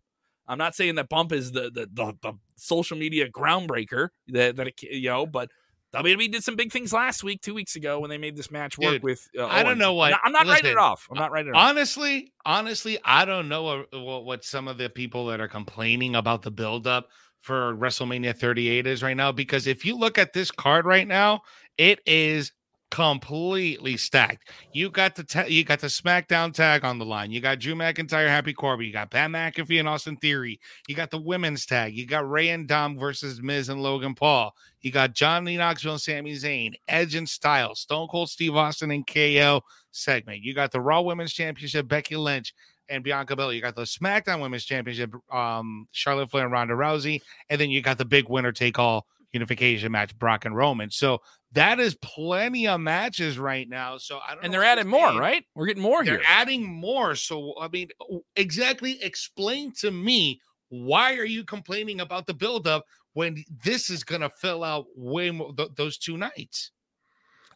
I'm 0.48 0.58
not 0.58 0.76
saying 0.76 0.96
that 0.96 1.10
bump 1.10 1.32
is 1.32 1.52
the 1.52 1.72
the, 1.72 1.90
the, 1.92 2.14
the 2.22 2.34
social 2.56 2.98
media 2.98 3.30
groundbreaker 3.30 4.10
that 4.28 4.56
that 4.56 4.68
it, 4.68 4.82
you 4.82 5.10
know, 5.10 5.26
but 5.26 5.50
WWE 5.96 6.32
did 6.32 6.44
some 6.44 6.56
big 6.56 6.72
things 6.72 6.92
last 6.92 7.24
week, 7.24 7.42
two 7.42 7.54
weeks 7.54 7.76
ago, 7.76 8.00
when 8.00 8.10
they 8.10 8.18
made 8.18 8.36
this 8.36 8.52
match 8.52 8.78
work 8.78 8.96
Dude, 8.96 9.04
with. 9.04 9.28
Uh, 9.38 9.46
I 9.46 9.64
don't 9.64 9.78
know 9.78 9.94
what- 9.94 10.14
I'm 10.24 10.34
not, 10.34 10.42
I'm 10.42 10.50
writing 10.50 10.72
it 10.72 10.78
off. 10.78 11.08
I'm 11.10 11.18
not 11.18 11.32
writing 11.32 11.50
it 11.50 11.56
off. 11.56 11.70
Honestly, 11.70 12.34
honestly, 12.46 12.98
I 13.06 13.24
don't 13.24 13.48
know 13.48 13.86
what, 13.92 14.26
what 14.26 14.44
some 14.44 14.68
of 14.68 14.78
the 14.78 14.90
people 14.90 15.28
that 15.28 15.40
are 15.40 15.48
complaining 15.48 16.16
about 16.16 16.42
the 16.42 16.52
buildup 16.52 17.08
for 17.40 17.76
WrestleMania 17.76 18.38
38 18.38 18.88
is 18.88 19.04
right 19.04 19.16
now. 19.16 19.32
Because 19.32 19.68
if 19.68 19.86
you 19.86 19.96
look 19.98 20.18
at 20.18 20.34
this 20.34 20.52
card 20.52 20.86
right 20.86 21.08
now, 21.08 21.42
it 21.78 22.02
is 22.06 22.52
completely 22.95 23.97
stacked. 23.97 24.49
You 24.71 24.89
got 24.89 25.15
the 25.15 25.45
you 25.49 25.65
got 25.65 25.81
the 25.81 25.88
SmackDown 25.88 26.53
tag 26.53 26.86
on 26.86 26.97
the 26.97 27.03
line. 27.03 27.29
You 27.29 27.41
got 27.41 27.60
Drew 27.60 27.75
McIntyre, 27.75 28.29
Happy 28.29 28.53
Corbin. 28.53 28.86
You 28.86 28.93
got 28.93 29.12
Pat 29.12 29.29
McAfee 29.29 29.81
and 29.81 29.89
Austin 29.89 30.15
Theory. 30.15 30.62
You 30.88 30.95
got 30.95 31.12
the 31.12 31.19
women's 31.19 31.65
tag. 31.65 31.93
You 31.93 32.08
got 32.08 32.29
Rey 32.29 32.47
and 32.51 32.69
Dom 32.69 32.97
versus 32.97 33.41
Miz 33.41 33.67
and 33.67 33.84
Logan 33.84 34.15
Paul. 34.15 34.55
You 34.79 34.93
got 34.93 35.13
Johnny 35.13 35.58
Knoxville 35.58 35.91
and 35.93 36.01
Sami 36.01 36.36
Zayn, 36.36 36.71
Edge 36.88 37.15
and 37.15 37.27
Styles, 37.27 37.81
Stone 37.81 38.08
Cold 38.08 38.29
Steve 38.29 38.55
Austin 38.55 38.91
and 38.91 39.05
KO 39.05 39.60
segment. 39.91 40.41
You 40.41 40.53
got 40.53 40.71
the 40.71 40.79
Raw 40.79 41.01
Women's 41.01 41.34
Championship, 41.34 41.89
Becky 41.89 42.15
Lynch 42.15 42.53
and 42.88 43.03
Bianca 43.03 43.36
Belair. 43.36 43.55
You 43.55 43.62
got 43.62 43.75
the 43.75 43.81
SmackDown 43.81 44.41
Women's 44.41 44.63
Championship, 44.63 45.13
um, 45.34 45.89
Charlotte 45.91 46.31
Flair 46.31 46.45
and 46.45 46.53
Ronda 46.53 46.75
Rousey, 46.75 47.21
and 47.49 47.60
then 47.60 47.69
you 47.69 47.81
got 47.81 47.97
the 47.97 48.05
big 48.05 48.29
winner 48.29 48.53
take 48.53 48.79
all 48.79 49.05
unification 49.36 49.91
match, 49.91 50.17
Brock 50.17 50.45
and 50.45 50.56
Roman. 50.56 50.89
So 50.89 51.19
that 51.52 51.80
is 51.80 51.95
plenty 52.02 52.67
of 52.67 52.80
matches 52.82 53.38
right 53.38 53.69
now. 53.69 53.98
So 53.98 54.19
I 54.28 54.34
don't 54.34 54.43
and 54.43 54.52
they're 54.54 54.63
adding 54.63 54.88
more, 54.88 55.10
saying. 55.10 55.19
right? 55.19 55.43
We're 55.54 55.67
getting 55.67 55.84
more 55.84 56.04
They're 56.04 56.15
here. 56.17 56.26
adding 56.28 56.63
more. 56.65 57.13
So 57.15 57.54
I 57.62 57.67
mean, 57.67 57.89
exactly 58.36 59.02
explain 59.04 59.71
to 59.80 59.91
me 59.91 60.39
why 60.69 61.15
are 61.15 61.26
you 61.26 61.43
complaining 61.43 62.02
about 62.02 62.26
the 62.26 62.34
buildup 62.34 62.84
when 63.13 63.43
this 63.63 63.89
is 63.89 64.04
going 64.04 64.21
to 64.21 64.30
fill 64.30 64.63
out 64.63 64.86
way 64.95 65.30
more 65.32 65.54
th- 65.56 65.69
those 65.76 65.98
two 65.98 66.17
nights? 66.17 66.71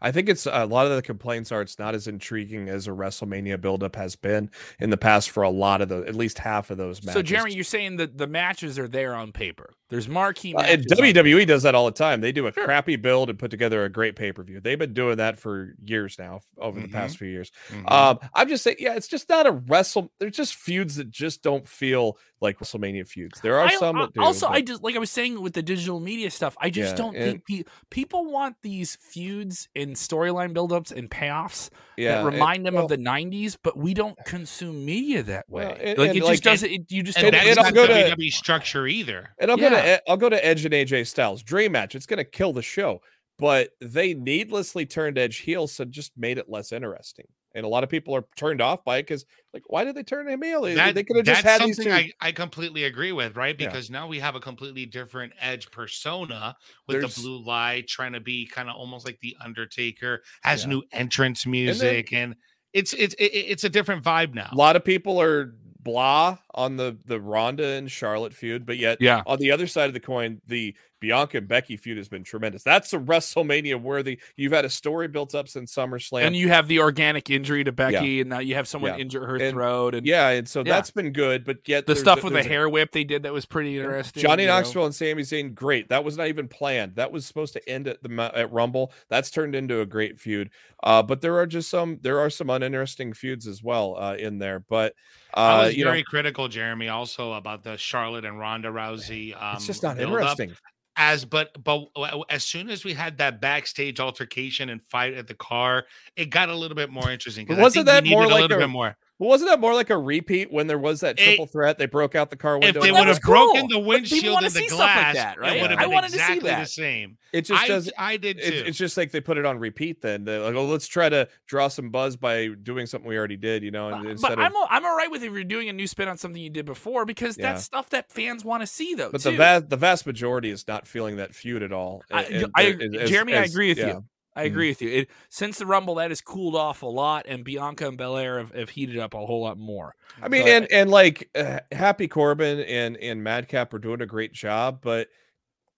I 0.01 0.11
think 0.11 0.29
it's 0.29 0.45
a 0.45 0.65
lot 0.65 0.85
of 0.87 0.95
the 0.95 1.01
complaints 1.01 1.51
are 1.51 1.61
it's 1.61 1.77
not 1.79 1.93
as 1.95 2.07
intriguing 2.07 2.69
as 2.69 2.87
a 2.87 2.91
WrestleMania 2.91 3.59
buildup 3.59 3.95
has 3.95 4.15
been 4.15 4.49
in 4.79 4.89
the 4.89 4.97
past 4.97 5.29
for 5.29 5.43
a 5.43 5.49
lot 5.49 5.81
of 5.81 5.89
the 5.89 5.97
at 6.07 6.15
least 6.15 6.39
half 6.39 6.69
of 6.71 6.77
those 6.77 7.03
matches. 7.03 7.13
so, 7.13 7.21
Jeremy, 7.21 7.53
you're 7.53 7.63
saying 7.63 7.97
that 7.97 8.17
the 8.17 8.27
matches 8.27 8.79
are 8.79 8.87
there 8.87 9.13
on 9.15 9.31
paper. 9.31 9.73
There's 9.89 10.07
marquee 10.07 10.53
Uh, 10.53 10.61
and. 10.61 10.85
WWE 10.87 11.47
does 11.47 11.63
that 11.63 11.73
all 11.73 11.85
the 11.85 11.91
time. 11.91 12.21
They 12.21 12.31
do 12.31 12.45
a 12.47 12.53
Sure. 12.53 12.63
crappy 12.65 12.95
build 12.95 13.29
and 13.29 13.39
put 13.39 13.49
together 13.51 13.83
a 13.85 13.89
great 13.89 14.15
pay 14.15 14.31
per 14.31 14.43
view. 14.43 14.59
They've 14.59 14.77
been 14.77 14.93
doing 14.93 15.17
that 15.17 15.39
for 15.39 15.73
years 15.83 16.17
now, 16.19 16.41
over 16.59 16.79
the 16.79 16.87
Mhm. 16.87 16.91
past 16.93 17.17
few 17.17 17.27
years. 17.27 17.51
Mhm. 17.69 17.91
Um, 17.91 18.19
I'm 18.35 18.47
just 18.47 18.63
saying, 18.63 18.77
yeah, 18.79 18.93
it's 18.95 19.07
just 19.07 19.27
not 19.29 19.47
a 19.47 19.51
wrestle. 19.51 20.11
There's 20.19 20.35
just 20.35 20.53
feuds 20.55 20.95
that 20.97 21.09
just 21.09 21.41
don't 21.41 21.67
feel 21.67 22.17
like 22.39 22.59
WrestleMania 22.59 23.07
feuds. 23.07 23.41
There 23.41 23.59
are 23.59 23.65
I- 23.67 23.75
some 23.77 23.97
I- 23.97 24.05
that 24.05 24.13
do. 24.13 24.21
also, 24.21 24.47
but- 24.47 24.53
I 24.55 24.61
just 24.61 24.83
like 24.83 24.95
I 24.95 24.99
was 24.99 25.09
saying 25.11 25.41
with 25.41 25.53
the 25.53 25.63
digital 25.63 25.99
media 25.99 26.29
stuff. 26.29 26.55
I 26.61 26.69
just 26.69 26.91
Yeah, 26.91 26.97
don't 26.97 27.15
and- 27.15 27.43
think 27.43 27.65
pe- 27.67 27.71
people 27.89 28.31
want 28.31 28.57
these 28.61 28.95
feuds 29.01 29.67
and 29.75 29.88
storyline 29.93 30.53
buildups 30.53 30.91
and 30.91 31.09
payoffs 31.09 31.69
yeah, 31.97 32.13
that 32.15 32.25
and- 32.25 32.33
remind 32.33 32.65
them 32.65 32.75
well, 32.75 32.83
of 32.83 32.89
the 32.89 32.97
'90s. 32.97 33.57
But 33.61 33.77
we 33.77 33.93
don't 33.93 34.17
consume 34.25 34.85
media 34.85 35.23
that 35.23 35.49
way. 35.49 35.65
Well, 35.65 35.77
and- 35.79 35.97
like 35.97 36.09
and 36.09 36.17
it 36.17 36.23
like- 36.23 36.31
just 36.33 36.43
doesn't. 36.43 36.71
It, 36.71 36.91
you 36.91 37.03
just 37.03 37.17
and 37.17 37.31
don't. 37.31 37.35
and- 37.35 37.47
that's 37.47 37.57
I'll 37.57 37.63
not 37.65 37.73
go 37.73 37.87
to- 37.87 37.93
WWE 38.15 38.31
structure 38.31 38.87
either. 38.87 39.29
And 39.39 39.51
I'll 39.51 39.57
go 39.57 39.69
Yeah. 39.69 39.97
to 39.97 40.09
I'll 40.09 40.17
go 40.17 40.29
to 40.29 40.45
Edge 40.45 40.65
and 40.65 40.73
AJ 40.73 41.05
Styles 41.07 41.43
dream 41.43 41.71
match. 41.73 41.95
It's 41.95 42.05
going 42.05 42.17
to 42.17 42.23
kill 42.23 42.53
the 42.53 42.61
show, 42.61 43.01
but 43.37 43.69
they 43.81 44.13
needlessly 44.13 44.85
turned 44.85 45.17
Edge 45.17 45.37
heel, 45.37 45.67
so 45.67 45.85
just 45.85 46.11
made 46.17 46.37
it 46.37 46.49
less 46.49 46.71
interesting. 46.71 47.27
And 47.55 47.65
a 47.65 47.67
lot 47.67 47.83
of 47.83 47.89
people 47.89 48.15
are 48.15 48.25
turned 48.35 48.61
off 48.61 48.83
by 48.85 48.97
it 48.97 49.03
because, 49.03 49.25
like, 49.53 49.63
why 49.67 49.83
did 49.83 49.95
they 49.95 50.03
turn 50.03 50.27
him? 50.27 50.39
They- 50.39 50.75
That- 50.75 50.93
they 50.93 51.03
could 51.03 51.15
have 51.15 51.25
just 51.25 51.41
had 51.43 51.61
these 51.61 51.77
two. 51.77 51.83
something 51.83 52.11
I, 52.21 52.27
I 52.27 52.31
completely 52.31 52.83
agree 52.83 53.11
with, 53.11 53.35
right? 53.35 53.55
Yeah. 53.59 53.67
Because 53.67 53.89
now 53.89 54.07
we 54.07 54.19
have 54.19 54.35
a 54.35 54.39
completely 54.39 54.85
different 54.85 55.33
edge 55.39 55.71
persona 55.71 56.55
with 56.87 56.97
There's- 56.99 57.15
the 57.15 57.21
blue 57.21 57.43
light 57.43 57.87
trying 57.87 58.13
to 58.13 58.19
be 58.19 58.45
kind 58.45 58.69
of 58.69 58.75
almost 58.75 59.05
like 59.05 59.19
the 59.21 59.35
Undertaker, 59.41 60.21
has 60.43 60.63
Yeah. 60.63 60.69
new 60.69 60.83
entrance 60.91 61.45
music, 61.47 62.13
and, 62.13 62.35
it's 62.71 62.93
it's 62.93 63.15
it, 63.15 63.23
it's 63.33 63.63
a 63.63 63.69
different 63.69 64.03
vibe 64.03 64.35
now. 64.35 64.49
a 64.51 64.55
lot 64.55 64.75
of 64.75 64.85
people 64.85 65.19
are 65.19 65.55
blah 65.89 66.37
on 66.53 66.77
the 66.77 66.97
the 67.05 67.19
Ronda 67.19 67.65
and 67.65 67.89
Charlotte 67.91 68.33
feud, 68.33 68.65
but 68.65 68.77
yet 68.77 68.97
Yeah. 69.01 69.21
on 69.25 69.39
the 69.39 69.51
other 69.51 69.67
side 69.67 69.87
of 69.87 69.93
the 69.93 69.99
coin, 69.99 70.41
the 70.47 70.75
Bianca 70.99 71.37
and 71.37 71.47
Becky 71.47 71.77
feud 71.77 71.95
has 71.97 72.09
been 72.09 72.25
tremendous. 72.25 72.61
That's 72.61 72.91
a 72.91 72.97
WrestleMania 72.99 73.81
worthy. 73.81 74.19
You've 74.35 74.51
had 74.51 74.65
a 74.65 74.69
story 74.69 75.07
built 75.07 75.33
up 75.33 75.47
since 75.47 75.73
SummerSlam. 75.73 76.23
and 76.23 76.35
you 76.35 76.49
have 76.49 76.67
the 76.67 76.79
organic 76.79 77.29
injury 77.29 77.63
to 77.63 77.71
Becky, 77.71 78.19
and 78.19 78.29
now 78.29 78.39
you 78.39 78.55
have 78.55 78.67
someone 78.67 78.95
Yeah. 78.95 78.99
injure 79.03 79.25
her 79.25 79.37
And- 79.37 79.53
throat, 79.53 79.95
and 79.95 80.05
yeah, 80.05 80.27
and 80.29 80.45
so 80.47 80.59
Yeah. 80.59 80.73
that's 80.73 80.91
been 80.91 81.13
good. 81.13 81.45
But 81.45 81.59
yet 81.67 81.85
the 81.87 81.95
stuff 81.95 82.21
with 82.21 82.33
the 82.33 82.39
there's 82.39 82.45
a- 82.47 82.49
hair 82.49 82.67
whip 82.67 82.91
they 82.91 83.05
did 83.05 83.23
that 83.23 83.31
was 83.31 83.45
pretty 83.45 83.77
interesting. 83.77 84.21
Johnny 84.21 84.43
you 84.43 84.47
know? 84.49 84.55
Knoxville 84.57 84.85
and 84.87 84.95
Sami 84.95 85.23
Zayn, 85.23 85.53
great. 85.55 85.87
That 85.87 86.03
was 86.03 86.17
not 86.17 86.27
even 86.27 86.49
planned. 86.49 86.95
That 86.97 87.13
was 87.13 87.25
supposed 87.25 87.53
to 87.53 87.69
end 87.69 87.87
at 87.87 88.03
the 88.03 88.31
at 88.35 88.51
Rumble. 88.51 88.91
That's 89.07 89.31
turned 89.31 89.55
into 89.55 89.79
a 89.79 89.85
great 89.85 90.19
feud. 90.19 90.49
Uh, 90.83 91.01
but 91.01 91.21
there 91.21 91.37
are 91.37 91.47
just 91.47 91.69
some 91.69 91.99
there 92.01 92.19
are 92.19 92.29
some 92.29 92.49
uninteresting 92.49 93.13
feuds 93.13 93.47
as 93.47 93.63
well 93.63 93.95
uh, 93.97 94.15
in 94.15 94.39
there. 94.39 94.59
But 94.59 94.95
I 95.33 95.61
uh, 95.61 95.65
was 95.65 95.75
very 95.75 95.99
know, 95.99 96.03
critical, 96.03 96.47
Jeremy, 96.47 96.89
also 96.89 97.33
about 97.33 97.63
the 97.63 97.77
Charlotte 97.77 98.25
and 98.25 98.39
Ronda 98.39 98.69
Rousey. 98.69 99.39
Um, 99.41 99.55
it's 99.55 99.67
just 99.67 99.83
not 99.83 99.99
interesting. 99.99 100.53
As 100.95 101.23
but 101.23 101.63
but 101.63 101.87
as 102.29 102.43
soon 102.43 102.69
as 102.69 102.83
we 102.83 102.93
had 102.93 103.17
that 103.19 103.39
backstage 103.39 103.99
altercation 103.99 104.69
and 104.69 104.81
fight 104.81 105.13
at 105.13 105.27
the 105.27 105.33
car, 105.33 105.85
it 106.17 106.29
got 106.29 106.49
a 106.49 106.55
little 106.55 106.75
bit 106.75 106.89
more 106.89 107.09
interesting. 107.09 107.47
wasn't 107.49 107.85
that 107.85 108.05
more 108.05 108.25
like 108.25 108.31
a 108.31 108.41
little 108.41 108.57
bit 108.57 108.69
more? 108.69 108.97
Well, 109.19 109.27
wasn't 109.27 109.49
that 109.49 109.59
more 109.59 109.73
like 109.73 109.89
a 109.89 109.97
repeat 109.97 110.49
when 110.49 110.67
there 110.67 110.79
was 110.79 111.01
that 111.01 111.19
It- 111.19 111.23
triple 111.25 111.45
threat? 111.45 111.77
They 111.77 111.87
broke 111.87 112.15
out 112.15 112.29
the 112.29 112.37
car 112.37 112.53
window. 112.53 112.67
If 112.69 112.75
window. 112.75 112.85
they 112.85 112.91
would 112.93 113.07
was 113.09 113.17
have 113.17 113.21
broken 113.23 113.67
the 113.67 113.77
windshield 113.79 114.37
and 114.37 114.45
the 114.45 114.49
see 114.49 114.67
stuff 114.69 114.79
like 114.79 114.93
glass, 114.95 115.15
that, 115.15 115.39
right? 115.39 115.57
it 115.57 115.61
would 115.61 115.71
have 115.71 115.79
I 115.79 115.83
been 115.83 115.91
wanted 115.91 116.07
to 116.13 116.19
see 116.19 116.33
exactly 116.37 116.49
the 116.51 116.65
same. 116.65 117.17
it 117.33 117.41
just 117.41 117.61
I, 117.61 117.67
doesn't. 117.67 117.93
I 117.97 118.15
did 118.15 118.37
too. 118.37 118.43
It's, 118.45 118.69
it's 118.69 118.77
just 118.77 118.95
like 118.95 119.11
they 119.11 119.19
put 119.19 119.37
it 119.37 119.45
on 119.45 119.59
repeat. 119.59 120.01
Then 120.01 120.23
they're 120.23 120.39
like, 120.39 120.55
oh, 120.55 120.65
let's 120.65 120.87
try 120.87 121.09
to 121.09 121.27
draw 121.47 121.67
some 121.67 121.89
buzz 121.89 122.15
by 122.15 122.47
doing 122.63 122.85
something 122.85 123.09
we 123.09 123.17
already 123.17 123.35
did. 123.35 123.61
You 123.61 123.71
know, 123.71 123.89
and 123.89 124.03
But, 124.03 124.09
instead 124.11 124.29
but 124.29 124.39
of 124.39 124.45
I'm 124.45 124.55
all, 124.55 124.67
I'm 124.69 124.85
all 124.85 124.95
right 124.95 125.11
with 125.11 125.21
if 125.21 125.33
you're 125.33 125.43
doing 125.43 125.67
a 125.67 125.73
new 125.73 125.85
spin 125.87 126.07
on 126.07 126.17
something 126.17 126.41
you 126.41 126.49
did 126.49 126.65
before 126.65 127.03
because 127.05 127.37
Yeah. 127.37 127.51
that's 127.51 127.65
stuff 127.65 127.89
that 127.89 128.09
fans 128.09 128.45
want 128.45 128.61
to 128.63 128.67
see 128.67 128.95
though. 128.95 129.11
But 129.11 129.19
too. 129.21 129.31
the 129.31 129.37
vast 129.37 129.69
the 129.69 129.75
vast 129.77 130.05
majority 130.05 130.49
is 130.49 130.65
not 130.65 130.87
feeling 130.87 131.17
that 131.17 131.35
feud 131.35 131.61
at 131.61 131.73
all. 131.73 132.03
I- 132.09 132.23
And- 132.23 132.35
and 132.43 132.51
I- 132.55 132.63
as- 132.63 132.95
as- 133.03 133.09
Jeremy, 133.09 133.35
I 133.35 133.43
agree 133.43 133.67
with 133.67 133.79
yeah. 133.79 133.87
you. 133.87 134.05
I 134.39 134.43
agree 134.43 134.69
with 134.69 134.81
you. 134.81 134.89
It, 134.89 135.09
since 135.29 135.57
the 135.57 135.65
Rumble, 135.65 135.95
that 135.95 136.11
has 136.11 136.21
cooled 136.21 136.55
off 136.55 136.81
a 136.81 136.87
lot, 136.87 137.25
and 137.27 137.43
Bianca 137.43 137.87
and 137.87 137.97
Belair 137.97 138.39
have, 138.39 138.53
have 138.53 138.69
heated 138.69 138.97
up 138.97 139.13
a 139.13 139.25
whole 139.25 139.41
lot 139.41 139.57
more. 139.57 139.95
I 140.21 140.27
mean, 140.27 140.43
But- 140.43 140.51
and 140.51 140.71
and 140.71 140.89
like 140.89 141.29
uh, 141.35 141.59
Happy 141.71 142.07
Corbin 142.07 142.59
and 142.61 142.97
and 142.97 143.23
Madcap 143.23 143.73
are 143.73 143.79
doing 143.79 144.01
a 144.01 144.05
great 144.05 144.33
job, 144.33 144.79
but 144.81 145.07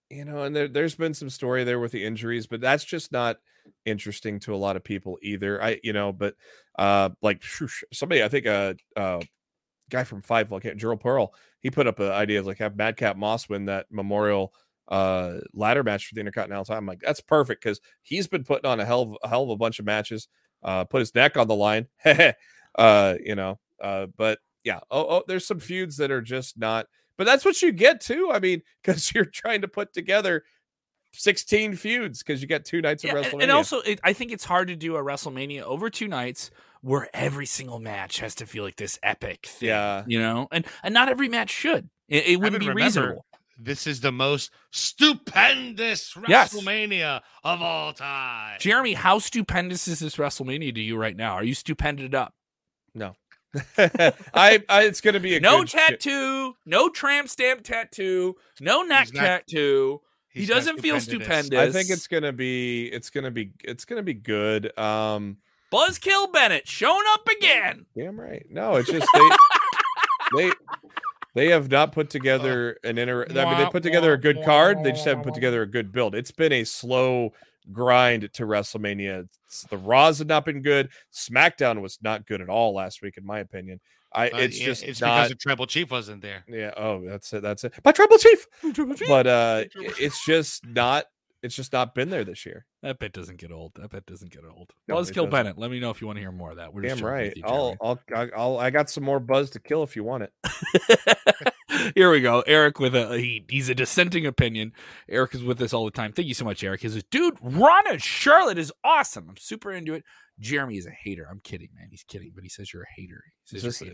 you 0.10 0.26
know, 0.26 0.44
and 0.44 0.56
there 0.56 0.68
there's 0.68 0.96
been 0.96 1.14
some 1.14 1.30
story 1.30 1.64
there 1.64 1.80
with 1.80 1.92
the 1.92 2.04
injuries, 2.04 2.48
but 2.48 2.62
that's 2.62 2.84
just 2.84 3.12
not 3.12 3.38
interesting 3.86 4.40
to 4.42 4.54
a 4.54 4.58
lot 4.58 4.76
of 4.76 4.84
people 4.84 5.18
either. 5.22 5.62
I 5.64 5.80
you 5.84 5.94
know, 5.94 6.12
but 6.12 6.36
uh, 6.78 7.10
like 7.22 7.42
shoosh, 7.42 7.84
somebody 7.94 8.24
I 8.24 8.28
think 8.28 8.46
a 8.46 8.76
uh, 8.96 9.00
uh, 9.00 9.22
guy 9.90 10.04
from 10.04 10.22
Five 10.22 10.50
Volcano, 10.50 10.76
Gerald 10.76 11.00
Pearl, 11.00 11.34
he 11.62 11.70
put 11.72 11.88
up 11.88 12.00
an 12.00 12.12
idea 12.12 12.40
of 12.40 12.46
like 12.46 12.58
have 12.58 12.76
Madcap 12.76 13.18
Moss 13.18 13.48
win 13.48 13.66
that 13.66 13.88
Memorial 13.92 14.54
uh 14.92 15.40
ladder 15.54 15.84
match 15.84 16.06
for 16.06 16.14
the 16.16 16.20
Intercontinental 16.20 16.66
title. 16.66 16.78
I'm 16.78 16.86
like, 16.86 17.00
that's 17.00 17.22
perfect 17.22 17.64
because 17.64 17.80
he's 18.04 18.28
been 18.28 18.44
putting 18.44 18.70
on 18.70 18.80
a 18.80 18.86
hell 18.86 19.02
of 19.02 19.18
a 19.24 19.28
hell 19.30 19.44
of 19.44 19.50
a 19.50 19.56
bunch 19.56 19.80
of 19.80 19.86
matches, 19.86 20.28
uh, 20.64 20.84
put 20.84 21.00
his 21.00 21.16
neck 21.16 21.38
on 21.38 21.48
the 21.48 21.56
line. 21.56 21.88
uh, 22.76 23.16
you 23.24 23.36
know, 23.36 23.58
uh, 23.82 24.08
but 24.18 24.40
yeah, 24.64 24.80
oh, 24.92 25.06
oh, 25.08 25.24
there's 25.28 25.48
some 25.48 25.60
feuds 25.60 25.98
that 25.98 26.12
are 26.12 26.22
just 26.22 26.58
not, 26.60 26.88
but 27.18 27.26
that's 27.26 27.44
what 27.46 27.62
you 27.62 27.72
get 27.72 28.02
too. 28.02 28.30
I 28.32 28.40
mean, 28.40 28.62
because 28.84 29.14
you're 29.16 29.26
trying 29.26 29.62
to 29.62 29.68
put 29.68 29.94
together 29.94 30.44
16 31.14 31.76
feuds 31.76 32.24
because 32.24 32.42
you 32.42 32.48
got 32.48 32.66
two 32.66 32.82
nights 32.82 33.04
of 33.04 33.10
Yeah, 33.10 33.16
WrestleMania. 33.16 33.34
and, 33.34 33.42
and 33.44 33.52
also, 33.52 33.80
it, 33.82 34.00
I 34.04 34.14
think 34.14 34.32
it's 34.32 34.46
hard 34.46 34.68
to 34.70 34.76
do 34.76 34.96
a 34.96 35.04
WrestleMania 35.04 35.62
over 35.64 35.90
two 35.90 36.08
nights 36.08 36.52
where 36.82 37.10
every 37.14 37.46
single 37.46 37.80
match 37.80 38.20
has 38.20 38.36
to 38.36 38.46
feel 38.46 38.64
like 38.64 38.76
this 38.78 38.98
epic 39.04 39.46
thing. 39.46 39.70
Yeah. 39.70 40.04
you 40.08 40.20
know, 40.20 40.48
and 40.52 40.66
and 40.84 40.94
not 40.94 41.10
every 41.10 41.28
match 41.30 41.50
should. 41.50 41.90
It, 42.08 42.26
it 42.28 42.36
wouldn't 42.38 42.60
be 42.60 42.68
remember- 42.68 42.84
reasonable. 42.86 43.26
This 43.64 43.86
is 43.88 44.02
the 44.02 44.12
most 44.12 44.52
stupendous 44.72 46.16
Yes. 46.28 46.54
WrestleMania 46.54 47.22
of 47.44 47.62
all 47.62 47.94
time. 47.94 48.58
Jeremy, 48.60 48.94
how 48.94 49.20
stupendous 49.20 49.88
is 49.88 50.00
this 50.00 50.16
WrestleMania 50.16 50.74
to 50.76 50.82
you 50.82 50.98
right 50.98 51.16
now? 51.16 51.34
Are 51.34 51.44
you 51.44 51.54
stupended 51.54 52.16
up? 52.16 52.34
No. 52.94 53.16
I, 53.78 54.64
I, 54.70 54.84
it's 54.84 55.02
going 55.02 55.14
to 55.16 55.20
be 55.20 55.36
a 55.36 55.40
No 55.40 55.60
good 55.60 55.70
sh- 55.70 55.74
tattoo, 55.74 56.56
no 56.66 56.90
tramp 56.90 57.28
stamp 57.30 57.64
tattoo, 57.64 58.36
no 58.60 58.82
neck 58.84 59.14
not- 59.14 59.22
tattoo. 59.22 60.02
He 60.34 60.46
doesn't 60.46 60.80
feel 60.80 60.98
stupendous. 61.02 61.48
stupendous. 61.48 61.76
I 61.76 61.78
think 61.78 61.90
it's 61.90 62.08
going 62.08 62.24
to 62.24 62.32
be, 62.32 62.86
it's 62.86 63.10
going 63.10 63.26
to 63.26 63.32
be, 63.32 63.52
it's 63.66 63.84
going 63.84 63.98
to 64.00 64.04
be 64.04 64.14
good. 64.14 64.78
Um, 64.80 65.38
Buzzkill 65.74 66.32
Bennett 66.32 66.68
showing 66.70 67.04
up 67.10 67.28
again. 67.28 67.86
damn 67.98 68.18
right. 68.18 68.46
No, 68.50 68.76
it's 68.76 68.90
just 68.90 69.06
they, 69.14 69.30
they, 70.48 70.52
they 71.34 71.50
have 71.50 71.70
not 71.72 71.92
put 71.92 72.10
together 72.10 72.78
an 72.84 72.98
inter. 72.98 73.26
I 73.30 73.34
mean, 73.46 73.58
they 73.58 73.70
put 73.72 73.84
together 73.84 74.14
a 74.14 74.18
good 74.18 74.44
card. 74.44 74.84
They 74.84 74.92
just 74.92 75.06
haven't 75.06 75.24
put 75.24 75.34
together 75.34 75.62
a 75.62 75.68
good 75.68 75.92
build. 75.92 76.16
It's 76.16 76.32
been 76.32 76.52
a 76.52 76.64
slow 76.64 77.34
grind 77.72 78.30
to 78.34 78.44
WrestleMania. 78.46 79.20
It's- 79.24 79.66
the 79.70 79.78
Raws 79.78 80.20
have 80.20 80.28
not 80.28 80.46
been 80.46 80.62
good. 80.62 80.90
SmackDown 81.14 81.82
was 81.82 82.00
not 82.02 82.26
good 82.26 82.42
at 82.42 82.50
all 82.50 82.74
last 82.74 83.02
week, 83.02 83.18
in 83.18 83.26
my 83.26 83.40
opinion. 83.40 83.80
I 84.14 84.30
Uh, 84.30 84.38
it's 84.40 84.60
yeah, 84.60 84.66
just 84.66 84.84
it's 84.84 85.00
not. 85.00 85.16
because 85.18 85.30
the 85.30 85.36
Tribal 85.36 85.68
Chief 85.68 85.90
wasn't 85.92 86.22
there. 86.22 86.44
yeah. 86.48 86.72
Oh, 86.76 87.02
that's 87.06 87.32
it. 87.34 87.42
That's 87.42 87.64
it. 87.64 87.74
My 87.86 87.92
Tribal 87.94 88.18
Chief. 88.18 88.46
But 89.08 89.28
uh, 89.28 89.64
it's 89.76 90.26
just 90.26 90.66
not 90.66 91.06
it's 91.44 91.56
just 91.56 91.74
not 91.74 91.96
been 91.96 92.10
there 92.10 92.24
this 92.24 92.46
year. 92.46 92.66
That 92.84 93.00
bit 93.00 93.14
doesn't 93.14 93.38
get 93.40 93.52
old. 93.52 93.74
That 93.76 93.90
bit 93.90 94.06
doesn't 94.06 94.32
get 94.32 94.44
old. 94.46 94.72
No, 94.88 94.96
Buzzkill. 94.96 95.30
Bennett. 95.30 95.58
Let 95.58 95.72
me 95.72 95.80
know 95.80 95.90
if 95.90 96.02
you 96.02 96.08
want 96.08 96.18
to 96.18 96.22
hear 96.22 96.32
more 96.32 96.52
of 96.52 96.58
that. 96.58 96.74
We're 96.74 96.82
Damn 96.82 97.00
right. 97.00 97.34
you, 97.36 97.44
I'll, 97.46 97.76
I'll, 97.82 98.00
I'll, 98.16 98.58
I'll, 98.60 98.72
got 98.72 98.90
some 98.90 99.04
more 99.04 99.20
buzz 99.20 99.50
to 99.52 99.60
kill 99.60 99.84
if 99.84 99.96
you 99.96 100.04
want 100.04 100.24
it. 100.24 101.54
Here 101.96 102.12
we 102.12 102.22
go. 102.22 102.42
Eric 102.46 102.80
with 102.80 102.96
a 102.96 103.18
he, 103.18 103.46
he's 103.50 103.70
a 103.70 103.76
dissenting 103.76 104.26
opinion. 104.26 104.74
Eric 105.10 105.34
is 105.34 105.44
with 105.44 105.62
us 105.62 105.74
all 105.74 105.86
the 105.86 105.92
time. 105.92 106.12
Thank 106.12 106.28
you 106.28 106.34
so 106.34 106.46
much, 106.46 106.64
Eric. 106.64 106.82
He 106.82 106.90
says, 106.90 107.04
dude, 107.10 107.38
Ronda 107.42 107.98
Charlotte 107.98 108.58
is 108.58 108.72
awesome. 108.84 109.28
I'm 109.30 109.38
super 109.38 109.72
into 109.72 109.94
it. 109.94 110.04
Jeremy 110.40 110.78
is 110.78 110.86
a 110.86 110.92
hater. 110.92 111.28
I'm 111.30 111.40
kidding, 111.40 111.70
man. 111.76 111.88
He's 111.90 112.04
kidding, 112.04 112.32
but 112.36 112.44
he 112.44 112.50
says 112.50 112.74
you're 112.74 112.84
a 112.84 113.02
hater. 113.02 113.24
He 113.46 113.58
says 113.58 113.66
Is 113.66 113.80
this. 113.80 113.90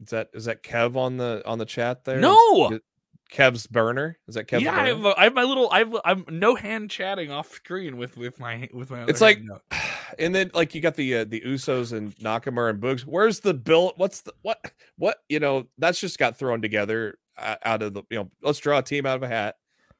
Is 0.00 0.08
that 0.10 0.28
is 0.34 0.44
that 0.46 0.62
Kev 0.64 0.96
on 0.96 1.16
the 1.16 1.42
on 1.46 1.58
the 1.58 1.64
chat 1.64 2.04
there? 2.04 2.18
No. 2.18 2.80
Kev's 3.30 3.66
burner. 3.66 4.18
Is 4.28 4.34
that 4.34 4.44
Kev's 4.44 4.64
yeah, 4.64 4.78
I 4.78 4.88
have, 4.88 5.06
I 5.06 5.24
have 5.24 5.34
my 5.34 5.44
little. 5.44 5.70
I 5.70 5.78
have. 5.80 5.96
I'm 6.04 6.24
no 6.28 6.54
hand 6.54 6.90
chatting 6.90 7.30
off 7.30 7.52
screen 7.52 7.96
with 7.96 8.16
with 8.16 8.38
my 8.38 8.68
with 8.72 8.90
my. 8.90 9.04
It's 9.04 9.20
like- 9.20 9.38
hand. 9.38 9.48
No. 9.48 9.60
and 10.18 10.34
then 10.34 10.50
like 10.54 10.74
you 10.74 10.80
got 10.80 10.96
the 10.96 11.18
uh, 11.18 11.24
the 11.24 11.40
Usos 11.40 11.92
and 11.92 12.14
Nakamura 12.16 12.70
and 12.70 12.80
Boogs. 12.80 13.02
Where's 13.02 13.40
the 13.40 13.54
bill? 13.54 13.94
What's 13.96 14.22
the 14.22 14.32
what 14.42 14.72
what 14.96 15.18
you 15.28 15.40
know? 15.40 15.64
That's 15.78 16.00
just 16.00 16.18
got 16.18 16.38
thrown 16.38 16.60
together 16.62 17.18
uh, 17.38 17.56
out 17.64 17.82
of 17.82 17.94
the 17.94 18.02
you 18.10 18.18
know. 18.18 18.30
Let's 18.42 18.58
draw 18.58 18.78
a 18.78 18.82
team 18.82 19.06
out 19.06 19.16
of 19.16 19.22
a 19.22 19.28
hat, 19.28 19.56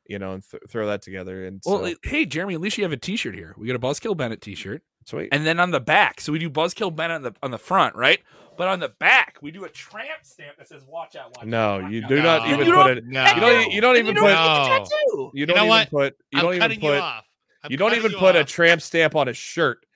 you 0.06 0.18
know, 0.18 0.32
and 0.32 0.44
th- 0.48 0.62
throw 0.68 0.86
that 0.88 1.02
together. 1.02 1.46
And 1.46 1.62
Well, 1.64 1.86
so, 1.86 1.94
hey, 2.02 2.26
Jeremy, 2.26 2.54
at 2.54 2.60
least 2.60 2.78
you 2.78 2.84
have 2.84 2.92
a 2.92 2.96
T-shirt 2.96 3.34
here. 3.34 3.54
We 3.56 3.66
got 3.66 3.76
a 3.76 3.78
Buzzkill 3.78 4.16
Bennett 4.16 4.40
T-shirt, 4.42 4.82
sweet. 5.04 5.28
and 5.32 5.46
then 5.46 5.58
on 5.60 5.70
the 5.70 5.80
back, 5.80 6.20
so 6.20 6.32
we 6.32 6.38
do 6.38 6.48
Buzzkill 6.50 6.94
Bennett 6.94 7.16
on 7.16 7.22
the 7.22 7.34
on 7.42 7.50
the 7.50 7.58
front, 7.58 7.94
right? 7.96 8.20
But 8.58 8.68
on 8.68 8.80
the 8.80 8.90
back, 8.90 9.38
we 9.40 9.50
do 9.50 9.64
a 9.64 9.68
tramp 9.68 10.24
stamp 10.24 10.58
that 10.58 10.68
says 10.68 10.84
"Watch 10.86 11.16
out, 11.16 11.34
watch 11.36 11.46
no, 11.46 11.76
out." 11.76 11.82
watch 11.84 11.92
you 11.92 12.02
out." 12.04 12.08
do 12.08 12.22
not 12.22 12.42
No. 12.46 12.54
even 12.54 12.66
You 12.66 12.72
put 12.74 12.86
don't- 12.86 12.98
it. 12.98 13.04
No, 13.06 13.24
You 13.34 13.40
don't. 13.40 13.72
You 13.72 13.80
don't 13.80 13.96
even 13.96 14.14
you 14.16 14.20
put. 14.22 14.28
don't 14.28 14.30
even 14.30 14.44
No. 14.44 14.66
get 14.66 14.74
a 14.76 14.78
tattoo. 14.84 14.90
You 15.16 15.30
You 15.34 15.46
don't 15.46 15.56
know 15.56 15.62
even 15.62 15.68
what? 15.68 15.90
put. 15.90 16.16
You 16.30 16.38
I'm 16.38 16.44
don't 16.44 16.52
even 16.54 16.60
cutting 16.60 16.80
put. 16.80 16.94
you 16.94 17.00
off. 17.00 17.28
You 17.68 17.76
don't 17.76 17.94
even 17.94 18.12
you 18.12 18.18
put 18.18 18.36
a 18.36 18.44
tramp 18.44 18.82
stamp 18.82 19.14
on 19.16 19.28
a 19.28 19.32
shirt, 19.32 19.86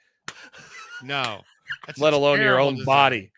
no. 1.03 1.43
That's 1.87 1.99
let 1.99 2.13
alone 2.13 2.41
your 2.41 2.59
own 2.61 2.75
design. 2.77 2.87
body. 2.87 3.31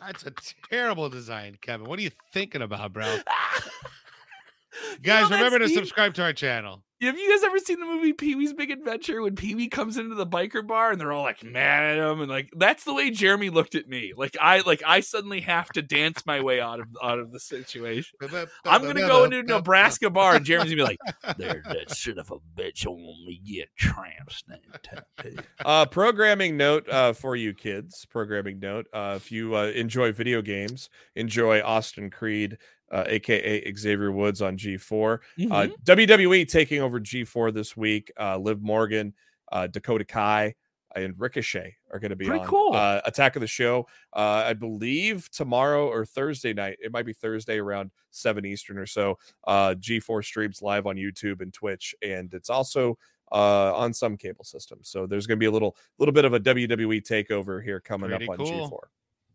That's 0.00 0.24
a 0.24 0.32
terrible 0.70 1.08
design, 1.08 1.58
Kevin. 1.60 1.86
What 1.86 1.98
are 1.98 2.02
you 2.02 2.10
thinking 2.32 2.62
about, 2.62 2.92
bro? 2.92 3.06
You 3.14 3.20
Guys, 5.02 5.30
know 5.30 5.36
remember 5.36 5.58
to 5.60 5.68
subscribe 5.68 6.14
to 6.14 6.22
our 6.22 6.32
channel. 6.32 6.82
Have 7.02 7.18
you 7.18 7.30
guys 7.30 7.44
ever 7.44 7.58
seen 7.58 7.78
the 7.78 7.84
movie 7.84 8.14
Pee 8.14 8.34
Wee's 8.34 8.54
Big 8.54 8.70
Adventure 8.70 9.20
when 9.20 9.36
Pee 9.36 9.54
Wee 9.54 9.68
comes 9.68 9.98
into 9.98 10.14
the 10.14 10.26
biker 10.26 10.66
bar 10.66 10.90
and 10.90 10.98
they're 10.98 11.12
all 11.12 11.24
like 11.24 11.44
mad 11.44 11.82
at 11.82 11.98
him 11.98 12.22
and 12.22 12.30
like 12.30 12.48
that's 12.56 12.84
the 12.84 12.94
way 12.94 13.10
Jeremy 13.10 13.50
looked 13.50 13.74
at 13.74 13.86
me. 13.86 14.14
Like 14.16 14.34
I 14.40 14.60
like 14.60 14.82
I 14.86 15.00
suddenly 15.00 15.42
have 15.42 15.68
to 15.72 15.82
dance 15.82 16.24
my 16.24 16.40
way 16.40 16.58
out 16.58 16.80
of 16.80 16.86
out 17.02 17.18
of 17.18 17.32
the 17.32 17.40
situation. 17.40 18.16
I'm 18.64 18.82
gonna 18.82 19.00
go 19.00 19.24
into 19.24 19.40
a 19.40 19.42
Nebraska 19.42 20.08
bar 20.08 20.36
and 20.36 20.44
Jeremy's 20.46 20.74
gonna 20.74 20.88
be 20.88 20.96
like, 20.96 21.36
"There, 21.36 21.62
that 21.66 21.90
son 21.90 22.18
of 22.18 22.30
a 22.30 22.38
bitch 22.58 22.86
want 22.86 23.26
me 23.26 23.42
to 23.44 23.52
get 23.52 23.68
tramp 23.76 24.32
stamp 24.32 24.62
tattoo." 24.82 25.36
Uh, 25.62 25.84
programming 25.84 26.56
note 26.56 26.88
uh, 26.88 27.12
for 27.12 27.36
you 27.36 27.52
kids. 27.52 28.06
Programming 28.06 28.58
note: 28.58 28.86
uh, 28.94 29.14
if 29.16 29.30
you 29.30 29.54
uh, 29.54 29.66
enjoy 29.66 30.12
video 30.12 30.40
games, 30.40 30.88
enjoy 31.14 31.60
Austin 31.60 32.08
Creed, 32.08 32.56
uh, 32.92 33.04
aka 33.06 33.72
Xavier 33.72 34.12
Woods 34.12 34.42
on 34.42 34.56
G4. 34.56 35.18
Mm-hmm. 35.38 35.52
Uh, 35.52 35.66
WWE 35.84 36.48
taking 36.48 36.80
over 36.82 37.00
G4 37.00 37.52
this 37.52 37.76
week. 37.76 38.12
Uh, 38.18 38.36
Liv 38.38 38.62
Morgan, 38.62 39.14
uh, 39.52 39.66
Dakota 39.66 40.04
Kai, 40.04 40.54
and 40.94 41.14
Ricochet 41.18 41.76
are 41.92 41.98
going 41.98 42.10
to 42.10 42.16
be 42.16 42.26
Pretty 42.26 42.40
on 42.40 42.46
cool. 42.46 42.74
uh, 42.74 43.00
Attack 43.04 43.36
of 43.36 43.40
the 43.40 43.46
Show. 43.46 43.86
Uh, 44.14 44.44
I 44.46 44.54
believe 44.54 45.30
tomorrow 45.30 45.88
or 45.88 46.06
Thursday 46.06 46.52
night. 46.52 46.78
It 46.82 46.92
might 46.92 47.06
be 47.06 47.12
Thursday 47.12 47.58
around 47.58 47.90
seven 48.10 48.44
Eastern 48.46 48.78
or 48.78 48.86
so. 48.86 49.18
Uh, 49.46 49.74
G4 49.78 50.24
streams 50.24 50.62
live 50.62 50.86
on 50.86 50.96
YouTube 50.96 51.40
and 51.42 51.52
Twitch, 51.52 51.94
and 52.02 52.32
it's 52.32 52.50
also 52.50 52.98
uh, 53.32 53.74
on 53.74 53.92
some 53.92 54.16
cable 54.16 54.44
systems. 54.44 54.88
So 54.88 55.06
there's 55.06 55.26
going 55.26 55.36
to 55.38 55.40
be 55.40 55.46
a 55.46 55.50
little 55.50 55.76
little 55.98 56.14
bit 56.14 56.24
of 56.24 56.32
a 56.32 56.40
WWE 56.40 57.02
takeover 57.02 57.62
here 57.62 57.80
coming 57.80 58.10
Pretty 58.10 58.24
up 58.24 58.30
on 58.30 58.36
cool. 58.38 58.70
G4. 58.70 58.78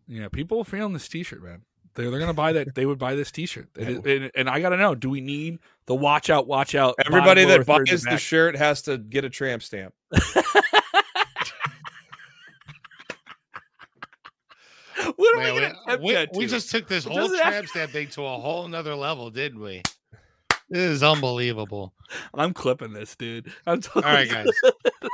Yeah, 0.08 0.28
people 0.30 0.60
are 0.60 0.66
feeling 0.66 0.94
this 0.94 1.08
T-shirt, 1.08 1.44
man. 1.44 1.62
They're, 1.94 2.10
they're 2.10 2.20
gonna 2.20 2.34
buy 2.34 2.54
that. 2.54 2.74
They 2.76 2.86
would 2.86 3.00
buy 3.00 3.16
this 3.16 3.32
T-shirt, 3.32 3.70
and, 3.78 3.90
Yeah. 3.90 4.12
it- 4.14 4.22
and, 4.24 4.32
and 4.36 4.50
I 4.50 4.60
gotta 4.62 4.78
know: 4.78 4.96
Do 4.96 5.10
we 5.10 5.22
need 5.22 5.60
the 5.88 5.96
watch 5.96 6.30
out, 6.30 6.48
watch 6.48 6.76
out? 6.76 6.96
Everybody 7.06 7.46
that 7.46 7.66
buys 7.66 8.04
the 8.04 8.18
shirt 8.18 8.56
has 8.56 8.82
to 8.84 8.98
get 8.98 9.26
a 9.26 9.30
tramp 9.30 9.62
stamp. 9.64 9.94
what 15.16 15.36
are 15.36 15.40
Man, 15.40 15.46
we 15.46 15.52
we, 15.54 15.60
gonna 15.62 15.76
attempt 15.86 16.04
we- 16.04 16.14
that 16.14 16.30
we 16.34 16.46
just 16.48 16.70
took 16.72 16.88
this 16.88 17.06
whole 17.06 17.16
doesn't 17.16 17.38
have- 17.40 17.52
tramp 17.54 17.68
stamp 17.68 17.92
thing 17.92 18.08
to 18.10 18.24
a 18.26 18.38
whole 18.38 18.68
nother 18.68 18.96
level, 18.96 19.30
didn't 19.30 19.60
we? 19.62 19.82
This 20.70 20.90
is 20.90 21.04
unbelievable. 21.04 21.94
I'm 22.34 22.54
clipping 22.54 22.94
this, 22.94 23.16
dude. 23.18 23.52
I'm 23.68 23.82
totally 23.82 24.06
All 24.06 24.14
right, 24.14 24.30
guys. 24.30 24.48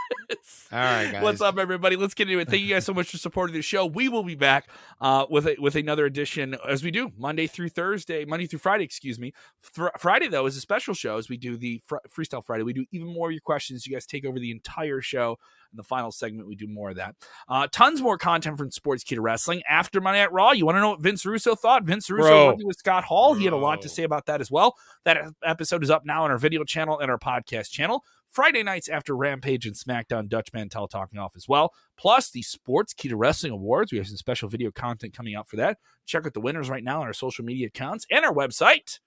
All 0.70 0.80
right, 0.80 1.12
guys. 1.12 1.24
What's 1.24 1.40
up, 1.40 1.58
everybody? 1.58 1.96
Let's 1.96 2.14
get 2.14 2.30
into 2.30 2.42
it. 2.42 2.50
Thank 2.50 2.62
you 2.62 2.68
guys 2.68 2.86
so 2.86 2.94
much 2.94 3.10
for 3.10 3.18
supporting 3.18 3.56
the 3.56 3.62
show. 3.62 3.86
We 3.86 4.10
will 4.10 4.24
be 4.24 4.36
back 4.36 4.68
uh, 5.00 5.26
with 5.30 5.48
a, 5.48 5.56
with 5.60 5.76
another 5.78 6.06
edition 6.06 6.58
as 6.68 6.84
we 6.84 6.92
do 6.92 7.12
Monday 7.18 7.48
through 7.48 7.70
Thursday, 7.70 8.26
Monday 8.26 8.48
through 8.48 8.60
Friday. 8.60 8.84
Excuse 8.84 9.18
me. 9.18 9.34
Fr- 9.62 9.88
Friday 9.98 10.28
though 10.28 10.46
is 10.46 10.58
a 10.58 10.62
special 10.62 10.94
show 10.94 11.18
as 11.18 11.30
we 11.30 11.38
do 11.38 11.56
the 11.56 11.82
fr- 11.86 11.98
Freestyle 12.10 12.44
Friday. 12.44 12.64
We 12.64 12.74
do 12.74 12.86
even 12.92 13.08
more 13.08 13.30
of 13.30 13.32
your 13.32 13.42
questions. 13.42 13.88
You 13.88 13.94
guys 13.94 14.06
take 14.06 14.26
over 14.26 14.40
the 14.40 14.52
entire 14.52 15.02
show. 15.02 15.38
In 15.72 15.78
the 15.78 15.84
final 15.84 16.12
segment, 16.12 16.48
we 16.48 16.56
do 16.56 16.68
more 16.68 16.90
of 16.92 16.96
that. 16.96 17.16
Uh, 17.48 17.68
tons 17.72 18.02
more 18.02 18.18
content 18.18 18.58
from 18.58 18.70
Sportskeeda 18.70 19.20
Wrestling 19.20 19.62
after 19.70 20.00
Monday 20.00 20.22
at 20.22 20.32
Raw. 20.32 20.52
You 20.52 20.66
want 20.66 20.78
to 20.78 20.82
know 20.82 20.92
what 20.92 21.02
Vince 21.02 21.26
Russo 21.26 21.56
thought? 21.56 21.84
Vince 21.84 22.10
Russo 22.10 22.56
with 22.62 22.78
Scott 22.78 23.04
Hall. 23.04 23.34
He 23.34 23.44
had 23.44 23.54
a 23.54 23.58
lot 23.58 23.82
to 23.82 23.90
say 23.90 24.04
about 24.04 24.26
that 24.28 24.40
as 24.42 24.50
well. 24.50 24.76
That 25.06 25.34
episode 25.44 25.84
is 25.84 25.90
up 25.90 26.06
now 26.06 26.24
on 26.24 26.32
our 26.32 26.38
video 26.38 26.64
channel 26.64 27.00
and 27.00 27.12
our 27.12 27.20
podcast 27.20 27.70
channel. 27.70 28.04
Friday 28.38 28.62
nights 28.62 28.88
after 28.88 29.18
Rampage 29.18 29.66
and 29.66 29.76
SmackDown, 29.76 30.30
Dutch 30.30 30.50
Mantell 30.54 30.88
talking 30.88 31.18
off 31.18 31.36
as 31.36 31.48
well. 31.48 31.74
Plus 31.98 32.30
the 32.30 32.44
Sportskeeda 32.44 33.14
Wrestling 33.16 33.52
Awards. 33.52 33.92
We 33.92 33.98
have 33.98 34.06
some 34.06 34.16
special 34.16 34.48
video 34.48 34.70
content 34.70 35.18
coming 35.18 35.34
out 35.34 35.50
for 35.50 35.56
that. 35.56 35.80
Check 36.06 36.28
out 36.28 36.36
the 36.36 36.40
winners 36.40 36.70
right 36.70 36.84
now 36.84 37.02
on 37.02 37.08
our 37.08 37.14
social 37.14 37.44
media 37.44 37.66
accounts 37.66 38.06
and 38.12 38.24
our 38.24 38.32
website. 38.32 39.00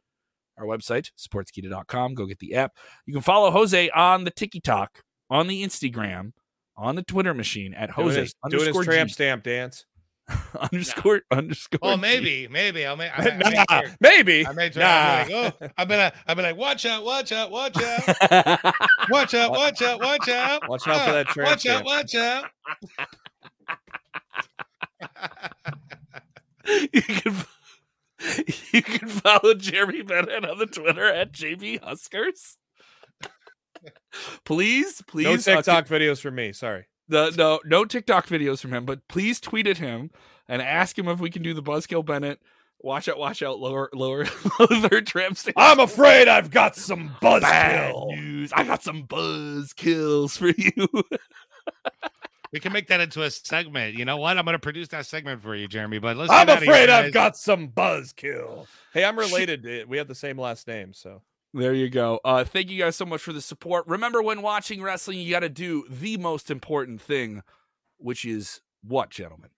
Our 0.59 0.65
website, 0.65 1.13
sportskeeda.com. 1.17 2.15
Go 2.15 2.27
get 2.27 2.41
the 2.41 2.57
app. 2.57 2.73
You 3.07 3.13
can 3.13 3.23
follow 3.23 3.53
Jose 3.53 3.89
on 3.91 4.25
the 4.25 4.33
TikTok, 4.33 5.05
on 5.31 5.47
the 5.47 5.63
Instagram, 5.63 6.33
on 6.77 6.97
the 6.97 7.05
Twitter 7.05 7.33
machine 7.33 7.73
at 7.73 7.95
Doing 7.95 8.09
Jose 8.09 8.21
his, 8.23 8.35
doing 8.49 8.75
his 8.75 8.85
tramp 8.85 9.11
stamp 9.13 9.45
dance. 9.45 9.87
underscore 10.73 11.23
underscore. 11.31 11.79
Well, 11.83 11.97
maybe, 11.97 12.49
maybe 12.49 12.87
I'll 12.87 12.97
make. 12.97 13.11
I, 13.19 13.29
I, 13.29 13.31
I, 13.31 13.37
nah, 13.37 13.83
may- 13.83 13.95
maybe. 14.01 14.47
I 14.47 14.53
may 14.53 14.71
try. 14.71 14.83
Nah. 14.83 14.89
I'll 14.89 15.27
be 15.27 15.33
like, 15.35 15.55
oh, 15.61 15.69
I've 15.77 15.89
been, 15.89 16.13
I've 16.27 16.37
been 16.37 16.45
like, 16.45 16.57
watch 16.57 16.87
out, 16.87 17.05
watch 17.05 17.33
out, 17.33 17.51
watch 17.51 17.77
out, 17.83 18.75
watch 19.11 19.35
out, 19.35 19.51
watch 19.51 19.83
out, 19.83 20.01
watch 20.01 20.29
out, 20.29 20.69
Watch 20.69 20.89
out 20.89 21.07
for 21.07 21.13
that 21.13 21.27
Ah, 21.29 21.43
Watch 21.43 21.67
out, 21.67 21.85
watch 21.85 22.15
out. 22.15 22.45
you 26.93 27.03
can 27.03 27.35
you 28.73 28.83
can 28.83 29.09
follow 29.09 29.55
Jeremy 29.55 30.03
Bennett 30.03 30.45
on 30.45 30.59
the 30.59 30.67
Twitter 30.67 31.07
at 31.07 31.33
JB 31.33 31.83
Huskers. 31.83 32.57
please, 34.45 35.03
please, 35.07 35.25
No 35.25 35.53
uh, 35.53 35.57
TikTok 35.57 35.87
videos 35.87 36.21
for 36.21 36.31
me. 36.31 36.53
Sorry. 36.53 36.87
The, 37.11 37.35
no, 37.37 37.61
no 37.65 37.85
TikTok 37.85 38.27
videos 38.27 38.61
from 38.61 38.73
him, 38.73 38.85
but 38.85 39.07
please 39.09 39.41
tweet 39.41 39.67
at 39.67 39.79
him 39.79 40.11
and 40.49 40.63
ask 40.63 40.99
him 40.99 41.09
if 41.09 41.21
we 41.21 41.31
can 41.31 41.43
do 41.43 41.55
the 41.55 41.63
Buzzkill 41.63 42.05
Bennett. 42.05 42.41
Watch 42.83 43.09
out, 43.09 43.19
watch 43.19 43.43
out, 43.43 43.59
lower, 43.59 43.91
lower, 43.93 44.25
lower 44.59 44.89
third 44.89 45.07
tramp 45.07 45.37
stamp. 45.37 45.55
I'm 45.59 45.81
afraid 45.81 46.29
I've 46.29 46.51
got 46.51 46.77
some 46.77 47.15
Bad 47.21 47.43
buzzkill. 47.93 48.09
news. 48.17 48.53
I 48.55 48.65
got 48.65 48.83
some 48.83 49.03
buzz 49.03 49.75
kills 49.75 50.37
for 50.39 50.49
you. 50.49 50.89
We 52.53 52.59
can 52.59 52.73
make 52.73 52.89
that 52.89 53.01
into 53.01 53.23
a 53.23 53.31
segment. 53.31 53.95
You 53.97 54.05
know 54.05 54.17
what? 54.17 54.37
I'm 54.37 54.45
going 54.45 54.55
to 54.55 54.59
produce 54.59 54.89
that 54.89 55.07
segment 55.07 55.41
for 55.41 55.55
you, 55.55 55.69
Jeremy. 55.69 55.99
But 55.99 56.17
let's. 56.17 56.33
I'm 56.33 56.47
get 56.47 56.57
outta 56.57 56.65
here, 56.65 56.75
afraid 56.75 56.89
I've 56.91 57.13
got 57.13 57.37
some 57.37 57.69
buzzkill. 57.69 58.67
Hey, 58.93 59.05
I'm 59.05 59.19
related. 59.19 59.89
We 59.89 59.99
have 59.99 60.09
the 60.09 60.15
same 60.17 60.39
last 60.39 60.67
name, 60.67 60.93
so 60.93 61.23
There 61.53 61.75
you 61.75 61.89
go. 61.91 62.21
Uh, 62.25 62.45
thank 62.45 62.71
you 62.71 62.79
guys 62.79 62.95
so 62.97 63.05
much 63.05 63.21
for 63.23 63.33
the 63.33 63.41
support. 63.41 63.87
Remember, 63.89 64.23
when 64.23 64.41
watching 64.43 64.83
wrestling, 64.83 65.19
you 65.21 65.31
got 65.33 65.41
to 65.41 65.49
do 65.49 65.85
the 65.91 66.17
most 66.17 66.51
important 66.51 67.01
thing, 67.01 67.43
which 67.99 68.25
is 68.25 68.61
what, 68.83 69.11
gentlemen? 69.11 69.51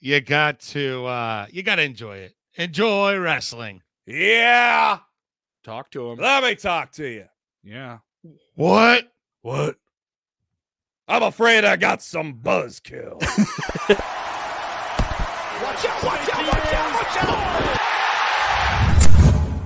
You 0.00 0.20
got 0.20 0.58
to. 0.60 1.06
uh 1.06 1.46
You 1.50 1.62
got 1.62 1.76
to 1.76 1.82
enjoy 1.82 2.16
it. 2.18 2.34
Enjoy 2.56 3.16
wrestling. 3.18 3.82
yeah. 4.06 4.98
Talk 5.64 5.92
to 5.92 6.10
him. 6.10 6.18
Let 6.18 6.42
me 6.42 6.56
talk 6.56 6.90
to 6.92 7.06
you. 7.06 7.26
Yeah. 7.62 7.98
What? 8.56 9.12
What? 9.42 9.76
I'm 11.06 11.22
afraid 11.22 11.64
I 11.64 11.76
got 11.76 12.02
some 12.02 12.34
buzzkill. 12.42 13.20
Watch 15.62 15.84
out, 15.86 16.02
watch 16.04 16.28
out, 16.28 16.46
watch 16.52 16.72
out, 16.74 16.94
watch 16.94 17.16
out! 17.24 17.81